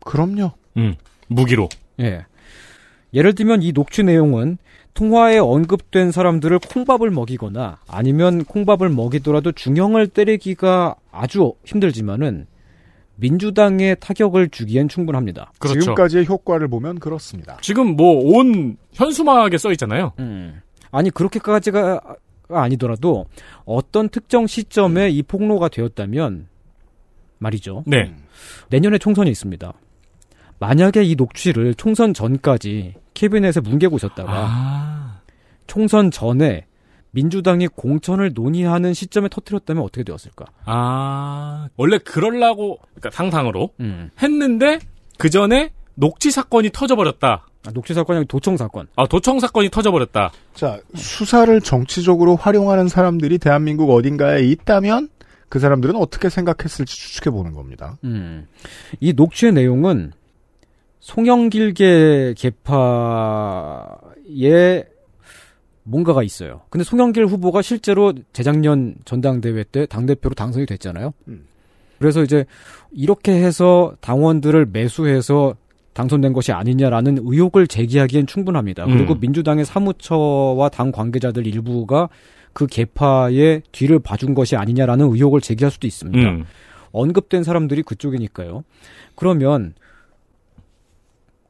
그럼요. 0.06 0.52
음. 0.78 0.96
무기로. 1.28 1.70
예. 2.02 2.26
예를 3.14 3.34
들면 3.34 3.64
이 3.64 3.74
녹취 3.74 4.04
내용은 4.04 4.58
통화에 4.94 5.40
언급된 5.40 6.12
사람들을 6.12 6.60
콩밥을 6.60 7.10
먹이거나 7.10 7.80
아니면 7.88 8.44
콩밥을 8.46 8.90
먹이더라도 8.90 9.54
중형을 9.54 10.08
때리기가 10.08 10.96
아주 11.12 11.54
힘들지만은 11.66 12.46
민주당에 13.22 13.96
타격을 13.96 14.50
주기엔 14.50 14.90
충분합니다. 14.90 15.54
그렇죠. 15.60 15.80
지금까지의 15.80 16.26
효과를 16.26 16.68
보면 16.68 17.00
그렇습니다. 17.00 17.58
지금 17.62 17.96
뭐 17.96 18.22
온 18.38 18.78
현수막에 18.94 19.58
써 19.58 19.72
있잖아요. 19.72 20.12
아니 20.92 21.10
그렇게까지가 21.12 22.02
아니더라도 22.50 23.28
어떤 23.64 24.10
특정 24.10 24.48
시점에 24.48 25.10
이 25.10 25.22
폭로가 25.24 25.70
되었다면 25.70 26.48
말이죠. 27.38 27.84
네. 27.88 28.14
내년에 28.70 28.98
총선이 28.98 29.30
있습니다. 29.30 29.74
만약에 30.60 31.04
이 31.04 31.16
녹취를 31.16 31.74
총선 31.76 32.14
전까지 32.14 32.96
캐비넷에 33.14 33.62
뭉개고 33.62 33.96
있었다가 33.98 34.32
아. 34.32 35.22
총선 35.68 36.12
전에 36.12 36.66
민주당이 37.12 37.68
공천을 37.68 38.32
논의하는 38.34 38.94
시점에 38.94 39.28
터뜨렸다면 39.30 39.84
어떻게 39.84 40.04
되었을까? 40.04 40.46
아. 40.66 41.68
원래 41.78 41.98
그럴라고 41.98 42.80
그러니까 42.96 43.12
상상으로 43.12 43.74
음. 43.80 44.10
했는데 44.22 44.80
그 45.18 45.30
전에 45.30 45.72
녹취 45.96 46.32
사건이 46.32 46.72
터져버렸다. 46.72 47.46
아, 47.66 47.72
녹취 47.72 47.94
사건이 47.94 48.18
아니라 48.18 48.28
도청 48.28 48.58
사건. 48.58 48.88
아 48.96 49.06
도청 49.08 49.40
사건이 49.40 49.70
터져버렸다. 49.70 50.32
자, 50.56 50.80
수사를 50.96 51.62
정치적으로 51.62 52.36
활용하는 52.36 52.88
사람들이 52.88 53.38
대한민국 53.38 53.92
어딘가에 53.92 54.44
있다면 54.46 55.10
그 55.50 55.60
사람들은 55.60 55.96
어떻게 55.96 56.30
생각했을지 56.30 56.96
추측해 56.96 57.30
보는 57.32 57.54
겁니다. 57.54 57.98
음. 58.06 58.48
이 59.00 59.14
녹취의 59.14 59.52
내용은 59.52 60.14
송영길계 61.02 62.36
개파에 62.38 62.82
뭔가가 65.84 66.24
있어요. 66.24 66.62
근데 66.70 66.84
송영길 66.84 67.26
후보가 67.26 67.62
실제로 67.62 68.14
재작년 68.34 68.96
전당대회 69.06 69.64
때 69.64 69.86
당대표로 69.86 70.36
당선이 70.36 70.66
됐잖아요. 70.66 71.14
음. 71.28 71.46
그래서 72.00 72.24
이제 72.24 72.46
이렇게 72.92 73.32
해서 73.32 73.96
당원들을 74.02 74.68
매수해서 74.72 75.56
당선된 75.94 76.34
것이 76.34 76.52
아니냐라는 76.52 77.20
의혹을 77.22 77.68
제기하기엔 77.68 78.26
충분합니다. 78.26 78.86
그리고 78.86 79.14
음. 79.14 79.20
민주당의 79.20 79.66
사무처와 79.66 80.70
당 80.70 80.92
관계자들 80.92 81.46
일부가 81.46 82.10
그 82.54 82.66
개파의 82.68 83.64
뒤를 83.72 84.00
봐준 84.00 84.34
것이 84.34 84.56
아니냐라는 84.56 85.06
의혹을 85.06 85.42
제기할 85.42 85.72
수도 85.72 85.88
있습니다. 85.88 86.30
음. 86.30 86.46
언급된 86.92 87.44
사람들이 87.44 87.84
그쪽이니까요. 87.84 88.64
그러면 89.16 89.74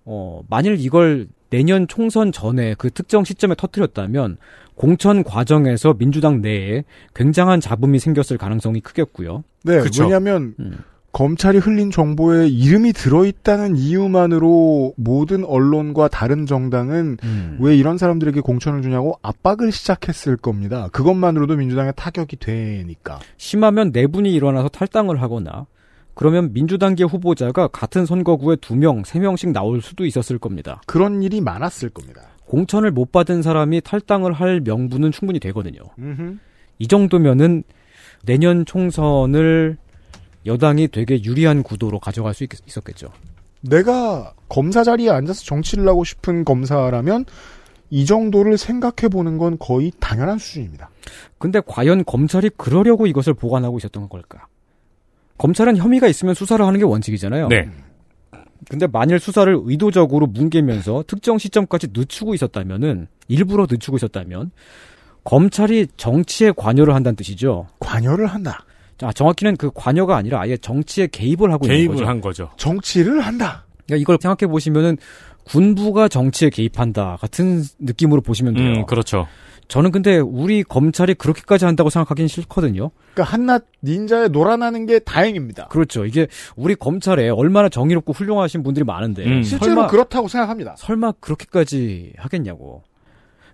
어 0.06 0.42
만일 0.50 0.78
이걸 0.80 1.28
내년 1.52 1.88
총선 1.88 2.32
전에 2.32 2.74
그 2.78 2.90
특정 2.90 3.24
시점에 3.24 3.54
터뜨렸다면 3.56 4.38
공천 4.74 5.24
과정에서 5.24 5.94
민주당 5.94 6.42
내에 6.42 6.84
굉장한 7.14 7.60
잡음이 7.62 8.00
생겼을 8.00 8.38
가능성이 8.40 8.82
크겠고요. 8.82 9.44
네, 9.64 9.80
그쵸. 9.82 10.04
왜냐하면 10.04 10.56
음. 10.60 10.80
검찰이 11.12 11.58
흘린 11.58 11.92
정보에 11.92 12.48
이름이 12.48 12.94
들어있다는 12.94 13.76
이유만으로 13.76 14.94
모든 14.96 15.44
언론과 15.44 16.08
다른 16.08 16.46
정당은 16.46 17.18
음. 17.22 17.58
왜 17.60 17.76
이런 17.76 17.98
사람들에게 17.98 18.40
공천을 18.40 18.82
주냐고 18.82 19.20
압박을 19.22 19.74
시작했을 19.74 20.38
겁니다. 20.38 20.88
그것만으로도 20.94 21.58
민주당에 21.58 21.92
타격이 21.92 22.38
되니까. 22.38 23.20
심하면 23.36 23.92
내분이 23.92 24.34
일어나서 24.34 24.70
탈당을 24.70 25.22
하거나 25.22 25.66
그러면 26.14 26.54
민주당계 26.54 27.04
후보자가 27.04 27.68
같은 27.68 28.06
선거구에 28.06 28.58
두 28.58 28.76
명, 28.76 29.04
세 29.04 29.20
명씩 29.20 29.52
나올 29.52 29.82
수도 29.82 30.06
있었을 30.06 30.38
겁니다. 30.38 30.82
그런 30.86 31.24
일이 31.24 31.42
많았을 31.42 31.90
겁니다. 31.90 32.22
공천을 32.46 32.92
못 32.92 33.12
받은 33.12 33.42
사람이 33.42 33.82
탈당을 33.82 34.34
할 34.34 34.60
명분은 34.62 35.12
충분히 35.12 35.40
되거든요. 35.40 35.80
음흠. 35.98 36.38
이 36.80 36.88
정도면은 36.88 37.64
내년 38.26 38.66
총선을 38.66 39.78
여당이 40.46 40.90
되게 40.90 41.24
유리한 41.24 41.64
구도로 41.64 42.00
가져갈 42.00 42.34
수 42.34 42.44
있, 42.44 42.50
었겠죠 42.78 43.10
내가 43.62 44.34
검사 44.50 44.84
자리에 44.84 45.10
앉아서 45.10 45.44
정치를 45.44 45.88
하고 45.88 46.04
싶은 46.04 46.44
검사라면 46.44 47.26
이 47.90 48.06
정도를 48.06 48.58
생각해 48.58 49.10
보는 49.12 49.38
건 49.38 49.58
거의 49.60 49.92
당연한 50.00 50.38
수준입니다. 50.40 50.90
근데 51.38 51.62
과연 51.66 52.06
검찰이 52.06 52.50
그러려고 52.58 53.06
이것을 53.06 53.34
보관하고 53.34 53.78
있었던 53.78 54.10
걸까? 54.10 54.48
검찰은 55.42 55.76
혐의가 55.78 56.08
있으면 56.08 56.36
수사를 56.36 56.64
하는 56.64 56.80
게 56.80 56.86
원칙이잖아요. 56.86 57.48
네. 57.48 57.68
근데 58.70 58.86
만일 58.86 59.20
수사를 59.20 59.60
의도적으로 59.64 60.28
뭉개면서 60.28 61.04
특정 61.08 61.40
시점까지 61.40 61.88
늦추고 61.94 62.36
있었다면은 62.36 63.08
일부러 63.28 63.66
늦추고 63.68 63.98
있었다면 63.98 64.52
검찰이 65.24 65.88
정치에 65.98 66.52
관여를 66.56 66.94
한다는 66.94 67.16
뜻이죠. 67.16 67.68
관여를 67.80 68.28
한다. 68.28 68.66
자, 69.00 69.12
정확히는 69.12 69.58
그 69.58 69.72
관여가 69.74 70.16
아니라 70.16 70.42
아예 70.42 70.58
정치에 70.58 71.08
개입을 71.08 71.52
하고 71.52 71.66
있는 71.66 71.76
개입을 71.76 71.96
거죠. 71.96 72.08
한 72.08 72.22
거죠. 72.22 72.50
정치를 72.58 73.22
한다. 73.22 73.66
그러니까 73.88 74.00
이걸 74.00 74.20
생각해 74.22 74.48
보시면은 74.48 74.98
군부가 75.46 76.08
정치에 76.08 76.52
개입한다 76.52 77.18
같은 77.20 77.64
느낌으로 77.80 78.22
보시면 78.22 78.54
돼요. 78.54 78.74
음, 78.74 78.86
그렇죠. 78.86 79.28
저는 79.72 79.92
근데 79.92 80.18
우리 80.18 80.64
검찰이 80.64 81.14
그렇게까지 81.14 81.64
한다고 81.64 81.90
생각하긴 81.90 82.28
싫거든요. 82.28 82.92
그러니까 83.14 83.34
한낱 83.34 83.64
닌자에 83.82 84.28
놀아나는 84.28 84.86
게 84.86 85.00
다행입니다. 85.00 85.70
그렇죠. 85.70 86.04
이게 86.06 86.28
우리 86.58 86.76
검찰에 86.76 87.30
얼마나 87.30 87.70
정의롭고 87.70 88.12
훌륭하신 88.12 88.64
분들이 88.64 88.84
많은데 88.84 89.24
음. 89.26 89.44
실제로 89.44 89.76
설마, 89.76 89.88
그렇다고 89.88 90.28
생각합니다. 90.28 90.76
설마 90.78 91.14
그렇게까지 91.22 92.12
하겠냐고. 92.18 92.84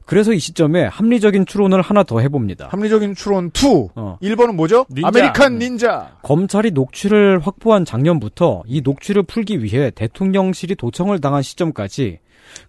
그래서 0.05 0.33
이 0.33 0.39
시점에 0.39 0.85
합리적인 0.85 1.45
추론을 1.45 1.81
하나 1.83 2.01
더 2.01 2.19
해봅니다. 2.19 2.69
합리적인 2.71 3.13
추론 3.13 3.51
2. 3.55 3.89
어. 3.93 4.17
1번은 4.19 4.55
뭐죠? 4.55 4.87
닌자. 4.89 5.07
American 5.09 5.59
닌자. 5.59 6.17
검찰이 6.23 6.71
녹취를 6.71 7.37
확보한 7.39 7.85
작년부터 7.85 8.63
이 8.65 8.81
녹취를 8.81 9.21
풀기 9.21 9.61
위해 9.61 9.91
대통령실이 9.91 10.77
도청을 10.77 11.21
당한 11.21 11.43
시점까지 11.43 12.17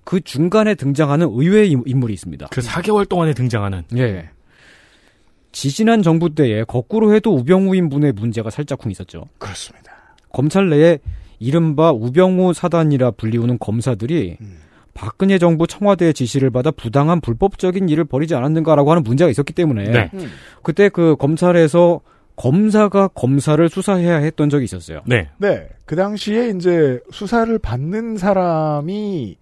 그 0.04 0.20
중간에 0.20 0.74
등장하는 0.74 1.28
의외의 1.30 1.70
인- 1.70 1.82
인물이 1.86 2.12
있습니다. 2.14 2.48
그 2.50 2.60
4개월 2.60 3.08
동안에 3.08 3.32
등장하는 3.34 3.82
예. 3.96 4.30
지지난 5.52 6.02
정부 6.02 6.34
때에 6.34 6.64
거꾸로 6.64 7.14
해도 7.14 7.34
우병우 7.34 7.74
인분의 7.74 8.12
문제가 8.12 8.50
살짝쿵 8.50 8.90
있었죠. 8.92 9.24
그렇습니다. 9.38 9.92
검찰 10.32 10.68
내에 10.68 10.98
이른바 11.38 11.90
우병우 11.92 12.52
사단이라 12.52 13.12
불리우는 13.12 13.58
검사들이 13.58 14.36
음. 14.40 14.58
박근혜 14.94 15.38
정부 15.38 15.66
청와대의 15.66 16.12
지시를 16.12 16.50
받아 16.50 16.70
부당한 16.72 17.20
불법적인 17.20 17.88
일을 17.88 18.04
벌이지 18.04 18.34
않았는가라고 18.34 18.90
하는 18.90 19.04
문제가 19.04 19.30
있었기 19.30 19.52
때문에 19.52 19.84
네. 19.84 20.10
음. 20.14 20.28
그때 20.62 20.88
그 20.88 21.16
검찰에서 21.16 22.00
검사가 22.38 23.08
검사를 23.08 23.68
수사해야 23.68 24.16
했던 24.16 24.48
적이 24.48 24.64
있었어요. 24.64 25.02
네. 25.06 25.28
네. 25.38 25.68
그 25.84 25.96
당시에 25.96 26.50
이제 26.50 27.00
수사를 27.10 27.58
받는 27.58 28.16
사람이 28.16 29.36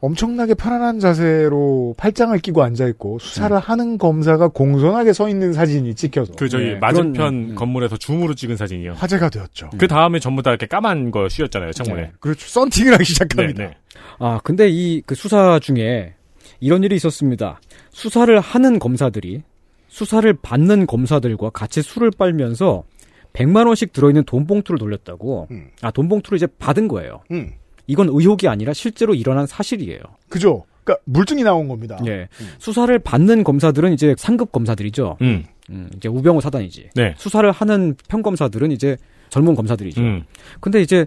엄청나게 0.00 0.54
편안한 0.54 1.00
자세로 1.00 1.94
팔짱을 1.96 2.38
끼고 2.38 2.62
앉아 2.62 2.86
있고 2.88 3.18
수사를 3.18 3.56
음. 3.56 3.60
하는 3.60 3.98
검사가 3.98 4.48
공손하게 4.48 5.12
서 5.12 5.28
있는 5.28 5.52
사진이 5.52 5.94
찍혀서 5.96 6.34
그 6.36 6.48
저기 6.48 6.66
네. 6.66 6.74
맞은편 6.76 7.14
그런, 7.14 7.54
건물에서 7.56 7.96
줌으로 7.96 8.34
찍은 8.34 8.56
사진이요. 8.56 8.92
화제가 8.92 9.28
되었죠. 9.30 9.70
그 9.76 9.88
다음에 9.88 10.20
전부 10.20 10.42
다 10.42 10.50
이렇게 10.50 10.66
까만 10.66 11.10
거 11.10 11.28
씌웠잖아요, 11.28 11.72
창문에. 11.72 12.02
네. 12.02 12.12
그렇죠. 12.20 12.46
썬팅을 12.46 12.92
하기 12.94 13.04
시작합니다. 13.04 13.62
네, 13.62 13.68
네. 13.70 13.76
아, 14.20 14.38
근데 14.44 14.68
이 14.68 15.02
그 15.04 15.14
수사 15.14 15.58
중에 15.58 16.14
이런 16.60 16.84
일이 16.84 16.94
있었습니다. 16.96 17.60
수사를 17.90 18.38
하는 18.38 18.78
검사들이 18.78 19.42
수사를 19.88 20.32
받는 20.32 20.86
검사들과 20.86 21.50
같이 21.50 21.82
술을 21.82 22.10
빨면서 22.16 22.84
100만 23.32 23.66
원씩 23.66 23.92
들어있는 23.92 24.24
돈 24.24 24.46
봉투를 24.46 24.78
돌렸다고. 24.78 25.48
음. 25.50 25.68
아, 25.82 25.90
돈 25.90 26.08
봉투를 26.08 26.36
이제 26.36 26.46
받은 26.46 26.88
거예요. 26.88 27.22
음. 27.30 27.52
이건 27.86 28.08
의혹이 28.08 28.48
아니라 28.48 28.72
실제로 28.72 29.14
일어난 29.14 29.46
사실이에요. 29.46 30.00
그죠. 30.28 30.64
그러니까 30.84 31.02
물증이 31.04 31.42
나온 31.42 31.68
겁니다. 31.68 31.98
예. 32.06 32.28
수사를 32.58 32.98
받는 32.98 33.44
검사들은 33.44 33.92
이제 33.92 34.14
상급 34.18 34.52
검사들이죠. 34.52 35.18
음. 35.22 35.44
음, 35.70 35.90
이제 35.96 36.08
우병우 36.08 36.40
사단이지. 36.40 36.90
네. 36.94 37.14
수사를 37.18 37.50
하는 37.50 37.94
평검사들은 38.08 38.72
이제 38.72 38.96
젊은 39.28 39.54
검사들이죠. 39.54 40.00
음. 40.00 40.24
근데 40.60 40.80
이제 40.80 41.06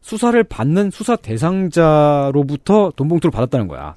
수사를 0.00 0.40
받는 0.44 0.92
수사 0.92 1.16
대상자로부터 1.16 2.92
돈 2.94 3.08
봉투를 3.08 3.32
받았다는 3.32 3.66
거야. 3.66 3.94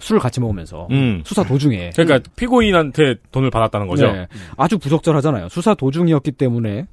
술을 0.00 0.20
같이 0.20 0.40
먹으면서 0.40 0.88
음. 0.90 1.22
수사 1.24 1.44
도중에. 1.44 1.90
그러니까 1.94 2.20
피고인한테 2.36 3.16
돈을 3.32 3.50
받았다는 3.50 3.86
거죠. 3.86 4.10
네. 4.12 4.26
아주 4.56 4.78
부적절하잖아요. 4.78 5.48
수사 5.48 5.74
도중이었기 5.74 6.32
때문에 6.32 6.86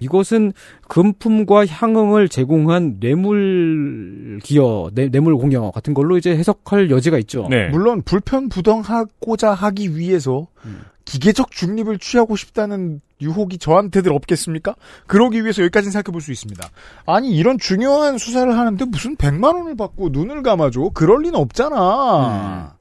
이것은 0.00 0.52
금품과 0.88 1.66
향응을 1.66 2.28
제공한 2.28 3.00
뇌물 3.00 4.38
기여, 4.42 4.90
뇌, 4.94 5.08
뇌물 5.08 5.36
공여 5.36 5.70
같은 5.70 5.94
걸로 5.94 6.18
이제 6.18 6.36
해석할 6.36 6.90
여지가 6.90 7.18
있죠. 7.18 7.46
네. 7.48 7.68
물론 7.68 8.02
불편부동하고자 8.02 9.52
하기 9.52 9.96
위해서 9.96 10.48
기계적 11.10 11.50
중립을 11.50 11.98
취하고 11.98 12.36
싶다는 12.36 13.00
유혹이 13.20 13.58
저한테들 13.58 14.12
없겠습니까? 14.12 14.76
그러기 15.08 15.42
위해서 15.42 15.62
여기까지는 15.62 15.90
생각해 15.90 16.12
볼 16.12 16.20
수 16.20 16.30
있습니다. 16.30 16.68
아니 17.04 17.30
이런 17.36 17.58
중요한 17.58 18.16
수사를 18.16 18.56
하는데 18.56 18.84
무슨 18.84 19.16
100만 19.16 19.56
원을 19.56 19.76
받고 19.76 20.10
눈을 20.10 20.42
감아줘? 20.44 20.90
그럴 20.94 21.22
리는 21.22 21.34
없잖아. 21.34 22.76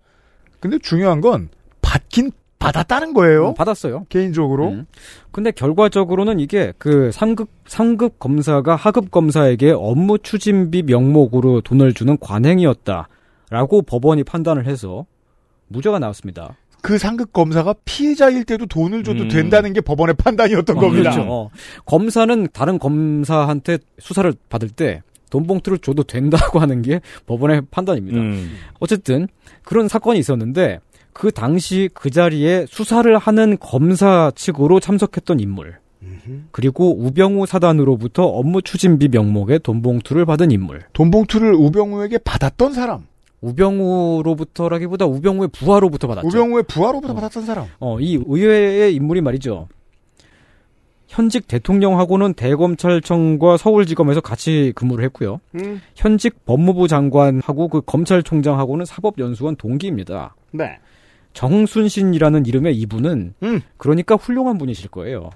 근데 0.60 0.78
중요한 0.78 1.22
건 1.22 1.50
받긴 1.82 2.32
받았다는 2.60 3.14
거예요. 3.14 3.50
음, 3.50 3.54
받았어요. 3.56 4.06
개인적으로. 4.10 4.68
음. 4.70 4.86
근데 5.32 5.50
결과적으로는 5.50 6.40
이게 6.40 6.74
그 6.78 7.10
상급 7.12 7.50
상급 7.66 8.20
검사가 8.20 8.76
하급 8.76 9.10
검사에게 9.10 9.72
업무 9.72 10.20
추진비 10.20 10.84
명목으로 10.84 11.62
돈을 11.62 11.94
주는 11.94 12.16
관행이었다라고 12.20 13.82
법원이 13.88 14.24
판단을 14.24 14.68
해서 14.68 15.06
무죄가 15.70 15.98
나왔습니다. 16.00 16.58
그 16.82 16.98
상급 16.98 17.34
검사가 17.34 17.76
피해자일 17.86 18.46
때도 18.46 18.66
돈을 18.66 19.04
줘도 19.04 19.24
음. 19.24 19.28
된다는 19.28 19.74
게 19.74 19.82
법원의 19.82 20.16
판단이었던 20.16 20.78
어, 20.78 20.80
겁니다. 20.80 21.12
그렇죠. 21.12 21.30
어. 21.30 21.50
검사는 21.86 22.48
다른 22.54 22.80
검사한테 22.80 23.80
수사를 24.00 24.34
받을 24.50 24.70
때 24.70 25.02
돈 25.30 25.46
봉투를 25.46 25.80
줘도 25.80 26.04
된다고 26.04 26.60
하는 26.60 26.82
게 26.82 27.02
법원의 27.26 27.64
판단입니다. 27.72 28.20
음. 28.20 28.52
어쨌든 28.80 29.28
그런 29.64 29.88
사건이 29.88 30.20
있었는데 30.20 30.80
그 31.14 31.32
당시 31.32 31.90
그 31.94 32.10
자리에 32.10 32.66
수사를 32.68 33.18
하는 33.18 33.58
검사 33.60 34.32
측으로 34.36 34.80
참석했던 34.80 35.40
인물 35.40 35.78
그리고 36.52 36.98
우병우 36.98 37.46
사단으로부터 37.46 38.24
업무 38.24 38.62
추진비 38.62 39.10
명목의 39.10 39.60
돈 39.60 39.82
봉투를 39.82 40.26
받은 40.26 40.52
인물 40.52 40.84
돈 40.94 41.12
봉투를 41.12 41.54
우병우에게 41.54 42.20
받았던 42.20 42.74
사람. 42.74 43.09
우병우로부터라기보다 43.42 45.06
우병우의 45.06 45.50
부하로부터 45.50 46.08
받았죠. 46.08 46.28
우병우의 46.28 46.64
부하로부터 46.64 47.14
받았던 47.14 47.46
사람. 47.46 47.68
어, 47.80 48.00
이 48.00 48.22
의외의 48.26 48.96
인물이 48.96 49.22
말이죠. 49.22 49.68
현직 51.08 51.48
대통령하고는 51.48 52.36
대검찰청과 52.36 53.58
서울지검에서 53.58 54.22
같이 54.22 54.74
근무를 54.76 55.04
했고요. 55.06 55.42
음. 55.56 55.82
현직 55.96 56.46
법무부 56.46 56.88
장관하고 56.88 57.68
그 57.68 57.82
검찰총장하고는 57.82 58.86
사법연수원 58.86 59.56
동기입니다. 59.56 60.36
네. 60.52 60.78
정순신이라는 61.34 62.46
이름의 62.46 62.78
이분은 62.78 63.34
음. 63.42 63.62
그러니까 63.78 64.16
훌륭한 64.16 64.58
분이실 64.60 64.90
거예요. 64.90 65.32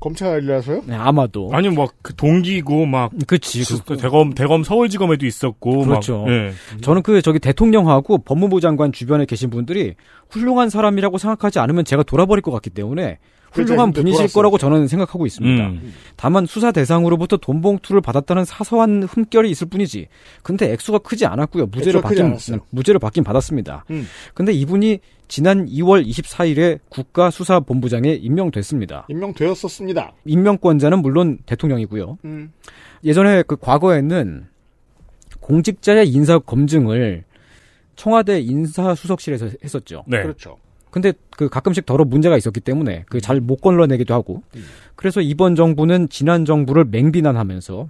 검찰이라서요? 0.00 0.82
네, 0.86 0.94
아마도. 0.94 1.50
아니 1.52 1.68
뭐그 1.68 2.14
동기고 2.16 2.86
막 2.86 3.12
그치. 3.26 3.64
수- 3.64 3.82
그- 3.84 3.96
대검 3.96 4.32
대검 4.34 4.62
서울지검에도 4.62 5.26
있었고 5.26 5.84
그렇죠. 5.84 6.22
막, 6.24 6.30
예. 6.30 6.52
저는 6.82 7.02
그 7.02 7.22
저기 7.22 7.38
대통령하고 7.38 8.18
법무부 8.18 8.60
장관 8.60 8.92
주변에 8.92 9.24
계신 9.24 9.50
분들이 9.50 9.94
훌륭한 10.30 10.70
사람이라고 10.70 11.18
생각하지 11.18 11.58
않으면 11.58 11.84
제가 11.84 12.02
돌아버릴 12.02 12.42
것 12.42 12.50
같기 12.52 12.70
때문에 12.70 13.18
훌륭한. 13.62 13.92
분이실. 13.92 14.32
거라고 14.32 14.58
저는 14.58 14.88
생각하고 14.88 15.26
있습니다. 15.26 15.66
음. 15.66 15.94
다만 16.16 16.46
수사 16.46 16.72
대상으로부터 16.72 17.36
돈 17.36 17.60
봉투를 17.60 18.00
받았다는 18.00 18.44
사소한 18.44 19.02
흠결이 19.04 19.50
있을 19.50 19.68
뿐이지. 19.68 20.08
근데 20.42 20.72
액수가 20.72 20.98
크지 20.98 21.26
않았고요. 21.26 21.66
무죄를 21.66 22.00
받긴. 22.02 22.36
무죄를 22.70 22.98
받긴 22.98 23.24
받았습니다. 23.24 23.84
음. 23.90 24.06
근데 24.34 24.52
이분이 24.52 25.00
지난 25.28 25.66
2월 25.66 26.06
24일에 26.06 26.78
국가수사본부장에 26.88 28.12
임명됐습니다. 28.12 29.06
임명되었었습니다. 29.08 30.12
임명권자는 30.24 31.00
물론 31.00 31.38
대통령이고요. 31.46 32.18
음. 32.24 32.52
예전에 33.04 33.42
그 33.42 33.56
과거에는 33.56 34.46
공직자의 35.40 36.08
인사 36.08 36.38
검증을 36.38 37.24
청와대 37.96 38.40
인사수석실에서 38.40 39.48
했었죠. 39.64 40.04
네. 40.06 40.22
그렇죠. 40.22 40.58
근데 40.96 41.12
그 41.36 41.50
가끔씩 41.50 41.84
더러 41.84 42.06
문제가 42.06 42.38
있었기 42.38 42.60
때문에 42.60 43.04
그 43.10 43.20
잘 43.20 43.38
못 43.42 43.60
걸러내기도 43.60 44.14
하고 44.14 44.42
그래서 44.94 45.20
이번 45.20 45.54
정부는 45.54 46.08
지난 46.08 46.46
정부를 46.46 46.86
맹비난하면서 46.86 47.86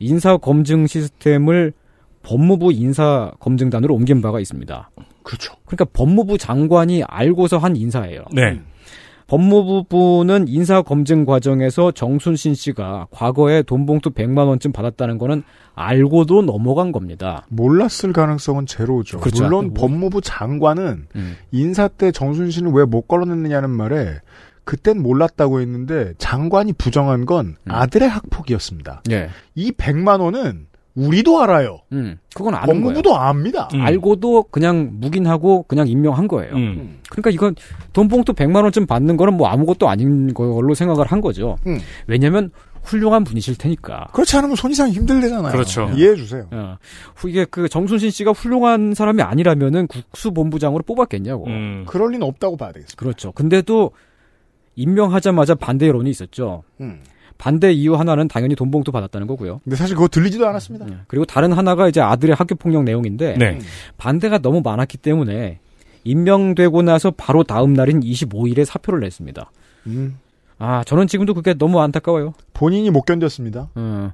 인사 0.00 0.36
검증 0.36 0.86
시스템을 0.86 1.72
법무부 2.22 2.70
인사 2.74 3.32
검증단으로 3.40 3.94
옮긴 3.94 4.20
바가 4.20 4.40
있습니다. 4.40 4.90
그렇죠. 5.22 5.54
그러니까 5.64 5.86
법무부 5.86 6.36
장관이 6.36 7.02
알고서 7.04 7.56
한 7.56 7.76
인사예요. 7.76 8.24
네. 8.34 8.60
법무부는 9.30 10.48
인사 10.48 10.82
검증 10.82 11.24
과정에서 11.24 11.92
정순신 11.92 12.54
씨가 12.54 13.06
과거에 13.12 13.62
돈 13.62 13.86
봉투 13.86 14.10
100만 14.10 14.48
원쯤 14.48 14.72
받았다는 14.72 15.18
거는 15.18 15.44
알고도 15.76 16.42
넘어간 16.42 16.90
겁니다. 16.90 17.46
몰랐을 17.48 18.12
가능성은 18.12 18.66
제로죠. 18.66 19.20
그렇죠. 19.20 19.44
물론 19.44 19.66
뭐. 19.66 19.74
법무부 19.74 20.20
장관은 20.20 21.06
음. 21.14 21.36
인사 21.52 21.86
때 21.86 22.10
정순신을 22.10 22.72
왜 22.72 22.84
못 22.90 23.06
걸어냈느냐는 23.06 23.70
말에 23.70 24.16
그땐 24.64 25.00
몰랐다고 25.00 25.60
했는데 25.60 26.12
장관이 26.18 26.72
부정한 26.72 27.24
건 27.24 27.56
음. 27.64 27.70
아들의 27.70 28.08
학폭이었습니다. 28.08 29.02
예. 29.12 29.30
이 29.54 29.70
100만 29.70 30.20
원은 30.20 30.66
우리도 31.06 31.40
알아요. 31.42 31.78
음. 31.92 32.18
그건 32.34 32.54
아는 32.54 32.66
법무부도 32.82 33.10
거예요. 33.10 33.22
압니다. 33.24 33.68
음. 33.74 33.80
알고도 33.80 34.44
그냥 34.50 34.90
묵인하고 35.00 35.64
그냥 35.64 35.88
임명한 35.88 36.28
거예요. 36.28 36.54
음. 36.54 36.98
그러니까 37.10 37.30
이건 37.30 37.54
돈 37.92 38.08
봉투 38.08 38.32
100만 38.32 38.62
원쯤 38.62 38.86
받는 38.86 39.16
거는 39.16 39.34
뭐 39.34 39.48
아무것도 39.48 39.88
아닌 39.88 40.32
걸로 40.34 40.74
생각을 40.74 41.06
한 41.06 41.20
거죠. 41.20 41.56
음. 41.66 41.78
왜냐면 42.06 42.50
훌륭한 42.82 43.24
분이실 43.24 43.56
테니까. 43.58 44.06
그렇지 44.12 44.36
않으면 44.38 44.56
손이상 44.56 44.88
힘들대잖아요. 44.90 45.52
그렇죠. 45.52 45.90
이해해 45.94 46.16
주세요. 46.16 46.46
어. 46.50 46.76
후- 47.14 47.28
이게 47.28 47.44
그 47.44 47.68
정순신 47.68 48.10
씨가 48.10 48.32
훌륭한 48.32 48.94
사람이 48.94 49.20
아니라면은 49.22 49.86
국수본부장으로 49.86 50.82
뽑았겠냐고. 50.84 51.46
음. 51.46 51.84
그럴 51.86 52.12
리는 52.12 52.26
없다고 52.26 52.56
봐야 52.56 52.72
되겠습니다. 52.72 52.96
그렇죠. 52.98 53.32
근데도 53.32 53.90
임명하자마자 54.76 55.56
반대 55.56 55.88
여론이 55.88 56.08
있었죠. 56.10 56.62
음. 57.40 57.42
반대 57.42 57.72
이유 57.72 57.94
하나는 57.96 58.28
당연히 58.28 58.54
돈 58.54 58.70
봉투 58.70 58.92
받았다는 58.92 59.26
거고요. 59.26 59.60
근데 59.64 59.76
사실 59.76 59.96
그거 59.96 60.08
들리지도 60.08 60.46
않았습니다. 60.46 60.86
그리고 61.06 61.24
다른 61.24 61.52
하나가 61.52 61.88
이제 61.88 62.00
아들의 62.00 62.36
학교 62.36 62.54
폭력 62.54 62.84
내용인데 62.84 63.36
네. 63.38 63.58
반대가 63.96 64.38
너무 64.38 64.60
많았기 64.62 64.98
때문에 64.98 65.58
임명되고 66.04 66.82
나서 66.82 67.10
바로 67.10 67.42
다음 67.44 67.72
날인 67.74 68.00
25일에 68.00 68.64
사표를 68.64 69.00
냈습니다. 69.00 69.50
음. 69.86 70.18
아, 70.62 70.84
저는 70.84 71.06
지금도 71.06 71.32
그게 71.32 71.54
너무 71.54 71.80
안타까워요. 71.80 72.34
본인이 72.52 72.90
못 72.90 73.06
견뎠습니다. 73.06 73.68
어, 73.74 74.12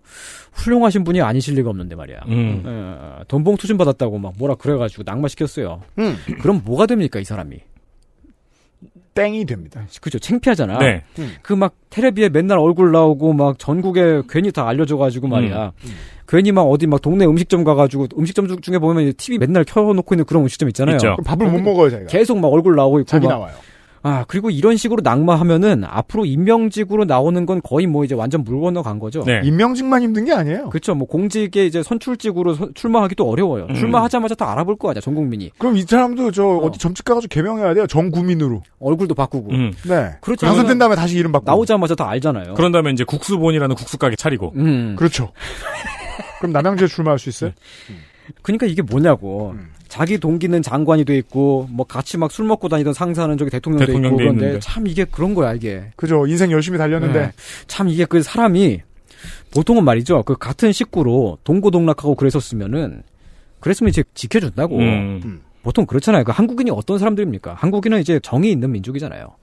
훌륭하신 0.52 1.02
분이 1.02 1.20
아니실 1.20 1.56
리가 1.56 1.68
없는데 1.70 1.96
말이야. 1.96 2.20
음. 2.28 2.62
어, 2.64 3.20
돈 3.26 3.42
봉투 3.42 3.66
좀 3.66 3.76
받았다고 3.76 4.18
막 4.18 4.34
뭐라 4.38 4.54
그래가지고 4.54 5.02
낙마시켰어요. 5.04 5.82
음. 5.98 6.16
그럼 6.40 6.62
뭐가 6.64 6.86
됩니까, 6.86 7.18
이 7.18 7.24
사람이? 7.24 7.58
땡이 9.16 9.46
됩니다. 9.46 9.82
그죠. 10.00 10.18
창피하잖아. 10.18 10.78
네. 10.78 11.02
그막 11.42 11.74
테레비에 11.90 12.28
맨날 12.28 12.58
얼굴 12.58 12.92
나오고 12.92 13.32
막 13.32 13.58
전국에 13.58 14.22
괜히 14.28 14.52
다 14.52 14.68
알려줘가지고 14.68 15.26
말이야. 15.26 15.72
음. 15.84 15.90
괜히 16.28 16.52
막 16.52 16.62
어디 16.62 16.86
막 16.86 17.00
동네 17.00 17.24
음식점 17.24 17.64
가가지고 17.64 18.08
음식점 18.18 18.46
중- 18.46 18.60
중에 18.60 18.78
보면 18.78 19.12
TV 19.16 19.38
맨날 19.38 19.64
켜놓고 19.64 20.14
있는 20.14 20.24
그런 20.26 20.42
음식점 20.42 20.68
있잖아요. 20.68 20.98
밥을 21.24 21.48
못 21.50 21.60
먹어요, 21.60 21.90
자기가. 21.90 22.08
계속 22.10 22.38
막 22.38 22.48
얼굴 22.48 22.76
나오고 22.76 23.00
있고. 23.00 23.06
자기 23.06 23.26
막. 23.26 23.32
나와요. 23.32 23.54
아 24.08 24.24
그리고 24.28 24.50
이런 24.50 24.76
식으로 24.76 25.00
낙마하면은 25.02 25.82
앞으로 25.84 26.24
임명직으로 26.26 27.06
나오는 27.06 27.44
건 27.44 27.60
거의 27.64 27.88
뭐 27.88 28.04
이제 28.04 28.14
완전 28.14 28.44
물 28.44 28.60
건너간 28.60 29.00
거죠. 29.00 29.24
네. 29.24 29.40
임명직만 29.42 30.00
힘든 30.02 30.24
게 30.26 30.32
아니에요. 30.32 30.68
그렇죠. 30.68 30.94
뭐 30.94 31.08
공직에 31.08 31.66
이제 31.66 31.82
선출직으로 31.82 32.54
서- 32.54 32.68
출마하기도 32.72 33.28
어려워요. 33.28 33.66
음. 33.68 33.74
출마하자마자 33.74 34.36
다 34.36 34.52
알아볼 34.52 34.76
거 34.76 34.90
아니야 34.90 35.00
전 35.00 35.16
국민이. 35.16 35.50
그럼 35.58 35.76
이 35.76 35.82
사람도 35.82 36.30
저 36.30 36.46
어. 36.46 36.70
디 36.70 36.78
점집 36.78 37.04
가가지고 37.04 37.28
개명해야 37.34 37.74
돼요. 37.74 37.86
정구민으로. 37.88 38.62
얼굴도 38.78 39.16
바꾸고. 39.16 39.50
음. 39.52 39.72
네. 39.88 40.10
그렇죠. 40.20 40.46
당선된 40.46 40.78
다음에 40.78 40.94
다시 40.94 41.16
이름 41.18 41.32
바꾸고. 41.32 41.50
나오자마자 41.50 41.96
다 41.96 42.08
알잖아요. 42.08 42.54
그런 42.54 42.70
다음에 42.70 42.92
이제 42.92 43.02
국수본이라는 43.02 43.74
국수 43.74 43.98
가게 43.98 44.14
차리고. 44.14 44.52
음. 44.54 44.94
그렇죠. 44.96 45.32
그럼 46.38 46.52
남양주에 46.52 46.86
출마할 46.86 47.18
수 47.18 47.28
있어요? 47.28 47.50
그러니까 48.42 48.66
이게 48.66 48.82
뭐냐고. 48.82 49.52
음. 49.56 49.70
자기 49.88 50.18
동기는 50.18 50.62
장관이 50.62 51.04
돼 51.04 51.16
있고 51.18 51.68
뭐 51.70 51.86
같이 51.86 52.18
막 52.18 52.30
술 52.30 52.46
먹고 52.46 52.68
다니던 52.68 52.92
상사는 52.92 53.36
저기 53.38 53.50
대통령 53.50 53.86
돼 53.86 53.92
있고 53.94 54.16
그런데. 54.16 54.58
참 54.60 54.86
이게 54.86 55.04
그런 55.04 55.34
거야 55.34 55.54
이게. 55.54 55.84
그죠. 55.96 56.26
인생 56.26 56.50
열심히 56.50 56.76
달렸는데. 56.78 57.18
네. 57.20 57.32
참 57.66 57.88
이게 57.88 58.04
그 58.04 58.22
사람이 58.22 58.82
보통은 59.54 59.84
말이죠. 59.84 60.22
그 60.24 60.36
같은 60.36 60.72
식구로 60.72 61.38
동고동락하고 61.44 62.14
그랬었으면은 62.14 63.02
그랬으면 63.60 63.88
이제 63.90 64.02
지켜준다고. 64.14 64.76
음. 64.78 65.40
보통 65.62 65.84
그렇잖아요. 65.86 66.22
그 66.22 66.30
한국인이 66.30 66.70
어떤 66.70 66.98
사람들입니까? 66.98 67.54
한국인은 67.54 68.00
이제 68.00 68.20
정이 68.22 68.50
있는 68.52 68.70
민족이잖아요. 68.70 69.34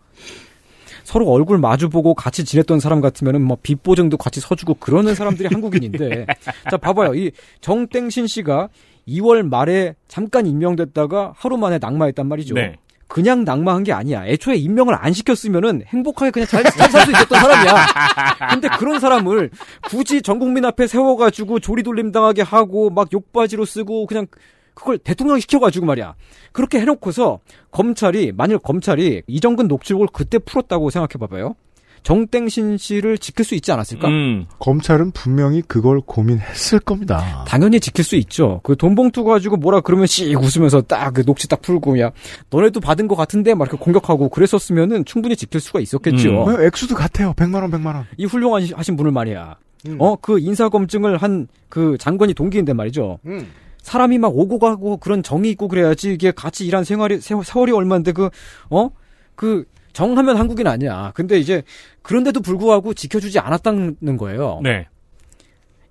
서로 1.03 1.29
얼굴 1.29 1.57
마주보고 1.57 2.13
같이 2.13 2.45
지냈던 2.45 2.79
사람 2.79 3.01
같으면은 3.01 3.41
뭐 3.41 3.57
빚보증도 3.61 4.15
같이 4.15 4.39
서주고 4.39 4.75
그러는 4.75 5.15
사람들이 5.15 5.49
한국인인데 5.51 6.25
자 6.71 6.77
봐봐요 6.77 7.13
이 7.15 7.31
정땡신 7.59 8.27
씨가 8.27 8.69
2월 9.07 9.47
말에 9.47 9.95
잠깐 10.07 10.45
임명됐다가 10.45 11.33
하루 11.35 11.57
만에 11.57 11.77
낙마했단 11.79 12.27
말이죠. 12.27 12.55
네. 12.55 12.75
그냥 13.07 13.43
낙마한 13.43 13.83
게 13.83 13.93
아니야. 13.93 14.25
애초에 14.25 14.55
임명을 14.55 14.95
안 14.95 15.13
시켰으면은 15.13 15.83
행복하게 15.85 16.31
그냥 16.31 16.47
잘 16.47 16.63
살수 16.63 17.11
있었던 17.11 17.39
사람이야. 17.39 17.75
근데 18.49 18.67
그런 18.79 18.99
사람을 18.99 19.51
굳이 19.87 20.23
전 20.23 20.39
국민 20.39 20.65
앞에 20.65 20.87
세워가지고 20.87 21.59
조리돌림 21.59 22.11
당하게 22.11 22.41
하고 22.41 22.89
막 22.89 23.13
욕바지로 23.13 23.65
쓰고 23.65 24.07
그냥 24.07 24.25
그걸 24.73 24.97
대통령 24.97 25.39
시켜가지고 25.39 25.85
말이야. 25.85 26.15
그렇게 26.51 26.79
해놓고서 26.79 27.39
검찰이 27.69 28.31
만일 28.31 28.57
검찰이 28.57 29.21
이정근 29.27 29.67
녹취록을 29.67 30.07
그때 30.11 30.39
풀었다고 30.39 30.89
생각해봐봐요. 30.89 31.55
정땡신 32.03 32.77
씨를 32.77 33.17
지킬 33.17 33.45
수 33.45 33.55
있지 33.55 33.71
않았을까? 33.71 34.07
음. 34.07 34.45
검찰은 34.59 35.11
분명히 35.11 35.61
그걸 35.61 36.01
고민했을 36.01 36.79
겁니다. 36.79 37.43
당연히 37.47 37.79
지킬 37.79 38.03
수 38.03 38.15
있죠. 38.17 38.59
그 38.63 38.75
돈 38.75 38.95
봉투 38.95 39.23
가지고 39.23 39.57
뭐라 39.57 39.81
그러면 39.81 40.05
씩 40.07 40.37
웃으면서 40.39 40.81
딱 40.81 41.13
그 41.13 41.23
녹취 41.25 41.47
딱 41.47 41.61
풀고 41.61 41.99
야 41.99 42.11
너네도 42.49 42.79
받은 42.79 43.07
것 43.07 43.15
같은데 43.15 43.53
막 43.53 43.65
이렇게 43.67 43.77
공격하고 43.83 44.29
그랬었으면은 44.29 45.05
충분히 45.05 45.35
지킬 45.35 45.59
수가 45.61 45.79
있었겠죠. 45.79 46.45
음. 46.47 46.65
액수도 46.65 46.95
같아요. 46.95 47.33
100만 47.33 47.61
원, 47.61 47.71
100만 47.71 47.87
원. 47.95 48.05
이 48.17 48.25
훌륭한 48.25 48.67
하신 48.73 48.95
분을 48.97 49.11
말이야. 49.11 49.55
음. 49.87 49.97
어그 49.99 50.39
인사 50.39 50.69
검증을 50.69 51.17
한 51.17 51.47
그 51.69 51.97
장관이 51.99 52.35
동기인데 52.35 52.73
말이죠. 52.73 53.17
음. 53.25 53.47
사람이 53.81 54.19
막 54.19 54.27
오고 54.37 54.59
가고 54.59 54.97
그런 54.97 55.23
정이 55.23 55.49
있고 55.49 55.67
그래야지 55.67 56.13
이게 56.13 56.31
같이 56.31 56.67
일한 56.67 56.83
생활이 56.83 57.19
세, 57.19 57.33
세월이 57.43 57.71
얼마인데 57.71 58.11
그 58.11 58.29
어? 58.69 58.91
그 59.35 59.65
정하면 59.93 60.37
한국인 60.37 60.67
아니야. 60.67 61.11
근데 61.15 61.39
이제 61.39 61.63
그런데도 62.01 62.41
불구하고 62.41 62.93
지켜주지 62.93 63.39
않았다는 63.39 64.17
거예요. 64.17 64.59
네. 64.63 64.87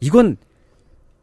이건 0.01 0.37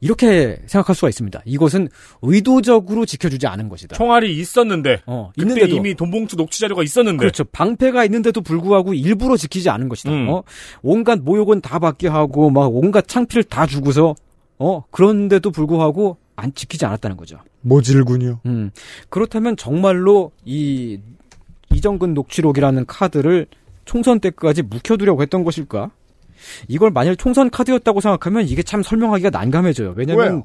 이렇게 0.02 0.62
생각할 0.66 0.96
수가 0.96 1.10
있습니다. 1.10 1.42
이것은 1.46 1.90
의도적으로 2.22 3.06
지켜주지 3.06 3.48
않은 3.48 3.68
것이다. 3.68 3.98
총알이 3.98 4.38
있었는데. 4.38 5.02
어, 5.06 5.32
그때 5.38 5.44
있는데도. 5.44 5.76
이미 5.76 5.94
돈봉투 5.94 6.38
녹취 6.38 6.62
자료가 6.62 6.84
있었는데. 6.84 7.18
그렇죠. 7.18 7.44
방패가 7.44 8.06
있는데도 8.06 8.42
불구하고 8.42 8.94
일부러 8.94 9.36
지키지 9.36 9.70
않은 9.70 9.90
것이다. 9.90 10.12
음. 10.12 10.30
어? 10.30 10.44
온갖 10.82 11.20
모욕은 11.20 11.62
다 11.62 11.80
받게 11.80 12.08
하고 12.08 12.50
막 12.50 12.74
온갖 12.74 13.08
창피를 13.08 13.44
다 13.44 13.66
주고서 13.66 14.16
어 14.58 14.84
그런데도 14.92 15.52
불구하고 15.52 16.18
안 16.38 16.54
지키지 16.54 16.86
않았다는 16.86 17.18
거죠. 17.18 17.38
모질군요. 17.62 18.40
음. 18.46 18.72
그렇다면 19.10 19.58
정말로 19.58 20.32
이 20.46 21.00
이정근 21.74 22.14
녹취록이라는 22.14 22.86
카드를 22.86 23.48
총선 23.86 24.20
때까지 24.20 24.64
묵혀두려고 24.64 25.22
했던 25.22 25.44
것일까? 25.44 25.92
이걸 26.68 26.92
만일 26.92 27.16
총선 27.16 27.50
카드였다고 27.50 28.02
생각하면 28.02 28.48
이게 28.48 28.64
참 28.64 28.84
설명하기가 28.84 29.30
난감해져요. 29.32 29.94
왜냐면? 29.96 30.44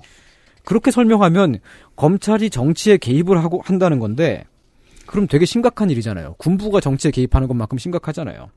그렇게 0.64 0.90
설명하면 0.90 1.58
검찰이 1.96 2.50
정치에 2.50 2.96
개입을 2.96 3.38
하고 3.44 3.62
한다는 3.64 3.98
건데 3.98 4.44
그럼 5.06 5.26
되게 5.26 5.44
심각한 5.44 5.90
일이잖아요. 5.90 6.34
군부가 6.38 6.80
정치에 6.80 7.10
개입하는 7.10 7.48
것만큼 7.48 7.76
심각하잖아요. 7.78 8.48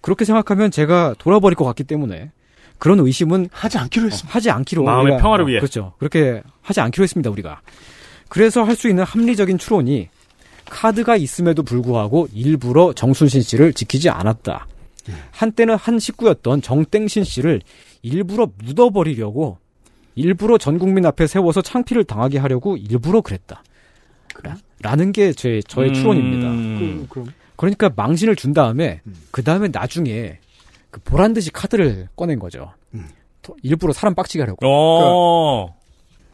그렇게 0.00 0.24
생각하면 0.24 0.70
제가 0.70 1.14
돌아버릴 1.18 1.54
것 1.56 1.64
같기 1.66 1.84
때문에 1.84 2.30
그런 2.78 3.00
의심은 3.00 3.48
하지 3.52 3.78
않기로 3.78 4.06
했습니다. 4.06 4.34
하지 4.34 4.50
않기로 4.50 4.82
마음의 4.84 5.18
평화를 5.18 5.44
어, 5.44 5.48
위해. 5.48 5.58
그렇죠. 5.60 5.92
그렇게 5.98 6.42
하지 6.62 6.80
않기로 6.80 7.02
했습니다 7.02 7.30
우리가. 7.30 7.60
그래서 8.28 8.62
할 8.64 8.74
수 8.76 8.88
있는 8.88 9.04
합리적인 9.04 9.58
추론이 9.58 10.08
카드가 10.70 11.16
있음에도 11.16 11.62
불구하고 11.62 12.28
일부러 12.32 12.92
정순신 12.92 13.42
씨를 13.42 13.72
지키지 13.72 14.10
않았다. 14.10 14.66
한때는 15.30 15.76
한 15.76 15.98
식구였던 15.98 16.62
정땡신 16.62 17.24
씨를 17.24 17.60
일부러 18.02 18.50
묻어버리려고 18.64 19.58
일부러 20.16 20.58
전 20.58 20.78
국민 20.78 21.06
앞에 21.06 21.26
세워서 21.26 21.62
창피를 21.62 22.04
당하게 22.04 22.38
하려고 22.38 22.76
일부러 22.76 23.20
그랬다. 23.20 23.62
라는 24.82 25.12
게 25.12 25.32
제 25.32 25.60
저의 25.66 25.90
음. 25.90 25.94
추론입니다. 25.94 26.48
그, 26.50 27.06
그럼 27.08 27.26
그러니까 27.56 27.90
망신을 27.94 28.36
준 28.36 28.52
다음에 28.52 29.00
그 29.30 29.42
다음에 29.42 29.68
나중에 29.72 30.38
그 30.90 31.00
보란 31.00 31.32
듯이 31.32 31.50
카드를 31.50 32.08
꺼낸 32.16 32.38
거죠. 32.38 32.72
더- 33.42 33.54
일부러 33.62 33.92
사람 33.92 34.14
빡치게 34.14 34.42
하려고. 34.42 34.66
어. 34.66 35.74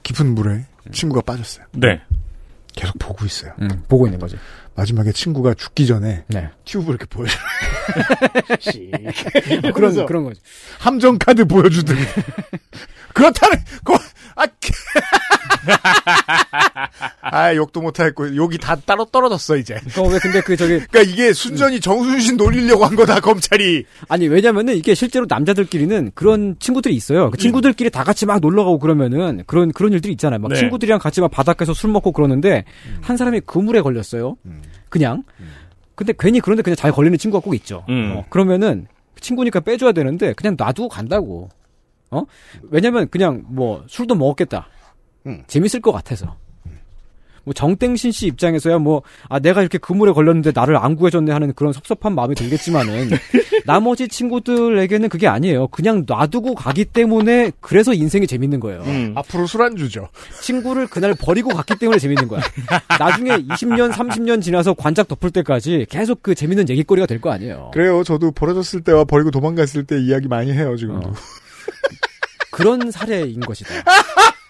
깊은 0.03 0.35
물에 0.35 0.65
친구가 0.93 1.21
빠졌어요. 1.23 1.67
네. 1.73 2.01
계속 2.75 2.99
보고 2.99 3.25
있어요. 3.25 3.53
음, 3.61 3.85
보고 3.89 4.07
있는 4.07 4.19
거죠. 4.19 4.37
마지막에 4.75 5.13
친구가 5.13 5.55
죽기 5.55 5.87
전에 5.87 6.25
네. 6.29 6.51
튜브 6.65 6.91
이렇게 6.91 7.07
보여줘. 7.07 7.37
그런 9.75 10.07
그런 10.07 10.25
거죠. 10.25 10.41
함정 10.79 11.19
카드 11.19 11.45
보여주더니 11.45 12.01
그렇다는 13.13 13.63
거 13.85 13.95
아, 14.35 14.47
아 17.33 17.57
욕도 17.57 17.81
못하겠고 17.81 18.37
욕이 18.37 18.59
다 18.59 18.77
따로 18.77 19.07
떨어졌어 19.07 19.57
이제. 19.57 19.75
어, 19.99 20.03
왜 20.07 20.19
근데 20.19 20.43
그 20.43 20.55
저기 20.55 20.79
그러니까 20.87 21.01
이게 21.01 21.33
순전히 21.33 21.81
정순신 21.81 22.37
놀리려고 22.37 22.85
한 22.85 22.95
거다 22.95 23.21
검찰이. 23.21 23.87
아니 24.09 24.29
왜냐면은 24.29 24.77
이게 24.77 24.95
실제로 24.95 25.25
남자들끼리는 25.27 26.13
그런 26.15 26.57
친구들이 26.59 26.95
있어요. 26.95 27.31
그 27.31 27.39
친구들끼리 27.39 27.89
다 27.89 28.05
같이 28.05 28.27
막 28.27 28.41
놀러 28.41 28.65
가고 28.65 28.79
그러면은 28.79 29.45
그런 29.47 29.73
그런 29.73 29.95
일들이 29.95 30.13
있잖아요. 30.13 30.41
막 30.41 30.49
네. 30.49 30.57
친구들이랑 30.57 30.99
같이 30.99 31.23
막 31.23 31.31
바닷가에서 31.31 31.73
술 31.73 31.91
먹고 31.91 32.13
그러는데 32.13 32.65
한 33.01 33.17
사람이 33.17 33.41
그물에 33.41 33.81
걸렸어요. 33.81 34.37
그냥. 34.91 35.25
근데 35.95 36.13
괜히 36.19 36.39
그런데 36.41 36.63
그냥 36.63 36.77
잘 36.77 36.93
걸리는 36.93 37.17
친구가 37.17 37.43
꼭 37.43 37.55
있죠. 37.55 37.87
음. 37.89 38.13
어, 38.15 38.25
그러면은 38.29 38.87
친구니까 39.21 39.61
빼줘야 39.61 39.93
되는데 39.93 40.35
그냥 40.35 40.55
놔두고 40.59 40.91
간다고. 40.91 41.49
어? 42.11 42.25
왜냐면 42.71 43.09
그냥 43.09 43.43
뭐 43.47 43.85
술도 43.89 44.17
먹었겠다. 44.17 44.69
음. 45.27 45.45
재밌을 45.47 45.81
것 45.81 45.93
같아서. 45.93 46.37
뭐 47.45 47.53
정땡신 47.55 48.13
씨 48.13 48.27
입장에서야 48.27 48.79
뭐 48.79 49.03
아 49.29 49.39
내가 49.39 49.61
이렇게 49.61 49.79
그물에 49.79 50.13
걸렸는데 50.13 50.53
나를 50.55 50.77
안 50.77 50.95
구해줬네 50.97 51.33
하는 51.33 51.53
그런 51.55 51.73
섭섭한 51.73 52.15
마음이 52.15 52.35
들겠지만은 52.35 53.11
나머지 53.67 54.09
친구들에게는 54.09 55.09
그게 55.09 55.27
아니에요. 55.29 55.69
그냥 55.69 56.05
놔두고 56.07 56.55
가기 56.55 56.85
때문에 56.87 57.53
그래서 57.61 57.93
인생이 57.95 58.27
재밌는 58.27 58.61
거예요. 58.61 58.83
앞으로 59.15 59.47
술안 59.47 59.77
주죠. 59.77 60.09
친구를 60.43 60.87
그날 60.89 61.15
버리고 61.15 61.51
갔기 61.51 61.77
때문에 61.79 61.99
재밌는 61.99 62.29
거야. 62.29 62.43
나중에 62.99 63.31
20년, 63.39 63.93
30년 63.93 64.43
지나서 64.43 64.75
관짝 64.75 65.09
덮을 65.09 65.31
때까지 65.31 65.87
계속 65.89 66.23
그 66.23 66.35
재밌는 66.35 66.69
얘기거리가 66.69 67.07
될 67.07 67.21
거 67.23 67.31
아니에요. 67.31 67.71
그래요. 67.73 68.03
저도 68.05 68.33
버려졌을 68.33 68.81
때와 68.83 69.05
버리고 69.05 69.31
도망갔을 69.31 69.85
때 69.85 70.01
이야기 70.01 70.27
많이 70.29 70.53
해요 70.53 70.77
지금도. 70.77 71.09
어. 71.11 71.15
그런 72.51 72.91
사례인 72.91 73.41
것이다. 73.41 73.71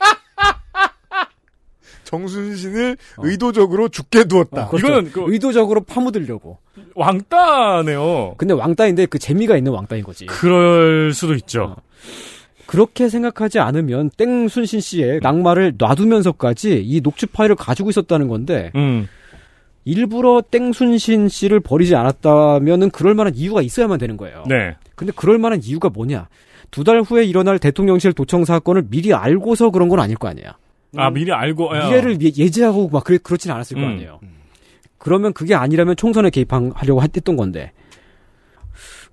정순신을 2.12 2.96
의도적으로 3.18 3.88
죽게 3.88 4.24
두었다. 4.24 4.66
어, 4.66 4.68
그렇죠. 4.68 4.86
이거는 4.86 5.12
그- 5.12 5.24
의도적으로 5.32 5.80
파묻으려고. 5.80 6.58
왕따네요. 6.94 8.34
근데 8.36 8.52
왕따인데 8.54 9.06
그 9.06 9.18
재미가 9.18 9.56
있는 9.56 9.72
왕따인 9.72 10.04
거지. 10.04 10.26
그럴 10.26 11.12
수도 11.14 11.34
있죠. 11.34 11.76
그렇게 12.66 13.08
생각하지 13.08 13.58
않으면 13.58 14.10
땡순신 14.16 14.80
씨의 14.80 15.20
낙마를 15.22 15.74
놔두면서까지 15.78 16.82
이 16.84 17.00
녹취 17.00 17.26
파일을 17.26 17.56
가지고 17.56 17.90
있었다는 17.90 18.28
건데 18.28 18.70
음. 18.76 19.08
일부러 19.84 20.42
땡순신 20.50 21.28
씨를 21.28 21.60
버리지 21.60 21.96
않았다면은 21.96 22.90
그럴 22.90 23.14
만한 23.14 23.34
이유가 23.34 23.62
있어야만 23.62 23.98
되는 23.98 24.16
거예요. 24.16 24.44
네. 24.48 24.76
근데 24.94 25.12
그럴 25.16 25.38
만한 25.38 25.60
이유가 25.62 25.88
뭐냐? 25.88 26.28
두 26.70 26.84
달 26.84 27.02
후에 27.02 27.24
일어날 27.24 27.58
대통령실 27.58 28.12
도청 28.14 28.44
사건을 28.46 28.84
미리 28.88 29.12
알고서 29.12 29.70
그런 29.70 29.88
건 29.90 30.00
아닐 30.00 30.16
거 30.16 30.28
아니에요. 30.28 30.48
아, 30.96 31.10
미리 31.10 31.32
알고, 31.32 31.76
야. 31.76 31.86
미래를 31.86 32.22
예- 32.22 32.32
예지하고 32.36 32.88
막 32.88 33.04
그래 33.04 33.18
그렇진 33.22 33.50
않았을 33.50 33.76
거 33.76 33.82
음. 33.82 33.88
아니에요. 33.92 34.20
그러면 34.98 35.32
그게 35.32 35.54
아니라면 35.54 35.96
총선에 35.96 36.30
개입하려고 36.30 37.02
했던 37.02 37.36
건데. 37.36 37.72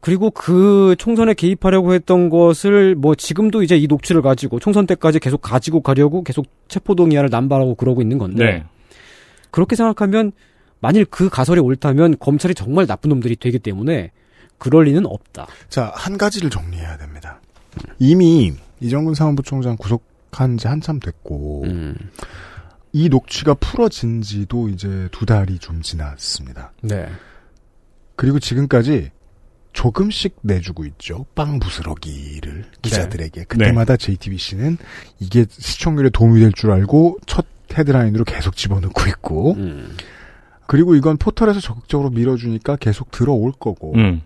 그리고 0.01 0.31
그 0.31 0.95
총선에 0.97 1.33
개입하려고 1.33 1.93
했던 1.93 2.29
것을 2.29 2.95
뭐 2.95 3.15
지금도 3.15 3.63
이제 3.63 3.75
이 3.75 3.87
녹취를 3.87 4.21
가지고 4.21 4.59
총선 4.59 4.85
때까지 4.85 5.19
계속 5.19 5.41
가지고 5.41 5.81
가려고 5.81 6.23
계속 6.23 6.45
체포동의안을 6.69 7.29
남발하고 7.29 7.75
그러고 7.75 8.01
있는 8.01 8.17
건데. 8.17 8.45
네. 8.45 8.63
그렇게 9.51 9.75
생각하면 9.75 10.31
만일 10.79 11.05
그 11.05 11.27
가설이 11.27 11.59
옳다면 11.59 12.15
검찰이 12.19 12.53
정말 12.55 12.85
나쁜 12.87 13.09
놈들이 13.09 13.35
되기 13.35 13.59
때문에 13.59 14.11
그럴 14.57 14.85
리는 14.85 15.05
없다. 15.05 15.47
자, 15.69 15.91
한 15.95 16.17
가지를 16.17 16.49
정리해야 16.49 16.97
됩니다. 16.97 17.41
이미 17.97 18.53
이정근 18.79 19.13
사무부총장 19.15 19.75
구속 19.77 20.03
한 20.31 20.57
지 20.57 20.67
한참 20.67 20.99
됐고, 20.99 21.63
음. 21.65 21.95
이 22.91 23.07
녹취가 23.09 23.53
풀어진 23.53 24.21
지도 24.21 24.67
이제 24.69 25.07
두 25.11 25.25
달이 25.25 25.59
좀 25.59 25.81
지났습니다. 25.81 26.71
네. 26.81 27.07
그리고 28.15 28.39
지금까지 28.39 29.11
조금씩 29.73 30.37
내주고 30.41 30.85
있죠. 30.85 31.25
빵 31.35 31.59
부스러기를 31.59 32.65
기자들에게. 32.81 33.43
그때마다 33.45 33.95
JTBC는 33.97 34.77
이게 35.19 35.45
시청률에 35.49 36.09
도움이 36.09 36.39
될 36.39 36.51
줄 36.51 36.71
알고 36.71 37.19
첫 37.27 37.45
헤드라인으로 37.77 38.23
계속 38.25 38.55
집어넣고 38.55 39.07
있고, 39.09 39.53
음. 39.53 39.95
그리고 40.65 40.95
이건 40.95 41.17
포털에서 41.17 41.59
적극적으로 41.59 42.09
밀어주니까 42.09 42.75
계속 42.77 43.11
들어올 43.11 43.51
거고, 43.51 43.93
음. 43.95 44.21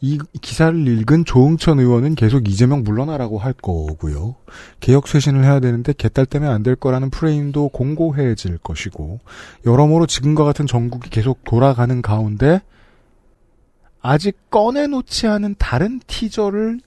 이 0.00 0.18
기사를 0.40 0.86
읽은 0.86 1.24
조응천 1.24 1.80
의원은 1.80 2.14
계속 2.14 2.48
이재명 2.48 2.84
물러나라고 2.84 3.38
할 3.38 3.52
거고요. 3.52 4.36
개혁 4.80 5.08
쇄신을 5.08 5.42
해야 5.44 5.58
되는데 5.58 5.92
개딸 5.92 6.24
때문에 6.26 6.50
안 6.50 6.62
될 6.62 6.76
거라는 6.76 7.10
프레임도 7.10 7.70
공고해질 7.70 8.58
것이고 8.58 9.18
여러모로 9.66 10.06
지금과 10.06 10.44
같은 10.44 10.66
전국이 10.66 11.10
계속 11.10 11.42
돌아가는 11.44 12.00
가운데 12.02 12.60
아직 14.00 14.50
꺼내놓지 14.50 15.26
않은 15.26 15.56
다른 15.58 16.00
티저를 16.06 16.80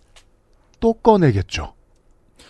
또 0.80 0.94
꺼내겠죠. 0.94 1.74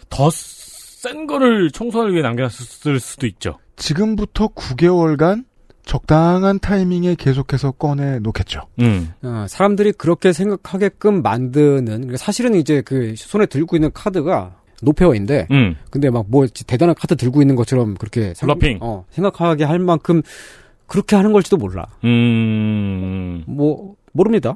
더 0.09 0.29
센 0.31 1.25
거를 1.25 1.71
총선을 1.71 2.13
위해 2.13 2.21
남겼을 2.21 2.99
수도 2.99 3.25
있죠. 3.25 3.57
지금부터 3.75 4.49
9개월간 4.49 5.45
적당한 5.85 6.59
타이밍에 6.59 7.15
계속해서 7.15 7.71
꺼내 7.71 8.19
놓겠죠. 8.19 8.61
음. 8.81 9.11
어, 9.23 9.45
사람들이 9.49 9.93
그렇게 9.93 10.31
생각하게끔 10.33 11.21
만드는 11.21 11.85
그러니까 11.85 12.17
사실은 12.17 12.55
이제 12.55 12.81
그 12.81 13.13
손에 13.17 13.45
들고 13.45 13.75
있는 13.75 13.91
카드가 13.93 14.55
노페어인데 14.83 15.47
음. 15.51 15.75
근데 15.89 16.09
막 16.09 16.25
뭐 16.27 16.45
대단한 16.47 16.95
카드 16.95 17.15
들고 17.15 17.41
있는 17.41 17.55
것처럼 17.55 17.95
그렇게 17.95 18.33
생-. 18.35 18.49
어, 18.81 19.05
생각하게 19.11 19.63
할 19.63 19.79
만큼 19.79 20.21
그렇게 20.87 21.15
하는 21.15 21.31
걸지도 21.33 21.57
몰라. 21.57 21.87
음. 22.03 23.43
뭐 23.47 23.95
모릅니다. 24.11 24.55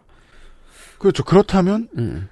그렇죠. 1.00 1.24
그렇다면 1.24 1.88
음. 1.98 2.30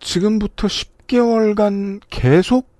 지금부터 0.00 0.68
10개월간 0.68 2.00
계속 2.10 2.71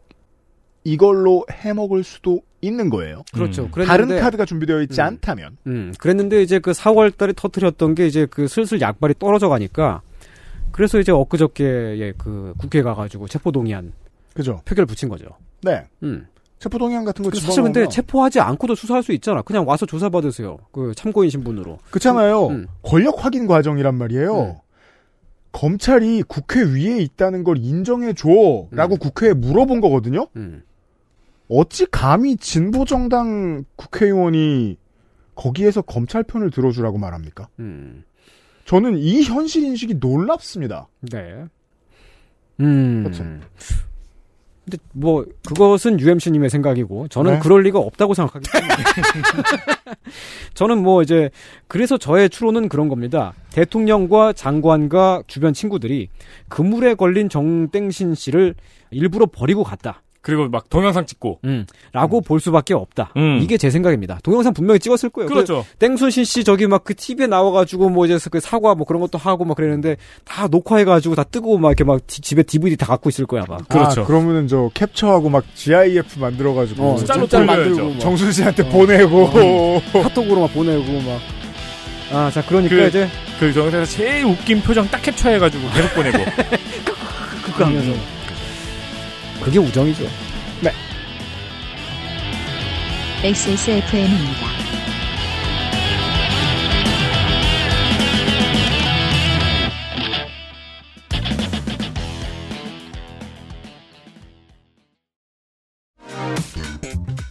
이걸로 0.85 1.45
해먹을 1.51 2.03
수도 2.05 2.41
있는 2.61 2.91
거예요. 2.91 3.23
그렇죠. 3.33 3.65
음. 3.65 3.71
그랬는데- 3.71 3.87
다른 3.87 4.21
카드가 4.21 4.45
준비되어 4.45 4.83
있지 4.83 5.01
음. 5.01 5.07
않다면. 5.07 5.57
음, 5.67 5.93
그랬는데 5.99 6.43
이제 6.43 6.59
그 6.59 6.73
4월 6.73 7.17
달에 7.17 7.33
터트렸던 7.37 7.95
게 7.95 8.07
이제 8.07 8.27
그 8.31 8.49
슬슬 8.49 8.81
약발이 8.81 9.15
떨어져 9.19 9.49
가니까 9.49 10.03
그래서 10.71 10.99
이제 10.99 11.13
엊그저께 11.13 12.15
그 12.19 12.55
국회 12.59 12.83
가가지고 12.83 13.29
체포동의안 13.29 13.93
그죠. 14.35 14.61
표결 14.65 14.87
붙인 14.87 15.09
거죠. 15.09 15.27
네. 15.63 15.85
음. 16.03 16.27
체포동의안 16.59 17.05
같은 17.05 17.25
거 17.25 17.31
사실 17.39 17.63
근데 17.63 17.89
체포하지 17.89 18.39
않고도 18.41 18.75
수사할 18.77 19.03
수 19.03 19.13
있잖아. 19.13 19.43
그냥 19.43 19.67
와서 19.67 19.85
조사 19.85 20.09
받으세요. 20.09 20.59
그 20.71 20.93
참고인 20.97 21.29
신분으로. 21.29 21.79
그렇잖아요. 21.91 22.47
음. 22.47 22.67
권력 22.83 23.25
확인 23.25 23.47
과정이란 23.49 23.97
말이에요. 23.97 24.61
검찰이 25.51 26.23
국회 26.27 26.63
위에 26.63 26.99
있다는 27.03 27.45
걸 27.45 27.59
인정해줘라고 27.59 28.97
국회에 28.99 29.35
물어본 29.35 29.81
거거든요. 29.81 30.29
음. 30.37 30.63
어찌 31.55 31.87
감히 31.87 32.37
진보 32.37 32.85
정당 32.85 33.65
국회의원이 33.77 34.79
거기에서 35.35 35.83
검찰 35.83 36.23
편을 36.23 36.51
들어주라고 36.51 36.99
말합니까? 36.99 37.49
음. 37.59 38.05
저는 38.65 38.97
이 38.97 39.23
현실 39.23 39.65
인식이 39.65 39.95
놀랍습니다. 39.95 40.89
네. 41.01 41.45
음. 42.61 43.03
그렇죠. 43.03 43.25
근데 44.65 44.79
뭐 44.93 45.27
그것은 45.47 45.99
UMC님의 45.99 46.49
생각이고 46.49 47.09
저는 47.09 47.35
네. 47.35 47.39
그럴 47.41 47.63
리가 47.65 47.81
없다고 47.81 48.15
생각하기 48.15 48.49
때문에 48.51 48.75
저는 50.55 50.79
뭐 50.83 51.03
이제 51.03 51.31
그래서 51.67 51.99
저의 51.99 52.31
추론은 52.31 52.69
그런 52.69 52.89
겁니다. 52.89 53.35
대통령과 53.51 54.33
장관과 54.33 55.25
주변 55.27 55.53
친구들이 55.53 56.09
그물에 56.49 56.95
걸린 56.95 57.29
정땡신 57.29 58.15
씨를 58.15 58.55
일부러 58.91 59.27
버리고 59.27 59.65
갔다. 59.65 60.03
그리고 60.23 60.49
막 60.49 60.71
동영상 60.71 61.05
찍고. 61.05 61.41
음, 61.45 61.67
라고 61.93 62.21
볼 62.21 62.39
수밖에 62.41 62.75
없다. 62.75 63.13
음. 63.17 63.41
이게 63.43 63.59
제 63.59 63.71
생각입니다. 63.71 64.19
동영상 64.23 64.55
분명히 64.55 64.79
찍었을 64.79 65.11
거예요. 65.11 65.29
그렇죠. 65.29 65.65
그 65.73 65.77
땡순신 65.79 66.25
씨 66.25 66.45
저기 66.45 66.67
막 66.69 66.85
그 66.85 66.95
TV에 66.95 67.27
나와가지고 67.27 67.91
뭐 67.91 68.07
이제 68.07 68.19
그 68.31 68.39
사과 68.41 68.75
뭐 68.75 68.87
그런 68.87 69.01
것도 69.03 69.19
하고 69.19 69.45
막 69.45 69.57
그랬는데 69.57 69.97
다 70.25 70.47
녹화해가지고 70.49 71.15
다 71.17 71.25
뜨고 71.25 71.59
막 71.59 71.69
이렇게 71.71 71.85
막 71.85 72.05
디- 72.07 72.21
집에 72.21 72.43
DVD 72.45 72.77
다 72.77 72.87
갖고 72.87 73.09
있을 73.09 73.27
거야 73.27 73.45
막. 73.49 73.63
아, 73.69 73.89
그러면은 74.05 74.47
저 74.49 74.71
캡처하고 74.75 75.29
막 75.29 75.45
GIF 75.55 76.19
만들어가지고 76.21 76.83
어, 76.93 76.97
짤로 77.05 77.27
짤. 77.27 77.45
만들고 77.45 77.91
막. 77.91 77.99
정순 78.01 78.31
씨한테 78.33 78.63
어. 78.65 78.69
보내고 78.69 79.25
어. 79.25 80.03
카톡으로 80.03 80.41
막 80.43 80.55
보내고 80.55 80.85
막. 81.03 81.19
아, 82.13 82.31
자 82.31 82.45
그러니까 82.47 82.77
그, 82.77 82.87
이제 82.89 83.09
그 83.41 83.47
영상에서 83.59 83.91
제일 83.91 84.25
웃긴 84.27 84.61
표정 84.63 84.87
딱 84.89 85.01
캡처해가지고 85.03 85.69
계속 85.75 85.95
보내고. 85.95 86.19
그거 87.45 87.65
하면서 87.65 87.93
그게 89.43 89.59
우정이죠. 89.59 90.05
XSFM입니다. 93.25 94.47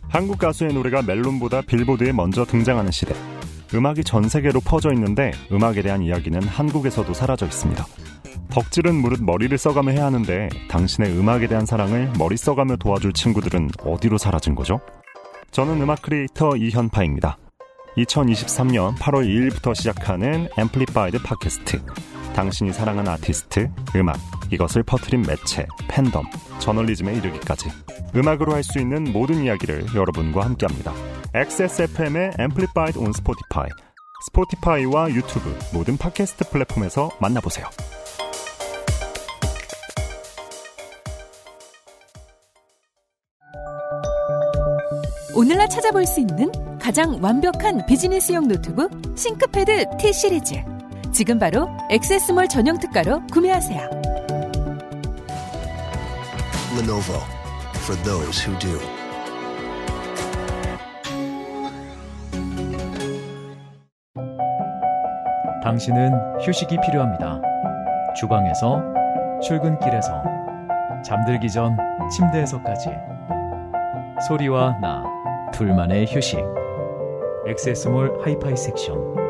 한국 0.08 0.40
가수의 0.40 0.74
노래가 0.74 1.02
멜론보다 1.02 1.62
빌보드에 1.64 2.14
먼저 2.14 2.46
등장하는 2.46 2.92
시대. 2.92 3.14
음악이 3.74 4.06
전 4.06 4.30
세계로 4.30 4.62
퍼져 4.62 4.94
있는데 4.94 5.32
음악에 5.52 5.82
대한 5.82 6.02
이야기는 6.02 6.42
한국에서도 6.44 7.14
사라져 7.14 7.48
있습니다. 7.48 7.86
덕질은 8.52 8.96
무릇 8.96 9.24
머리를 9.24 9.58
써가며 9.58 9.92
해야 9.92 10.06
하는데 10.06 10.50
당신의 10.68 11.18
음악에 11.18 11.48
대한 11.48 11.66
사랑을 11.66 12.12
머리 12.18 12.36
써가며 12.36 12.76
도와줄 12.76 13.14
친구들은 13.14 13.70
어디로 13.84 14.18
사라진 14.18 14.56
거죠? 14.56 14.82
저는 15.52 15.82
음악 15.82 16.02
크리에이터 16.02 16.58
이현파입니다. 16.58 17.38
2023년 17.98 18.96
8월 18.98 19.26
2일부터 19.26 19.74
시작하는 19.76 20.48
앰플리파이드 20.58 21.22
팟캐스트. 21.24 21.82
당신이 22.34 22.72
사랑하는 22.72 23.12
아티스트, 23.12 23.70
음악, 23.96 24.18
이것을 24.52 24.84
퍼트린 24.84 25.24
매체, 25.24 25.66
팬덤, 25.90 26.26
저널리즘에 26.60 27.14
이르기까지. 27.16 27.70
음악으로 28.16 28.54
할 28.54 28.64
수 28.64 28.80
있는 28.80 29.12
모든 29.12 29.44
이야기를 29.44 29.88
여러분과 29.96 30.46
함께합니다. 30.46 30.94
XSFM의 31.34 32.32
앰플리파이드 32.38 32.98
on 33.00 33.12
스포티파이, 33.12 33.68
스포티파이와 34.28 35.10
유튜브 35.12 35.58
모든 35.74 35.98
팟캐스트 35.98 36.50
플랫폼에서 36.50 37.12
만나보세요. 37.20 37.66
오늘날 45.34 45.70
찾아볼 45.70 46.06
수 46.06 46.20
있는 46.20 46.52
가장 46.78 47.18
완벽한 47.22 47.86
비즈니스용 47.86 48.48
노트북 48.48 48.92
싱크패드 49.16 49.98
T 49.98 50.12
시리즈. 50.12 50.56
지금 51.14 51.40
바로 51.40 51.70
액세스몰 51.90 52.48
전용 52.50 52.78
특가로 52.80 53.22
구매하세요. 53.32 53.80
Lenovo 56.78 57.18
for 57.78 58.02
those 58.04 58.46
who 58.46 58.60
do. 58.60 58.78
당신은 65.64 66.42
휴식이 66.42 66.78
필요합니다. 66.82 67.40
주방에서, 68.16 68.82
출근길에서, 69.42 70.24
잠들기 71.06 71.50
전 71.50 71.78
침대에서까지. 72.10 72.90
소리와 74.28 74.78
나, 74.82 75.04
둘만의 75.52 76.06
휴식. 76.08 76.40
액세스몰 77.48 78.20
하이파이 78.22 78.56
섹션 78.56 79.22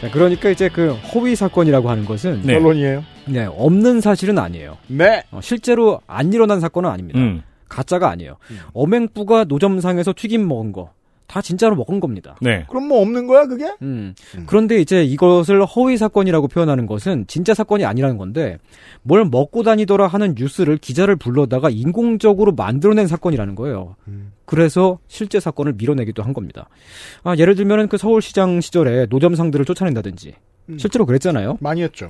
자, 0.00 0.10
그러니까 0.10 0.48
이제 0.48 0.68
그 0.70 0.92
허위 0.94 1.36
사건이라고 1.36 1.90
하는 1.90 2.06
것은 2.06 2.42
네. 2.42 2.54
결론이에요. 2.54 3.04
네, 3.26 3.44
없는 3.44 4.00
사실은 4.00 4.38
아니에요. 4.38 4.78
네. 4.86 5.22
어, 5.30 5.40
실제로 5.42 6.00
안 6.06 6.32
일어난 6.32 6.58
사건은 6.58 6.88
아닙니다. 6.88 7.18
음. 7.18 7.42
가짜가 7.70 8.10
아니에요. 8.10 8.36
어맹부가 8.74 9.44
노점상에서 9.44 10.12
튀김 10.14 10.46
먹은 10.46 10.72
거. 10.72 10.92
다 11.30 11.40
진짜로 11.40 11.76
먹은 11.76 12.00
겁니다. 12.00 12.34
네. 12.40 12.66
그럼 12.68 12.88
뭐 12.88 13.00
없는 13.00 13.28
거야 13.28 13.46
그게? 13.46 13.72
음. 13.82 14.16
그런데 14.46 14.80
이제 14.80 15.04
이것을 15.04 15.64
허위 15.64 15.96
사건이라고 15.96 16.48
표현하는 16.48 16.86
것은 16.86 17.24
진짜 17.28 17.54
사건이 17.54 17.84
아니라는 17.84 18.16
건데 18.18 18.58
뭘 19.02 19.24
먹고 19.24 19.62
다니더라 19.62 20.08
하는 20.08 20.34
뉴스를 20.36 20.76
기자를 20.78 21.14
불러다가 21.14 21.70
인공적으로 21.70 22.50
만들어낸 22.50 23.06
사건이라는 23.06 23.54
거예요. 23.54 23.94
그래서 24.44 24.98
실제 25.06 25.38
사건을 25.38 25.74
밀어내기도 25.74 26.24
한 26.24 26.32
겁니다. 26.32 26.68
아, 27.22 27.36
예를 27.36 27.54
들면은 27.54 27.86
그 27.86 27.96
서울시장 27.96 28.60
시절에 28.60 29.06
노점상들을 29.08 29.64
쫓아낸다든지 29.64 30.34
실제로 30.78 31.06
그랬잖아요. 31.06 31.58
많이 31.60 31.84
했죠. 31.84 32.08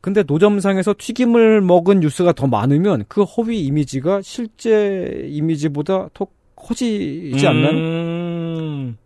근데 0.00 0.22
노점상에서 0.26 0.94
튀김을 0.96 1.60
먹은 1.60 2.00
뉴스가 2.00 2.32
더 2.32 2.46
많으면 2.46 3.04
그 3.08 3.22
허위 3.24 3.64
이미지가 3.64 4.22
실제 4.22 5.26
이미지보다 5.28 6.08
더 6.14 6.26
커지지 6.54 7.46
않나? 7.46 7.70
음... 7.70 8.96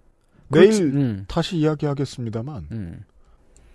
내일 0.49 0.83
음. 0.83 1.25
다시 1.29 1.57
이야기하겠습니다만 1.57 3.05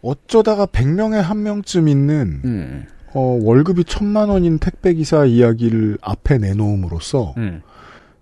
어쩌다가 0.01 0.65
100명에 0.67 1.21
한 1.21 1.43
명쯤 1.43 1.87
있는 1.87 2.41
음. 2.45 2.85
어, 3.13 3.39
월급이 3.41 3.83
천만 3.85 4.29
원인 4.29 4.59
택배 4.59 4.93
기사 4.93 5.25
이야기를 5.25 5.97
앞에 6.01 6.37
내놓음으로써 6.37 7.33
음. 7.37 7.61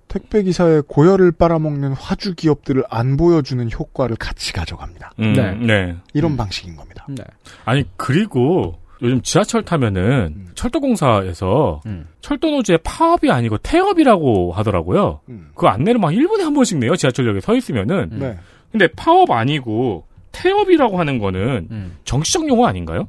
택배 0.08 0.44
기사의 0.44 0.84
고열을 0.88 1.34
빨아먹는 1.34 1.92
화주 1.94 2.36
기업들을 2.36 2.84
안 2.90 3.18
보여주는 3.18 3.70
효과를 3.70 4.16
같이 4.16 4.54
가져갑니다. 4.54 5.12
음, 5.20 5.34
네. 5.34 5.56
네. 5.56 5.98
이런 6.14 6.38
방식인 6.38 6.78
겁니다. 6.78 7.06
네. 7.10 7.24
아니 7.66 7.84
그리고 7.98 8.80
요즘 9.02 9.22
지하철 9.22 9.64
타면은 9.64 10.48
철도공사에서 10.56 11.82
철도 12.22 12.50
노지의 12.52 12.80
파업이 12.84 13.30
아니고 13.30 13.58
태업이라고 13.60 14.52
하더라고요. 14.54 15.20
그 15.54 15.68
안내를 15.68 16.00
막 16.00 16.10
1분에 16.12 16.42
한 16.42 16.54
번씩 16.54 16.78
내요. 16.80 16.96
지하철역에 16.96 17.42
서 17.42 17.56
있으면은. 17.56 18.10
네. 18.14 18.38
근데 18.72 18.88
파업 18.96 19.32
아니고 19.32 20.06
태업이라고 20.32 20.98
하는 21.00 21.20
거는 21.20 21.92
정치적 22.06 22.48
용어 22.48 22.66
아닌가요? 22.68 23.08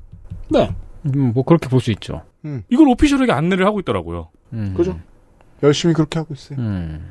네. 0.50 0.70
음, 1.14 1.32
뭐 1.34 1.44
그렇게 1.44 1.68
볼 1.68 1.80
수 1.80 1.90
있죠. 1.92 2.22
이걸 2.68 2.88
오피셜하게 2.88 3.32
안내를 3.32 3.66
하고 3.66 3.80
있더라고요. 3.80 4.28
그죠? 4.76 4.98
열심히 5.62 5.94
그렇게 5.94 6.18
하고 6.18 6.34
있어요. 6.34 6.58
음. 6.58 7.10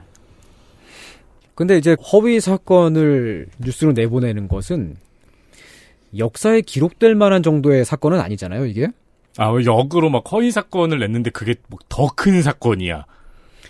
근데 1.56 1.78
이제 1.78 1.96
허위 2.12 2.40
사건을 2.42 3.48
뉴스로 3.60 3.94
내보내는 3.94 4.48
것은 4.50 4.96
역사에 6.18 6.62
기록될 6.62 7.16
만한 7.16 7.44
정도의 7.44 7.86
사건은 7.86 8.20
아니잖아요, 8.20 8.66
이게? 8.66 8.88
아, 9.38 9.50
왜 9.50 9.66
역으로 9.66 10.10
막 10.10 10.24
허위 10.32 10.52
사건을 10.52 11.00
냈는데 11.00 11.30
그게 11.30 11.56
뭐 11.68 11.80
더 11.90 12.08
큰 12.16 12.42
사건이야. 12.42 13.06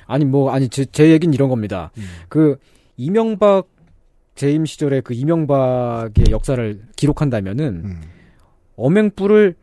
아니, 0.07 0.25
뭐, 0.25 0.51
아니, 0.51 0.69
제, 0.69 0.86
제 0.86 1.09
얘기는 1.09 1.33
이런 1.33 1.49
겁니다. 1.49 1.91
그, 2.29 2.57
이명박 2.97 3.67
재임 4.36 4.65
시절에 4.65 5.01
그 5.01 5.13
이명박의 5.15 6.25
역사를 6.29 6.81
기록한다면은, 6.95 7.97
어맹불을 8.75 9.55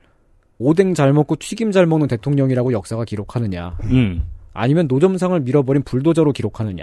오뎅 0.59 0.95
잘 0.95 1.13
먹고 1.13 1.37
튀김 1.37 1.71
잘 1.73 1.87
먹는 1.87 2.09
대통령이라고 2.09 2.73
역사가 2.73 3.05
기록하느냐. 3.05 3.77
음. 3.85 4.23
아니면 4.55 4.87
노점상을 4.89 5.39
밀어버린 5.41 5.83
불도저로 5.83 6.33
기록하느냐. 6.33 6.83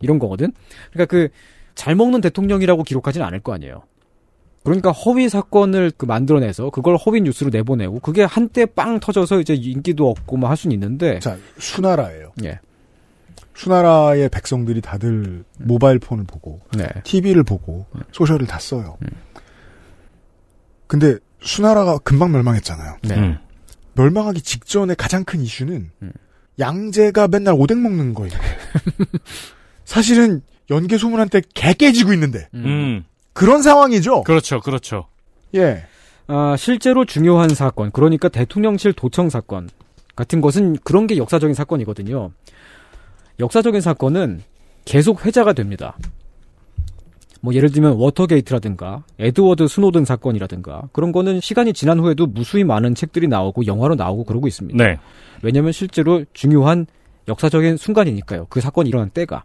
이런 0.00 0.18
거거든? 0.18 0.52
그러니까 0.92 1.04
그, 1.10 1.28
잘 1.74 1.94
먹는 1.94 2.20
대통령이라고 2.22 2.82
기록하진 2.84 3.22
않을 3.22 3.40
거 3.40 3.52
아니에요. 3.52 3.82
그러니까 4.68 4.92
허위 4.92 5.28
사건을 5.28 5.92
그 5.96 6.04
만들어내서 6.04 6.70
그걸 6.70 6.96
허위 6.96 7.20
뉴스로 7.20 7.50
내보내고 7.50 8.00
그게 8.00 8.22
한때 8.22 8.66
빵 8.66 9.00
터져서 9.00 9.40
이제 9.40 9.54
인기도 9.54 10.10
얻고 10.10 10.36
뭐할 10.36 10.56
수는 10.56 10.74
있는데. 10.74 11.18
자, 11.20 11.36
수나라예요. 11.58 12.32
예. 12.44 12.60
수나라의 13.54 14.28
백성들이 14.28 14.80
다들 14.80 15.44
모바일 15.58 15.98
폰을 15.98 16.24
보고 16.24 16.60
네. 16.76 16.86
TV를 17.02 17.42
보고 17.42 17.86
소셜을 18.12 18.46
다 18.46 18.58
써요. 18.60 18.98
근데 20.86 21.16
수나라가 21.40 21.98
금방 21.98 22.30
멸망했잖아요. 22.30 22.96
네. 23.02 23.16
음. 23.16 23.38
멸망하기 23.94 24.42
직전에 24.42 24.94
가장 24.94 25.24
큰 25.24 25.40
이슈는 25.40 25.90
양재가 26.60 27.28
맨날 27.28 27.54
오뎅 27.58 27.82
먹는 27.82 28.14
거예요. 28.14 28.32
사실은 29.84 30.42
연계 30.70 30.98
소문한테 30.98 31.42
개 31.54 31.72
깨지고 31.72 32.12
있는데 32.12 32.48
음. 32.54 33.04
그런 33.38 33.62
상황이죠. 33.62 34.24
그렇죠, 34.24 34.58
그렇죠. 34.60 35.06
예. 35.54 35.84
아, 36.26 36.56
실제로 36.58 37.04
중요한 37.04 37.50
사건, 37.50 37.92
그러니까 37.92 38.28
대통령실 38.28 38.92
도청 38.94 39.30
사건 39.30 39.68
같은 40.16 40.40
것은 40.40 40.76
그런 40.82 41.06
게 41.06 41.16
역사적인 41.16 41.54
사건이거든요. 41.54 42.32
역사적인 43.38 43.80
사건은 43.80 44.42
계속 44.84 45.24
회자가 45.24 45.52
됩니다. 45.52 45.96
뭐 47.40 47.54
예를 47.54 47.70
들면 47.70 47.92
워터게이트라든가 47.92 49.04
에드워드 49.20 49.68
스노든 49.68 50.04
사건이라든가 50.04 50.88
그런 50.92 51.12
거는 51.12 51.40
시간이 51.40 51.74
지난 51.74 52.00
후에도 52.00 52.26
무수히 52.26 52.64
많은 52.64 52.96
책들이 52.96 53.28
나오고 53.28 53.66
영화로 53.66 53.94
나오고 53.94 54.24
그러고 54.24 54.48
있습니다. 54.48 54.84
네. 54.84 54.98
왜냐하면 55.42 55.70
실제로 55.70 56.24
중요한 56.32 56.86
역사적인 57.28 57.76
순간이니까요. 57.76 58.46
그 58.50 58.60
사건이 58.60 58.88
일어난 58.88 59.10
때가. 59.10 59.44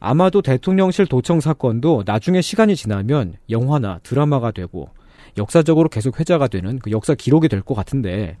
아마도 0.00 0.42
대통령실 0.42 1.06
도청 1.06 1.40
사건도 1.40 2.04
나중에 2.06 2.40
시간이 2.40 2.76
지나면 2.76 3.34
영화나 3.50 4.00
드라마가 4.02 4.50
되고 4.50 4.90
역사적으로 5.36 5.88
계속 5.88 6.18
회자가 6.18 6.48
되는 6.48 6.78
그 6.78 6.90
역사 6.90 7.14
기록이 7.14 7.48
될 7.48 7.62
것 7.62 7.74
같은데 7.74 8.36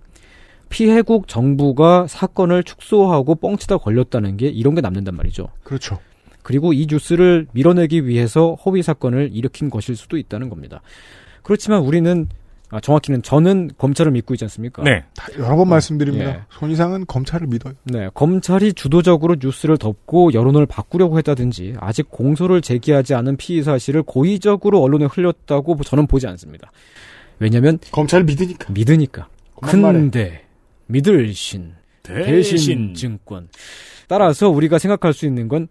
피해국 0.68 1.28
정부가 1.28 2.06
사건을 2.06 2.62
축소하고 2.62 3.36
뻥치다 3.36 3.78
걸렸다는 3.78 4.36
게 4.36 4.48
이런 4.48 4.74
게 4.74 4.80
남는단 4.80 5.14
말이죠. 5.16 5.48
그렇죠. 5.62 5.98
그리고 6.42 6.72
이 6.72 6.86
뉴스를 6.88 7.46
밀어내기 7.52 8.06
위해서 8.06 8.54
허위 8.64 8.82
사건을 8.82 9.30
일으킨 9.32 9.70
것일 9.70 9.96
수도 9.96 10.16
있다는 10.16 10.48
겁니다. 10.48 10.80
그렇지만 11.42 11.80
우리는 11.80 12.28
아, 12.70 12.80
정확히는 12.80 13.22
저는 13.22 13.70
검찰을 13.78 14.12
믿고 14.12 14.34
있지 14.34 14.44
않습니까? 14.44 14.82
네. 14.82 15.02
여러 15.38 15.56
번 15.56 15.68
말씀드립니다. 15.68 16.30
예. 16.30 16.40
손 16.50 16.70
이상은 16.70 17.06
검찰을 17.06 17.46
믿어요. 17.46 17.72
네, 17.84 18.10
검찰이 18.12 18.74
주도적으로 18.74 19.36
뉴스를 19.40 19.78
덮고 19.78 20.34
여론을 20.34 20.66
바꾸려고 20.66 21.16
했다든지 21.18 21.76
아직 21.78 22.10
공소를 22.10 22.60
제기하지 22.60 23.14
않은 23.14 23.36
피의 23.38 23.62
사실을 23.62 24.02
고의적으로 24.02 24.82
언론에 24.82 25.06
흘렸다고 25.06 25.76
저는 25.82 26.06
보지 26.06 26.26
않습니다. 26.26 26.70
왜냐하면 27.38 27.78
검찰을 27.90 28.24
믿으니까. 28.24 28.72
믿으니까. 28.72 29.28
근데 29.62 30.44
믿을 30.86 31.32
신 31.32 31.72
대신 32.02 32.56
대신. 32.56 32.94
증권. 32.94 33.48
따라서 34.08 34.48
우리가 34.48 34.78
생각할 34.78 35.12
수 35.12 35.26
있는 35.26 35.48
건 35.48 35.68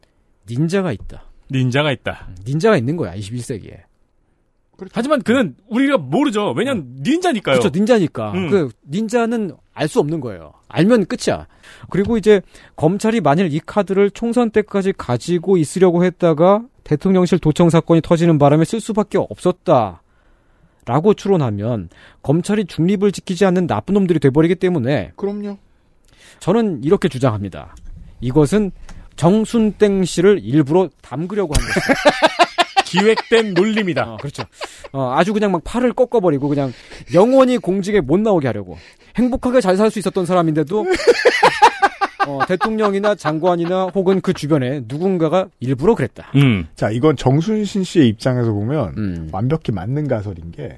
닌자가 0.50 0.92
있다. 0.92 1.26
닌자가 1.52 1.92
있다. 1.92 2.30
닌자가 2.46 2.78
있는 2.78 2.98
거야 2.98 3.16
21세기에. 3.16 3.87
하지만 4.92 5.22
그는 5.22 5.56
우리가 5.70 5.98
모르죠. 5.98 6.54
왜냐면 6.56 6.96
닌자니까요. 7.02 7.60
그렇죠. 7.60 7.70
닌자니까. 7.78 8.32
음. 8.32 8.50
그 8.50 8.70
닌자는 8.92 9.52
알 9.74 9.88
수 9.88 10.00
없는 10.00 10.22
거예요. 10.22 10.54
알면 10.70 11.06
끝이야. 11.06 11.48
그리고 11.90 12.18
이제 12.18 12.42
검찰이 12.76 13.22
만일 13.22 13.54
이 13.54 13.60
카드를 13.64 14.10
총선 14.12 14.50
때까지 14.50 14.94
가지고 14.98 15.58
있으려고 15.58 16.04
했다가 16.04 16.64
대통령실 16.84 17.40
도청 17.40 17.70
사건이 17.70 18.02
터지는 18.02 18.38
바람에 18.40 18.66
쓸 18.66 18.80
수밖에 18.80 19.18
없었다. 19.18 20.02
라고 20.86 21.14
추론하면 21.14 21.90
검찰이 22.24 22.66
중립을 22.66 23.12
지키지 23.12 23.46
않는 23.46 23.68
나쁜 23.68 23.94
놈들이 23.96 24.20
돼버리기 24.20 24.56
때문에 24.56 25.12
그럼요. 25.18 25.58
저는 26.40 26.84
이렇게 26.84 27.10
주장합니다. 27.10 27.76
이것은 28.22 28.72
정순땡 29.18 30.06
씨를 30.06 30.40
일부러 30.44 30.90
담그려고 31.02 31.54
한 31.54 31.62
것이다. 31.66 31.94
기획된 32.88 33.54
논리입니다. 33.56 34.14
어, 34.14 34.18
그렇죠. 34.18 34.44
어, 34.92 35.14
아주 35.16 35.34
그냥 35.34 35.52
막 35.52 35.62
팔을 35.64 35.94
꺾어버리고 35.94 36.48
그냥 36.48 36.72
영원히 37.14 37.58
공직에 37.58 38.00
못 38.02 38.20
나오게 38.20 38.48
하려고. 38.48 38.78
행복하게 39.16 39.62
잘 39.62 39.76
살 39.78 39.90
수 39.92 40.00
있었던 40.00 40.26
사람인데도 40.26 40.86
어, 42.28 42.40
대통령이나 42.48 43.16
장관이나 43.16 43.86
혹은 43.96 44.20
그 44.22 44.34
주변에 44.34 44.82
누군가가 44.88 45.48
일부러 45.60 45.96
그랬다. 45.96 46.32
음. 46.36 46.68
자, 46.76 46.90
이건 46.92 47.16
정순신 47.16 47.84
씨의 47.84 48.08
입장에서 48.10 48.52
보면 48.52 49.30
완벽히 49.32 49.72
맞는 49.72 50.08
가설인 50.08 50.52
게 50.52 50.76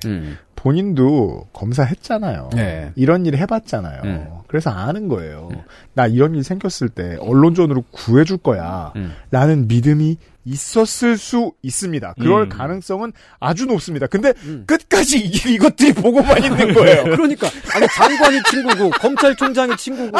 본인도 0.56 1.48
검사했잖아요. 1.54 2.50
네. 2.54 2.92
이런 2.96 3.26
일 3.26 3.38
해봤잖아요. 3.38 4.02
음. 4.04 4.28
그래서 4.48 4.70
아는 4.70 5.08
거예요. 5.08 5.50
나 5.94 6.06
이런 6.06 6.36
일 6.36 6.44
생겼을 6.44 6.90
때 6.90 7.18
언론전으로 7.22 7.84
구해줄 7.92 8.38
거야. 8.38 8.92
음. 8.96 9.14
라는 9.32 9.68
믿음이 9.68 10.18
있었을 10.46 11.18
수 11.18 11.52
있습니다. 11.62 12.14
그럴 12.20 12.44
음. 12.44 12.50
가능성은 12.50 13.14
아주 13.40 13.66
높습니다. 13.66 14.08
근데 14.08 14.34
끝까지 14.66 15.20
이, 15.20 15.54
이것들이 15.54 15.94
보고만 15.94 16.44
있는 16.44 16.74
거예요. 16.74 17.04
그러니까 17.16 17.48
아니 17.74 17.86
장관이 17.88 18.40
친구고 18.50 18.90
검찰총장이 18.92 19.76
친구고 19.78 20.18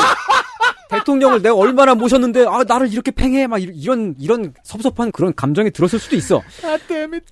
대통령을 0.90 1.42
내가 1.42 1.56
얼마나 1.56 1.96
모셨는데 1.96 2.46
아 2.48 2.64
나를 2.68 2.92
이렇게 2.92 3.12
팽해 3.12 3.48
막 3.48 3.60
이- 3.60 3.64
이런 3.76 4.16
이런 4.20 4.54
섭섭한 4.64 5.12
그런 5.12 5.34
감정이 5.36 5.72
들었을 5.72 6.00
수도 6.00 6.16
있어. 6.16 6.42
아, 6.64 6.78
땜잇. 6.88 7.24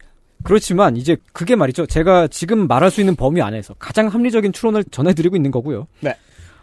그렇지만 0.44 0.96
이제 0.96 1.18
그게 1.34 1.56
말이죠. 1.56 1.88
제가 1.88 2.28
지금 2.28 2.68
말할 2.68 2.92
수 2.92 3.02
있는 3.02 3.16
범위 3.16 3.42
안에서 3.42 3.74
가장 3.80 4.08
합리적인 4.08 4.54
추론을 4.54 4.84
전해드리고 4.92 5.36
있는 5.36 5.50
거고요. 5.52 5.88
네. 6.00 6.16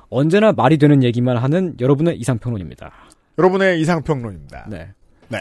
언제나 0.09 0.53
말이 0.53 0.79
되는 0.79 1.03
얘기만 1.03 1.37
하는 1.37 1.75
여러분의 1.81 2.17
이상평론입니다. 2.19 2.93
여러분의 3.37 3.81
이상평론입니다. 3.81 4.67
네. 4.71 4.91
네. 5.29 5.41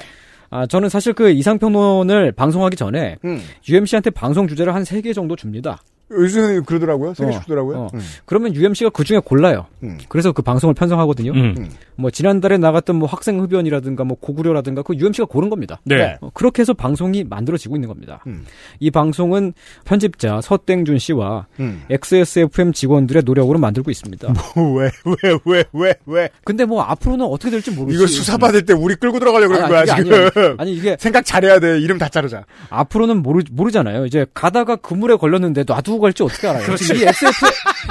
아, 0.55 0.67
저는 0.67 0.87
사실 0.87 1.13
그 1.13 1.31
이상평론을 1.31 2.31
방송하기 2.33 2.75
전에 2.77 3.17
음. 3.25 3.41
UMC한테 3.67 4.11
방송 4.11 4.47
주제를 4.47 4.75
한 4.75 4.83
세 4.83 5.01
개 5.01 5.11
정도 5.13 5.35
줍니다. 5.35 5.81
요즘에 6.13 6.59
그러더라고요. 6.61 7.13
세개 7.13 7.35
어, 7.35 7.39
주더라고요. 7.41 7.77
어. 7.77 7.87
음. 7.93 7.99
그러면 8.25 8.55
UMC가 8.55 8.89
그 8.91 9.03
중에 9.03 9.19
골라요. 9.23 9.65
음. 9.83 9.97
그래서 10.09 10.31
그 10.31 10.41
방송을 10.41 10.73
편성하거든요. 10.75 11.31
음. 11.31 11.69
뭐 11.95 12.09
지난달에 12.11 12.57
나갔던 12.57 12.95
뭐 12.95 13.07
학생 13.07 13.39
흡연이라든가 13.41 14.03
뭐 14.03 14.17
고구려라든가 14.19 14.81
그 14.81 14.95
UMC가 14.95 15.25
고른 15.25 15.49
겁니다. 15.49 15.79
네. 15.83 16.17
어, 16.21 16.29
그렇게 16.33 16.61
해서 16.61 16.73
방송이 16.73 17.23
만들어지고 17.23 17.75
있는 17.75 17.87
겁니다. 17.87 18.23
음. 18.27 18.45
이 18.79 18.91
방송은 18.91 19.53
편집자 19.85 20.41
서땡준 20.41 20.97
씨와 20.99 21.47
음. 21.59 21.83
XSFM 21.89 22.73
직원들의 22.73 23.23
노력으로 23.25 23.59
만들고 23.59 23.91
있습니다. 23.91 24.33
왜, 24.77 24.91
왜, 25.05 25.37
왜, 25.45 25.63
왜, 25.73 25.95
왜. 26.05 26.29
근데 26.43 26.65
뭐 26.65 26.81
앞으로는 26.83 27.25
어떻게 27.25 27.51
될지 27.51 27.71
모르지. 27.71 27.97
이거 27.97 28.07
수사 28.07 28.37
받을 28.37 28.65
때 28.65 28.73
우리 28.73 28.95
끌고 28.95 29.19
들어가려고 29.19 29.53
그러는 29.53 29.65
아니, 29.65 29.85
거야, 29.85 29.95
아니, 29.95 30.03
지금. 30.03 30.13
아니, 30.13 30.47
아니. 30.47 30.55
아니, 30.59 30.73
이게. 30.75 30.97
생각 30.99 31.25
잘해야 31.25 31.59
돼. 31.59 31.79
이름 31.79 31.97
다 31.97 32.09
자르자. 32.09 32.45
앞으로는 32.69 33.21
모르, 33.21 33.43
모르잖아요. 33.51 34.05
이제 34.05 34.25
가다가 34.33 34.75
그물에 34.75 35.15
걸렸는데 35.15 35.63
놔두고 35.67 35.99
갈지 36.03 36.21
어떻게 36.23 36.47
알아요. 36.47 36.63
그렇지. 36.63 36.93
이 36.95 37.03
XF, 37.03 37.45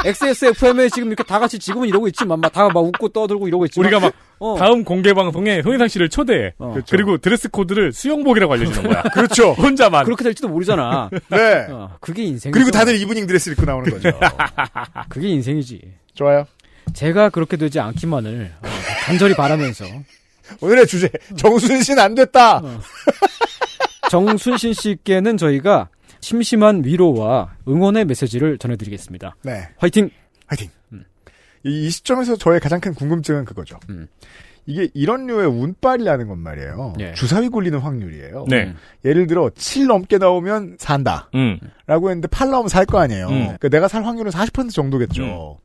XSFM에 0.04 0.88
지금 0.88 1.08
이렇게 1.08 1.22
다 1.24 1.38
같이 1.38 1.58
지금은 1.58 1.88
이러고 1.88 2.06
있지만, 2.08 2.40
막 2.40 2.52
다 2.52 2.68
막 2.68 2.76
웃고 2.84 3.08
떠들고 3.08 3.48
이러고 3.48 3.64
있지만. 3.66 3.86
우리가 3.86 4.00
막 4.00 4.12
어. 4.38 4.56
다음 4.58 4.84
공개 4.84 5.12
방송에 5.14 5.62
손이상 5.62 5.88
씨를 5.88 6.08
초대해. 6.08 6.52
그렇죠. 6.58 6.84
그리고 6.90 7.18
드레스 7.18 7.48
코드를 7.48 7.92
수영복이라고 7.92 8.52
알려주는 8.52 8.90
거야. 8.90 9.02
그렇죠. 9.14 9.52
혼자만. 9.52 10.04
그렇게 10.04 10.24
될지도 10.24 10.48
모르잖아. 10.48 11.10
네. 11.30 11.66
어, 11.70 11.96
그게 12.00 12.22
인생. 12.24 12.52
그리고 12.52 12.70
다들 12.70 12.94
이브닝 13.00 13.26
드레스를 13.26 13.54
입고 13.56 13.66
나오는 13.66 13.90
거죠. 13.90 14.10
그게 15.08 15.28
인생이지. 15.28 15.80
좋아요. 16.14 16.46
제가 16.94 17.30
그렇게 17.30 17.56
되지 17.56 17.80
않기만을 17.80 18.52
어, 18.62 18.68
간절히 19.06 19.34
바라면서 19.34 19.84
오늘의 20.60 20.86
주제, 20.86 21.08
정순신 21.36 21.98
안 21.98 22.14
됐다. 22.14 22.58
어. 22.58 22.80
정순신 24.10 24.74
씨께는 24.74 25.36
저희가 25.36 25.88
심심한 26.22 26.82
위로와 26.84 27.56
응원의 27.68 28.06
메시지를 28.06 28.56
전해드리겠습니다. 28.56 29.36
네. 29.42 29.68
화이팅! 29.76 30.08
화이팅! 30.46 30.70
이, 31.64 31.86
이 31.86 31.90
시점에서 31.90 32.36
저의 32.36 32.60
가장 32.60 32.80
큰 32.80 32.94
궁금증은 32.94 33.44
그거죠. 33.44 33.78
음. 33.90 34.06
이게 34.64 34.88
이런 34.94 35.26
류의 35.26 35.48
운빨이라는 35.48 36.28
건 36.28 36.38
말이에요. 36.38 36.94
예. 37.00 37.12
주사위 37.14 37.48
굴리는 37.48 37.76
확률이에요. 37.78 38.46
네. 38.48 38.74
예를 39.04 39.26
들어 39.26 39.50
7 39.54 39.86
넘게 39.88 40.18
나오면 40.18 40.76
산다. 40.78 41.28
음. 41.34 41.58
라고 41.86 42.08
했는데 42.10 42.28
8 42.28 42.50
나오면 42.50 42.68
살 42.68 42.86
거 42.86 42.98
아니에요. 43.00 43.26
음. 43.26 43.42
그러니까 43.42 43.68
내가 43.68 43.88
살 43.88 44.04
확률은 44.04 44.30
40% 44.30 44.70
정도겠죠. 44.72 45.58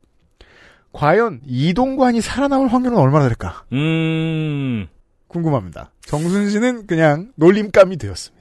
과연 0.92 1.40
이동관이 1.46 2.20
살아남을 2.20 2.72
확률은 2.72 2.98
얼마나 2.98 3.26
될까? 3.28 3.64
음. 3.72 4.88
궁금합니다. 5.28 5.92
정순신은 6.02 6.86
그냥 6.88 7.30
놀림감이 7.36 7.98
되었습니다. 7.98 8.37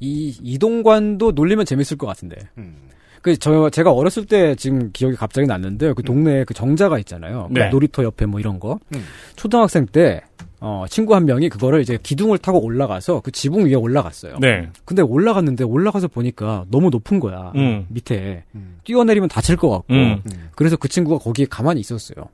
이 0.00 0.36
이동관도 0.42 1.32
놀리면 1.32 1.64
재밌을 1.66 1.96
것 1.96 2.06
같은데. 2.06 2.36
음. 2.58 2.76
그, 3.20 3.36
저, 3.36 3.68
제가 3.68 3.90
어렸을 3.92 4.26
때 4.26 4.54
지금 4.54 4.90
기억이 4.92 5.16
갑자기 5.16 5.46
났는데요. 5.48 5.94
그 5.94 6.02
동네에 6.04 6.44
그 6.44 6.54
정자가 6.54 6.98
있잖아요. 7.00 7.48
그 7.52 7.58
네. 7.58 7.68
놀이터 7.68 8.04
옆에 8.04 8.26
뭐 8.26 8.38
이런 8.38 8.60
거. 8.60 8.78
음. 8.94 9.04
초등학생 9.34 9.86
때, 9.86 10.20
어, 10.60 10.84
친구 10.88 11.16
한 11.16 11.24
명이 11.24 11.48
그거를 11.48 11.80
이제 11.80 11.98
기둥을 12.00 12.38
타고 12.38 12.60
올라가서 12.62 13.20
그 13.22 13.32
지붕 13.32 13.66
위에 13.66 13.74
올라갔어요. 13.74 14.38
네. 14.40 14.70
근데 14.84 15.02
올라갔는데 15.02 15.64
올라가서 15.64 16.06
보니까 16.08 16.64
너무 16.70 16.90
높은 16.90 17.18
거야. 17.18 17.52
음. 17.56 17.86
밑에. 17.88 18.44
뛰어내리면 18.84 19.28
다칠 19.28 19.56
것 19.56 19.68
같고. 19.68 19.94
음. 19.94 20.22
그래서 20.54 20.76
그 20.76 20.88
친구가 20.88 21.18
거기에 21.22 21.46
가만히 21.50 21.80
있었어요. 21.80 22.28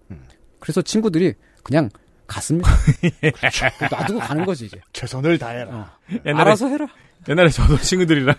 그래서 0.61 0.83
친구들이 0.83 1.33
그냥 1.63 1.89
갔습니다. 2.27 2.71
놔두고 3.91 4.19
가는 4.21 4.45
거지, 4.45 4.67
이제. 4.67 4.79
최선을 4.93 5.39
다해라. 5.39 5.93
옛날에- 6.27 6.37
알아서 6.41 6.69
해라. 6.69 6.87
옛날에 7.29 7.49
저도 7.49 7.79
친구들이랑 7.83 8.35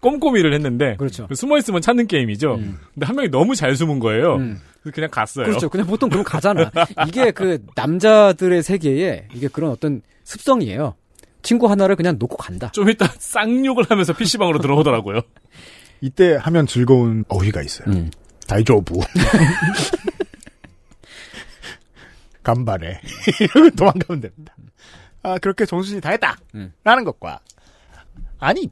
꼼꼼이를 0.00 0.52
했는데 0.54 0.96
그렇죠. 0.96 1.28
숨어 1.32 1.58
있으면 1.58 1.80
찾는 1.80 2.06
게임이죠. 2.06 2.56
근데 2.56 3.06
한 3.06 3.16
명이 3.16 3.28
너무 3.30 3.54
잘 3.54 3.74
숨은 3.76 3.98
거예요. 4.00 4.36
음. 4.36 4.60
그래서 4.82 4.94
그냥 4.94 5.10
갔어요. 5.10 5.46
그렇죠. 5.46 5.68
그냥 5.68 5.86
보통 5.86 6.08
그럼 6.10 6.24
가잖아. 6.24 6.70
이게 7.06 7.30
그 7.30 7.64
남자들의 7.76 8.62
세계에 8.62 9.28
이게 9.32 9.48
그런 9.48 9.70
어떤 9.70 10.02
습성이에요. 10.24 10.94
친구 11.42 11.70
하나를 11.70 11.96
그냥 11.96 12.16
놓고 12.18 12.36
간다. 12.36 12.70
좀 12.72 12.88
이따 12.90 13.06
쌍욕을 13.18 13.84
하면서 13.88 14.12
PC방으로 14.12 14.58
들어오더라고요. 14.58 15.20
이때 16.00 16.36
하면 16.36 16.66
즐거운 16.66 17.24
어휘가 17.28 17.62
있어요. 17.62 17.88
음. 17.94 18.10
다이조부. 18.48 19.00
간발에. 22.42 23.00
도망가면 23.76 24.20
됩니다. 24.20 24.56
아, 25.22 25.38
그렇게 25.38 25.64
정순이 25.64 26.00
다 26.00 26.10
했다! 26.10 26.36
음. 26.56 26.72
라는 26.82 27.04
것과. 27.04 27.38
아니, 28.42 28.68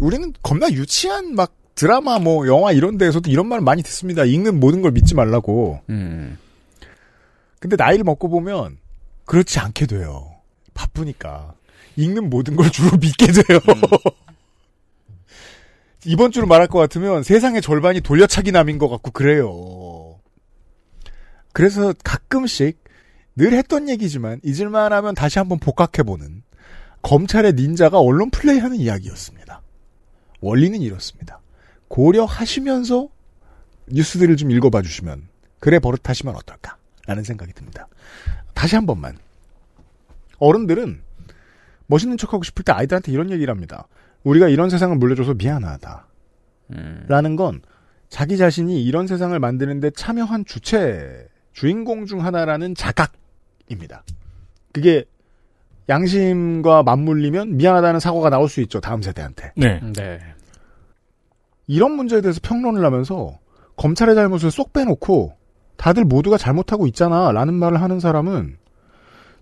우리는 0.00 0.32
겁나 0.42 0.70
유치한 0.70 1.34
막 1.34 1.54
드라마 1.74 2.18
뭐 2.18 2.48
영화 2.48 2.72
이런 2.72 2.96
데에서도 2.96 3.30
이런 3.30 3.46
말 3.46 3.60
많이 3.60 3.82
듣습니다. 3.82 4.24
읽는 4.24 4.58
모든 4.58 4.80
걸 4.80 4.92
믿지 4.92 5.14
말라고. 5.14 5.82
음. 5.90 6.38
근데 7.60 7.76
나이를 7.76 8.04
먹고 8.04 8.30
보면 8.30 8.78
그렇지 9.26 9.58
않게 9.58 9.86
돼요. 9.86 10.32
바쁘니까. 10.72 11.52
읽는 11.96 12.30
모든 12.30 12.56
걸 12.56 12.70
주로 12.70 12.96
믿게 12.96 13.26
돼요. 13.26 13.60
이번 16.06 16.32
주로 16.32 16.46
말할 16.46 16.66
것 16.66 16.78
같으면 16.78 17.22
세상의 17.22 17.60
절반이 17.60 18.00
돌려차기 18.00 18.52
남인 18.52 18.78
것 18.78 18.88
같고 18.88 19.10
그래요. 19.10 20.18
그래서 21.52 21.92
가끔씩 22.02 22.82
늘 23.36 23.52
했던 23.52 23.90
얘기지만 23.90 24.40
잊을만 24.42 24.94
하면 24.94 25.14
다시 25.14 25.38
한번 25.38 25.58
복각해보는 25.58 26.42
검찰의 27.02 27.54
닌자가 27.54 27.98
언론 27.98 28.30
플레이하는 28.30 28.76
이야기였습니다. 28.76 29.62
원리는 30.40 30.80
이렇습니다. 30.80 31.40
고려하시면서 31.88 33.08
뉴스들을 33.90 34.36
좀 34.36 34.50
읽어봐 34.50 34.82
주시면 34.82 35.28
그래 35.60 35.78
버릇하시면 35.78 36.34
어떨까 36.36 36.76
라는 37.06 37.24
생각이 37.24 37.52
듭니다. 37.52 37.88
다시 38.54 38.74
한 38.74 38.86
번만 38.86 39.16
어른들은 40.38 41.00
멋있는 41.86 42.16
척하고 42.18 42.42
싶을 42.44 42.64
때 42.64 42.72
아이들한테 42.72 43.12
이런 43.12 43.30
얘기를 43.30 43.50
합니다. 43.52 43.88
우리가 44.24 44.48
이런 44.48 44.68
세상을 44.68 44.96
물려줘서 44.96 45.34
미안하다. 45.34 46.06
라는 47.06 47.36
건 47.36 47.62
자기 48.10 48.36
자신이 48.36 48.84
이런 48.84 49.06
세상을 49.06 49.38
만드는데 49.38 49.90
참여한 49.90 50.44
주체, 50.44 51.28
주인공 51.52 52.04
중 52.04 52.24
하나라는 52.24 52.74
자각입니다. 52.74 54.04
그게 54.72 55.04
양심과 55.88 56.82
맞물리면 56.82 57.56
미안하다는 57.56 58.00
사고가 58.00 58.30
나올 58.30 58.48
수 58.48 58.60
있죠. 58.62 58.80
다음 58.80 59.02
세대한테. 59.02 59.52
네. 59.56 59.80
네. 59.96 60.18
이런 61.66 61.92
문제에 61.92 62.20
대해서 62.20 62.40
평론을 62.42 62.84
하면서 62.84 63.38
검찰의 63.76 64.14
잘못을 64.14 64.50
쏙 64.50 64.72
빼놓고 64.72 65.36
다들 65.76 66.04
모두가 66.04 66.36
잘못하고 66.36 66.86
있잖아 66.88 67.30
라는 67.32 67.54
말을 67.54 67.80
하는 67.80 68.00
사람은 68.00 68.58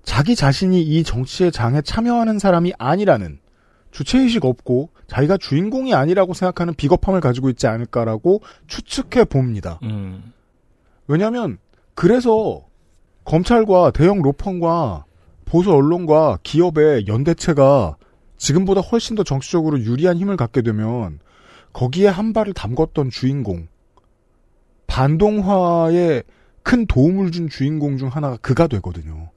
자기 0.03 0.37
자신이 0.37 0.83
이 0.83 1.03
정치의 1.03 1.51
장에 1.51 1.81
참여하는 1.83 2.39
사람이 2.39 2.75
아니라는 2.79 3.41
주체의식 3.91 4.45
없고 4.45 4.91
자기가 5.09 5.39
주인공이 5.39 5.95
아니라고 5.95 6.35
생각하는 6.35 6.75
비겁함을 6.75 7.21
가지고 7.21 7.49
있지 7.49 7.67
않을까라고 7.67 8.43
추측해 8.67 9.25
봅니다. 9.25 9.81
음. 9.83 10.33
왜냐하면 11.09 11.59
그래서 11.95 12.63
검찰과 13.25 13.93
대형 13.93 14.21
로펌과 14.21 15.06
보수 15.47 15.73
언론과 15.73 16.41
기업의 16.43 17.07
연대체가 17.07 17.97
지금보다 18.37 18.83
훨씬 18.83 19.17
더 19.17 19.25
정치적으로 19.25 19.81
유리한 19.81 20.19
힘을 20.19 20.37
갖게 20.37 20.61
되면 20.61 21.19
거기에 21.73 22.09
한 22.09 22.35
발을 22.35 22.53
담궜던 22.53 23.11
주인공 23.11 23.69
반동화에 24.87 26.23
큰 26.63 26.87
도움을 26.87 27.31
준 27.31 27.49
주인공 27.49 27.97
중 27.97 28.09
하나가 28.09 28.37
그가 28.37 28.67
되거든요. 28.67 29.31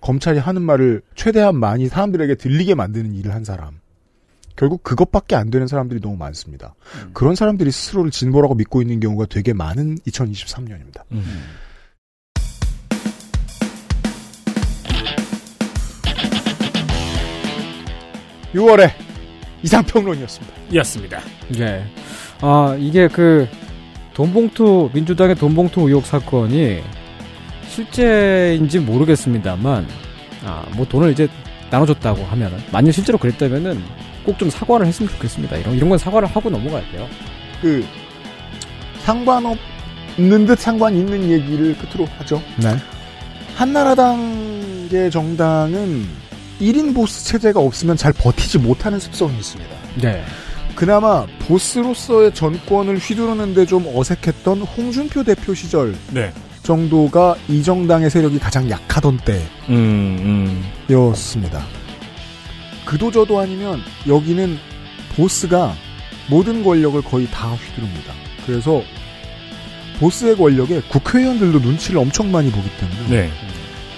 검찰이 0.00 0.38
하는 0.38 0.62
말을 0.62 1.02
최대한 1.14 1.56
많이 1.56 1.88
사람들에게 1.88 2.34
들리게 2.34 2.74
만드는 2.74 3.14
일을 3.14 3.34
한 3.34 3.44
사람. 3.44 3.80
결국 4.56 4.82
그것밖에 4.82 5.36
안 5.36 5.50
되는 5.50 5.68
사람들이 5.68 6.00
너무 6.00 6.16
많습니다. 6.16 6.74
그런 7.12 7.36
사람들이 7.36 7.70
스스로를 7.70 8.10
진보라고 8.10 8.56
믿고 8.56 8.82
있는 8.82 8.98
경우가 8.98 9.26
되게 9.26 9.52
많은 9.52 9.98
2023년입니다. 9.98 11.02
음. 11.12 11.22
6월에 18.54 18.90
이상평론이었습니다. 19.62 20.54
이었습니다. 20.72 21.20
예. 21.58 21.84
아, 22.40 22.76
이게 22.78 23.08
그, 23.08 23.48
돈봉투, 24.14 24.90
민주당의 24.92 25.34
돈봉투 25.36 25.82
의혹 25.88 26.06
사건이 26.06 26.82
실제인지 27.68 28.78
모르겠습니다만, 28.80 29.86
아, 30.44 30.64
뭐 30.76 30.86
돈을 30.86 31.12
이제 31.12 31.28
나눠줬다고 31.70 32.24
하면은, 32.24 32.58
만약 32.72 32.92
실제로 32.92 33.18
그랬다면은 33.18 33.82
꼭 34.24 34.38
좀 34.38 34.50
사과를 34.50 34.86
했으면 34.86 35.10
좋겠습니다. 35.12 35.56
이런, 35.56 35.74
이런 35.74 35.88
건 35.88 35.98
사과를 35.98 36.28
하고 36.28 36.50
넘어가야 36.50 36.82
돼요. 36.92 37.08
그 37.62 37.84
상관없는 39.04 40.46
듯 40.46 40.58
상관 40.58 40.94
있는 40.94 41.30
얘기를 41.30 41.76
끝으로 41.78 42.06
하죠. 42.18 42.42
네. 42.62 42.76
한나라당의 43.56 45.10
정당은 45.10 46.06
1인 46.60 46.94
보스 46.94 47.24
체제가 47.24 47.60
없으면 47.60 47.96
잘 47.96 48.12
버티지 48.12 48.58
못하는 48.58 48.98
습성이 48.98 49.36
있습니다. 49.38 49.70
네. 50.02 50.24
그나마 50.74 51.26
보스로서의 51.40 52.32
전권을 52.34 52.98
휘두르는데 52.98 53.66
좀 53.66 53.84
어색했던 53.92 54.62
홍준표 54.62 55.24
대표 55.24 55.54
시절 55.54 55.96
네. 56.12 56.32
정도가 56.62 57.36
이 57.48 57.62
정당의 57.62 58.10
세력이 58.10 58.38
가장 58.38 58.68
약하던 58.70 59.18
음, 59.70 60.64
때였습니다. 60.86 61.64
그도저도 62.84 63.38
아니면 63.38 63.80
여기는 64.06 64.58
보스가 65.16 65.74
모든 66.28 66.62
권력을 66.62 67.00
거의 67.02 67.26
다 67.30 67.48
휘두릅니다. 67.54 68.12
그래서 68.46 68.82
보스의 69.98 70.36
권력에 70.36 70.80
국회의원들도 70.88 71.58
눈치를 71.58 71.98
엄청 71.98 72.30
많이 72.30 72.50
보기 72.50 72.68
때문에 72.78 73.08
네. 73.08 73.30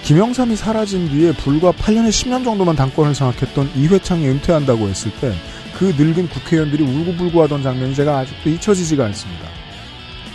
김영삼이 0.03 0.57
사라진 0.57 1.09
뒤에 1.09 1.33
불과 1.33 1.73
8년에 1.73 2.09
10년 2.09 2.45
정도만 2.45 2.75
당권을 2.75 3.15
장악했던 3.15 3.73
이회창이 3.77 4.27
은퇴한다고 4.29 4.89
했을 4.89 5.13
때 5.21 5.33
그 5.81 5.95
늙은 5.97 6.29
국회의원들이 6.29 6.85
울고불고 6.85 7.43
하던 7.45 7.63
장면이 7.63 7.95
제가 7.95 8.19
아직도 8.19 8.51
잊혀지지가 8.51 9.03
않습니다. 9.07 9.49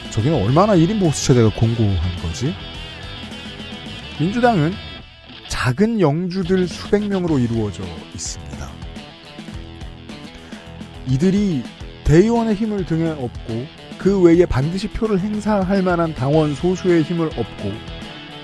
저기는 0.09 0.43
얼마나 0.43 0.75
1인 0.75 0.99
보수 0.99 1.27
체제가 1.27 1.51
공고한 1.51 2.15
거지? 2.23 2.51
민주당은 4.19 4.73
작은 5.47 6.01
영주들 6.01 6.67
수백 6.67 7.07
명으로 7.07 7.37
이루어져 7.37 7.83
있습니다. 8.15 8.67
이들이 11.09 11.61
대의원의 12.05 12.55
힘을 12.55 12.83
등에 12.87 13.11
업고 13.11 13.67
그 13.99 14.19
외에 14.23 14.47
반드시 14.47 14.87
표를 14.87 15.19
행사할 15.19 15.83
만한 15.83 16.15
당원 16.15 16.55
소수의 16.55 17.03
힘을 17.03 17.27
업고 17.27 17.71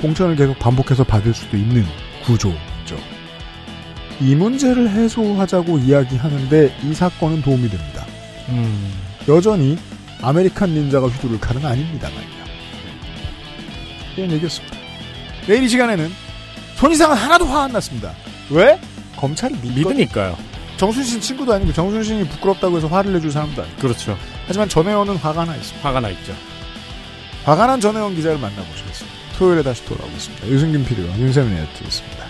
공천을 0.02 0.36
계속 0.36 0.58
반복해서 0.60 1.04
받을 1.04 1.34
수도 1.34 1.58
있는 1.58 1.86
구조죠. 2.26 2.97
이 4.20 4.36
문제를 4.36 4.89
해소하자고 4.89 5.80
이야기하는데 5.80 6.76
이 6.84 6.93
사건은 6.93 7.41
도움이 7.41 7.70
됩니다. 7.70 8.06
음. 8.49 8.93
여전히 9.28 9.78
아메리칸 10.22 10.70
닌자가 10.70 11.08
휘두를 11.08 11.39
칼은 11.39 11.66
아닙니다만요. 11.66 12.41
이런 14.18 14.32
얘기였습니다. 14.32 14.78
내일 15.47 15.64
이 15.64 15.70
시간에는 15.70 16.12
손이상은 16.76 17.16
하나도 17.16 17.45
화 17.45 17.64
안 17.64 17.72
났습니다. 17.72 18.14
왜? 18.49 18.80
검찰이 19.16 19.56
믿 19.62 19.74
믿으니까요. 19.78 20.38
정순신 20.78 21.22
친구도 21.22 21.54
아니고 21.54 21.74
정순신이 21.74 22.28
부끄럽다고 22.30 22.78
해서 22.78 22.88
화를 22.88 23.14
내줄 23.14 23.32
사람도 23.32 23.62
아니고. 23.62 23.78
그렇죠. 23.78 24.18
하지만 24.47 24.68
전혜원은 24.68 25.16
화가 25.18 25.45
나 25.45 25.56
있습니다. 25.56 25.88
화가 25.88 25.99
나 25.99 26.10
있죠. 26.10 26.34
화가 27.45 27.68
난 27.68 27.80
전혜원 27.80 28.16
기자를 28.16 28.39
만나보시겠습니다. 28.39 29.11
토요일에 29.42 29.64
다시 29.64 29.84
돌아오겠습니다. 29.86 30.48
유승균 30.50 30.86
PD와 30.86 31.18
윤세민 31.18 31.52
에디터였습니다. 31.52 32.28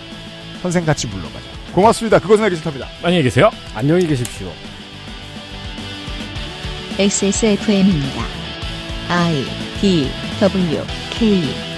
선생 0.62 0.86
같이 0.86 1.06
불러가자. 1.10 1.44
고맙습니다. 1.74 2.18
그것은 2.18 2.44
알기 2.44 2.56
싫답니다. 2.56 2.88
안녕히 3.02 3.22
계세요. 3.22 3.50
안녕히 3.74 4.06
계십시오. 4.06 4.50
XSFM입니다. 6.98 8.24
I 9.10 9.44
D 9.78 10.10
W 10.40 10.84
K 11.10 11.71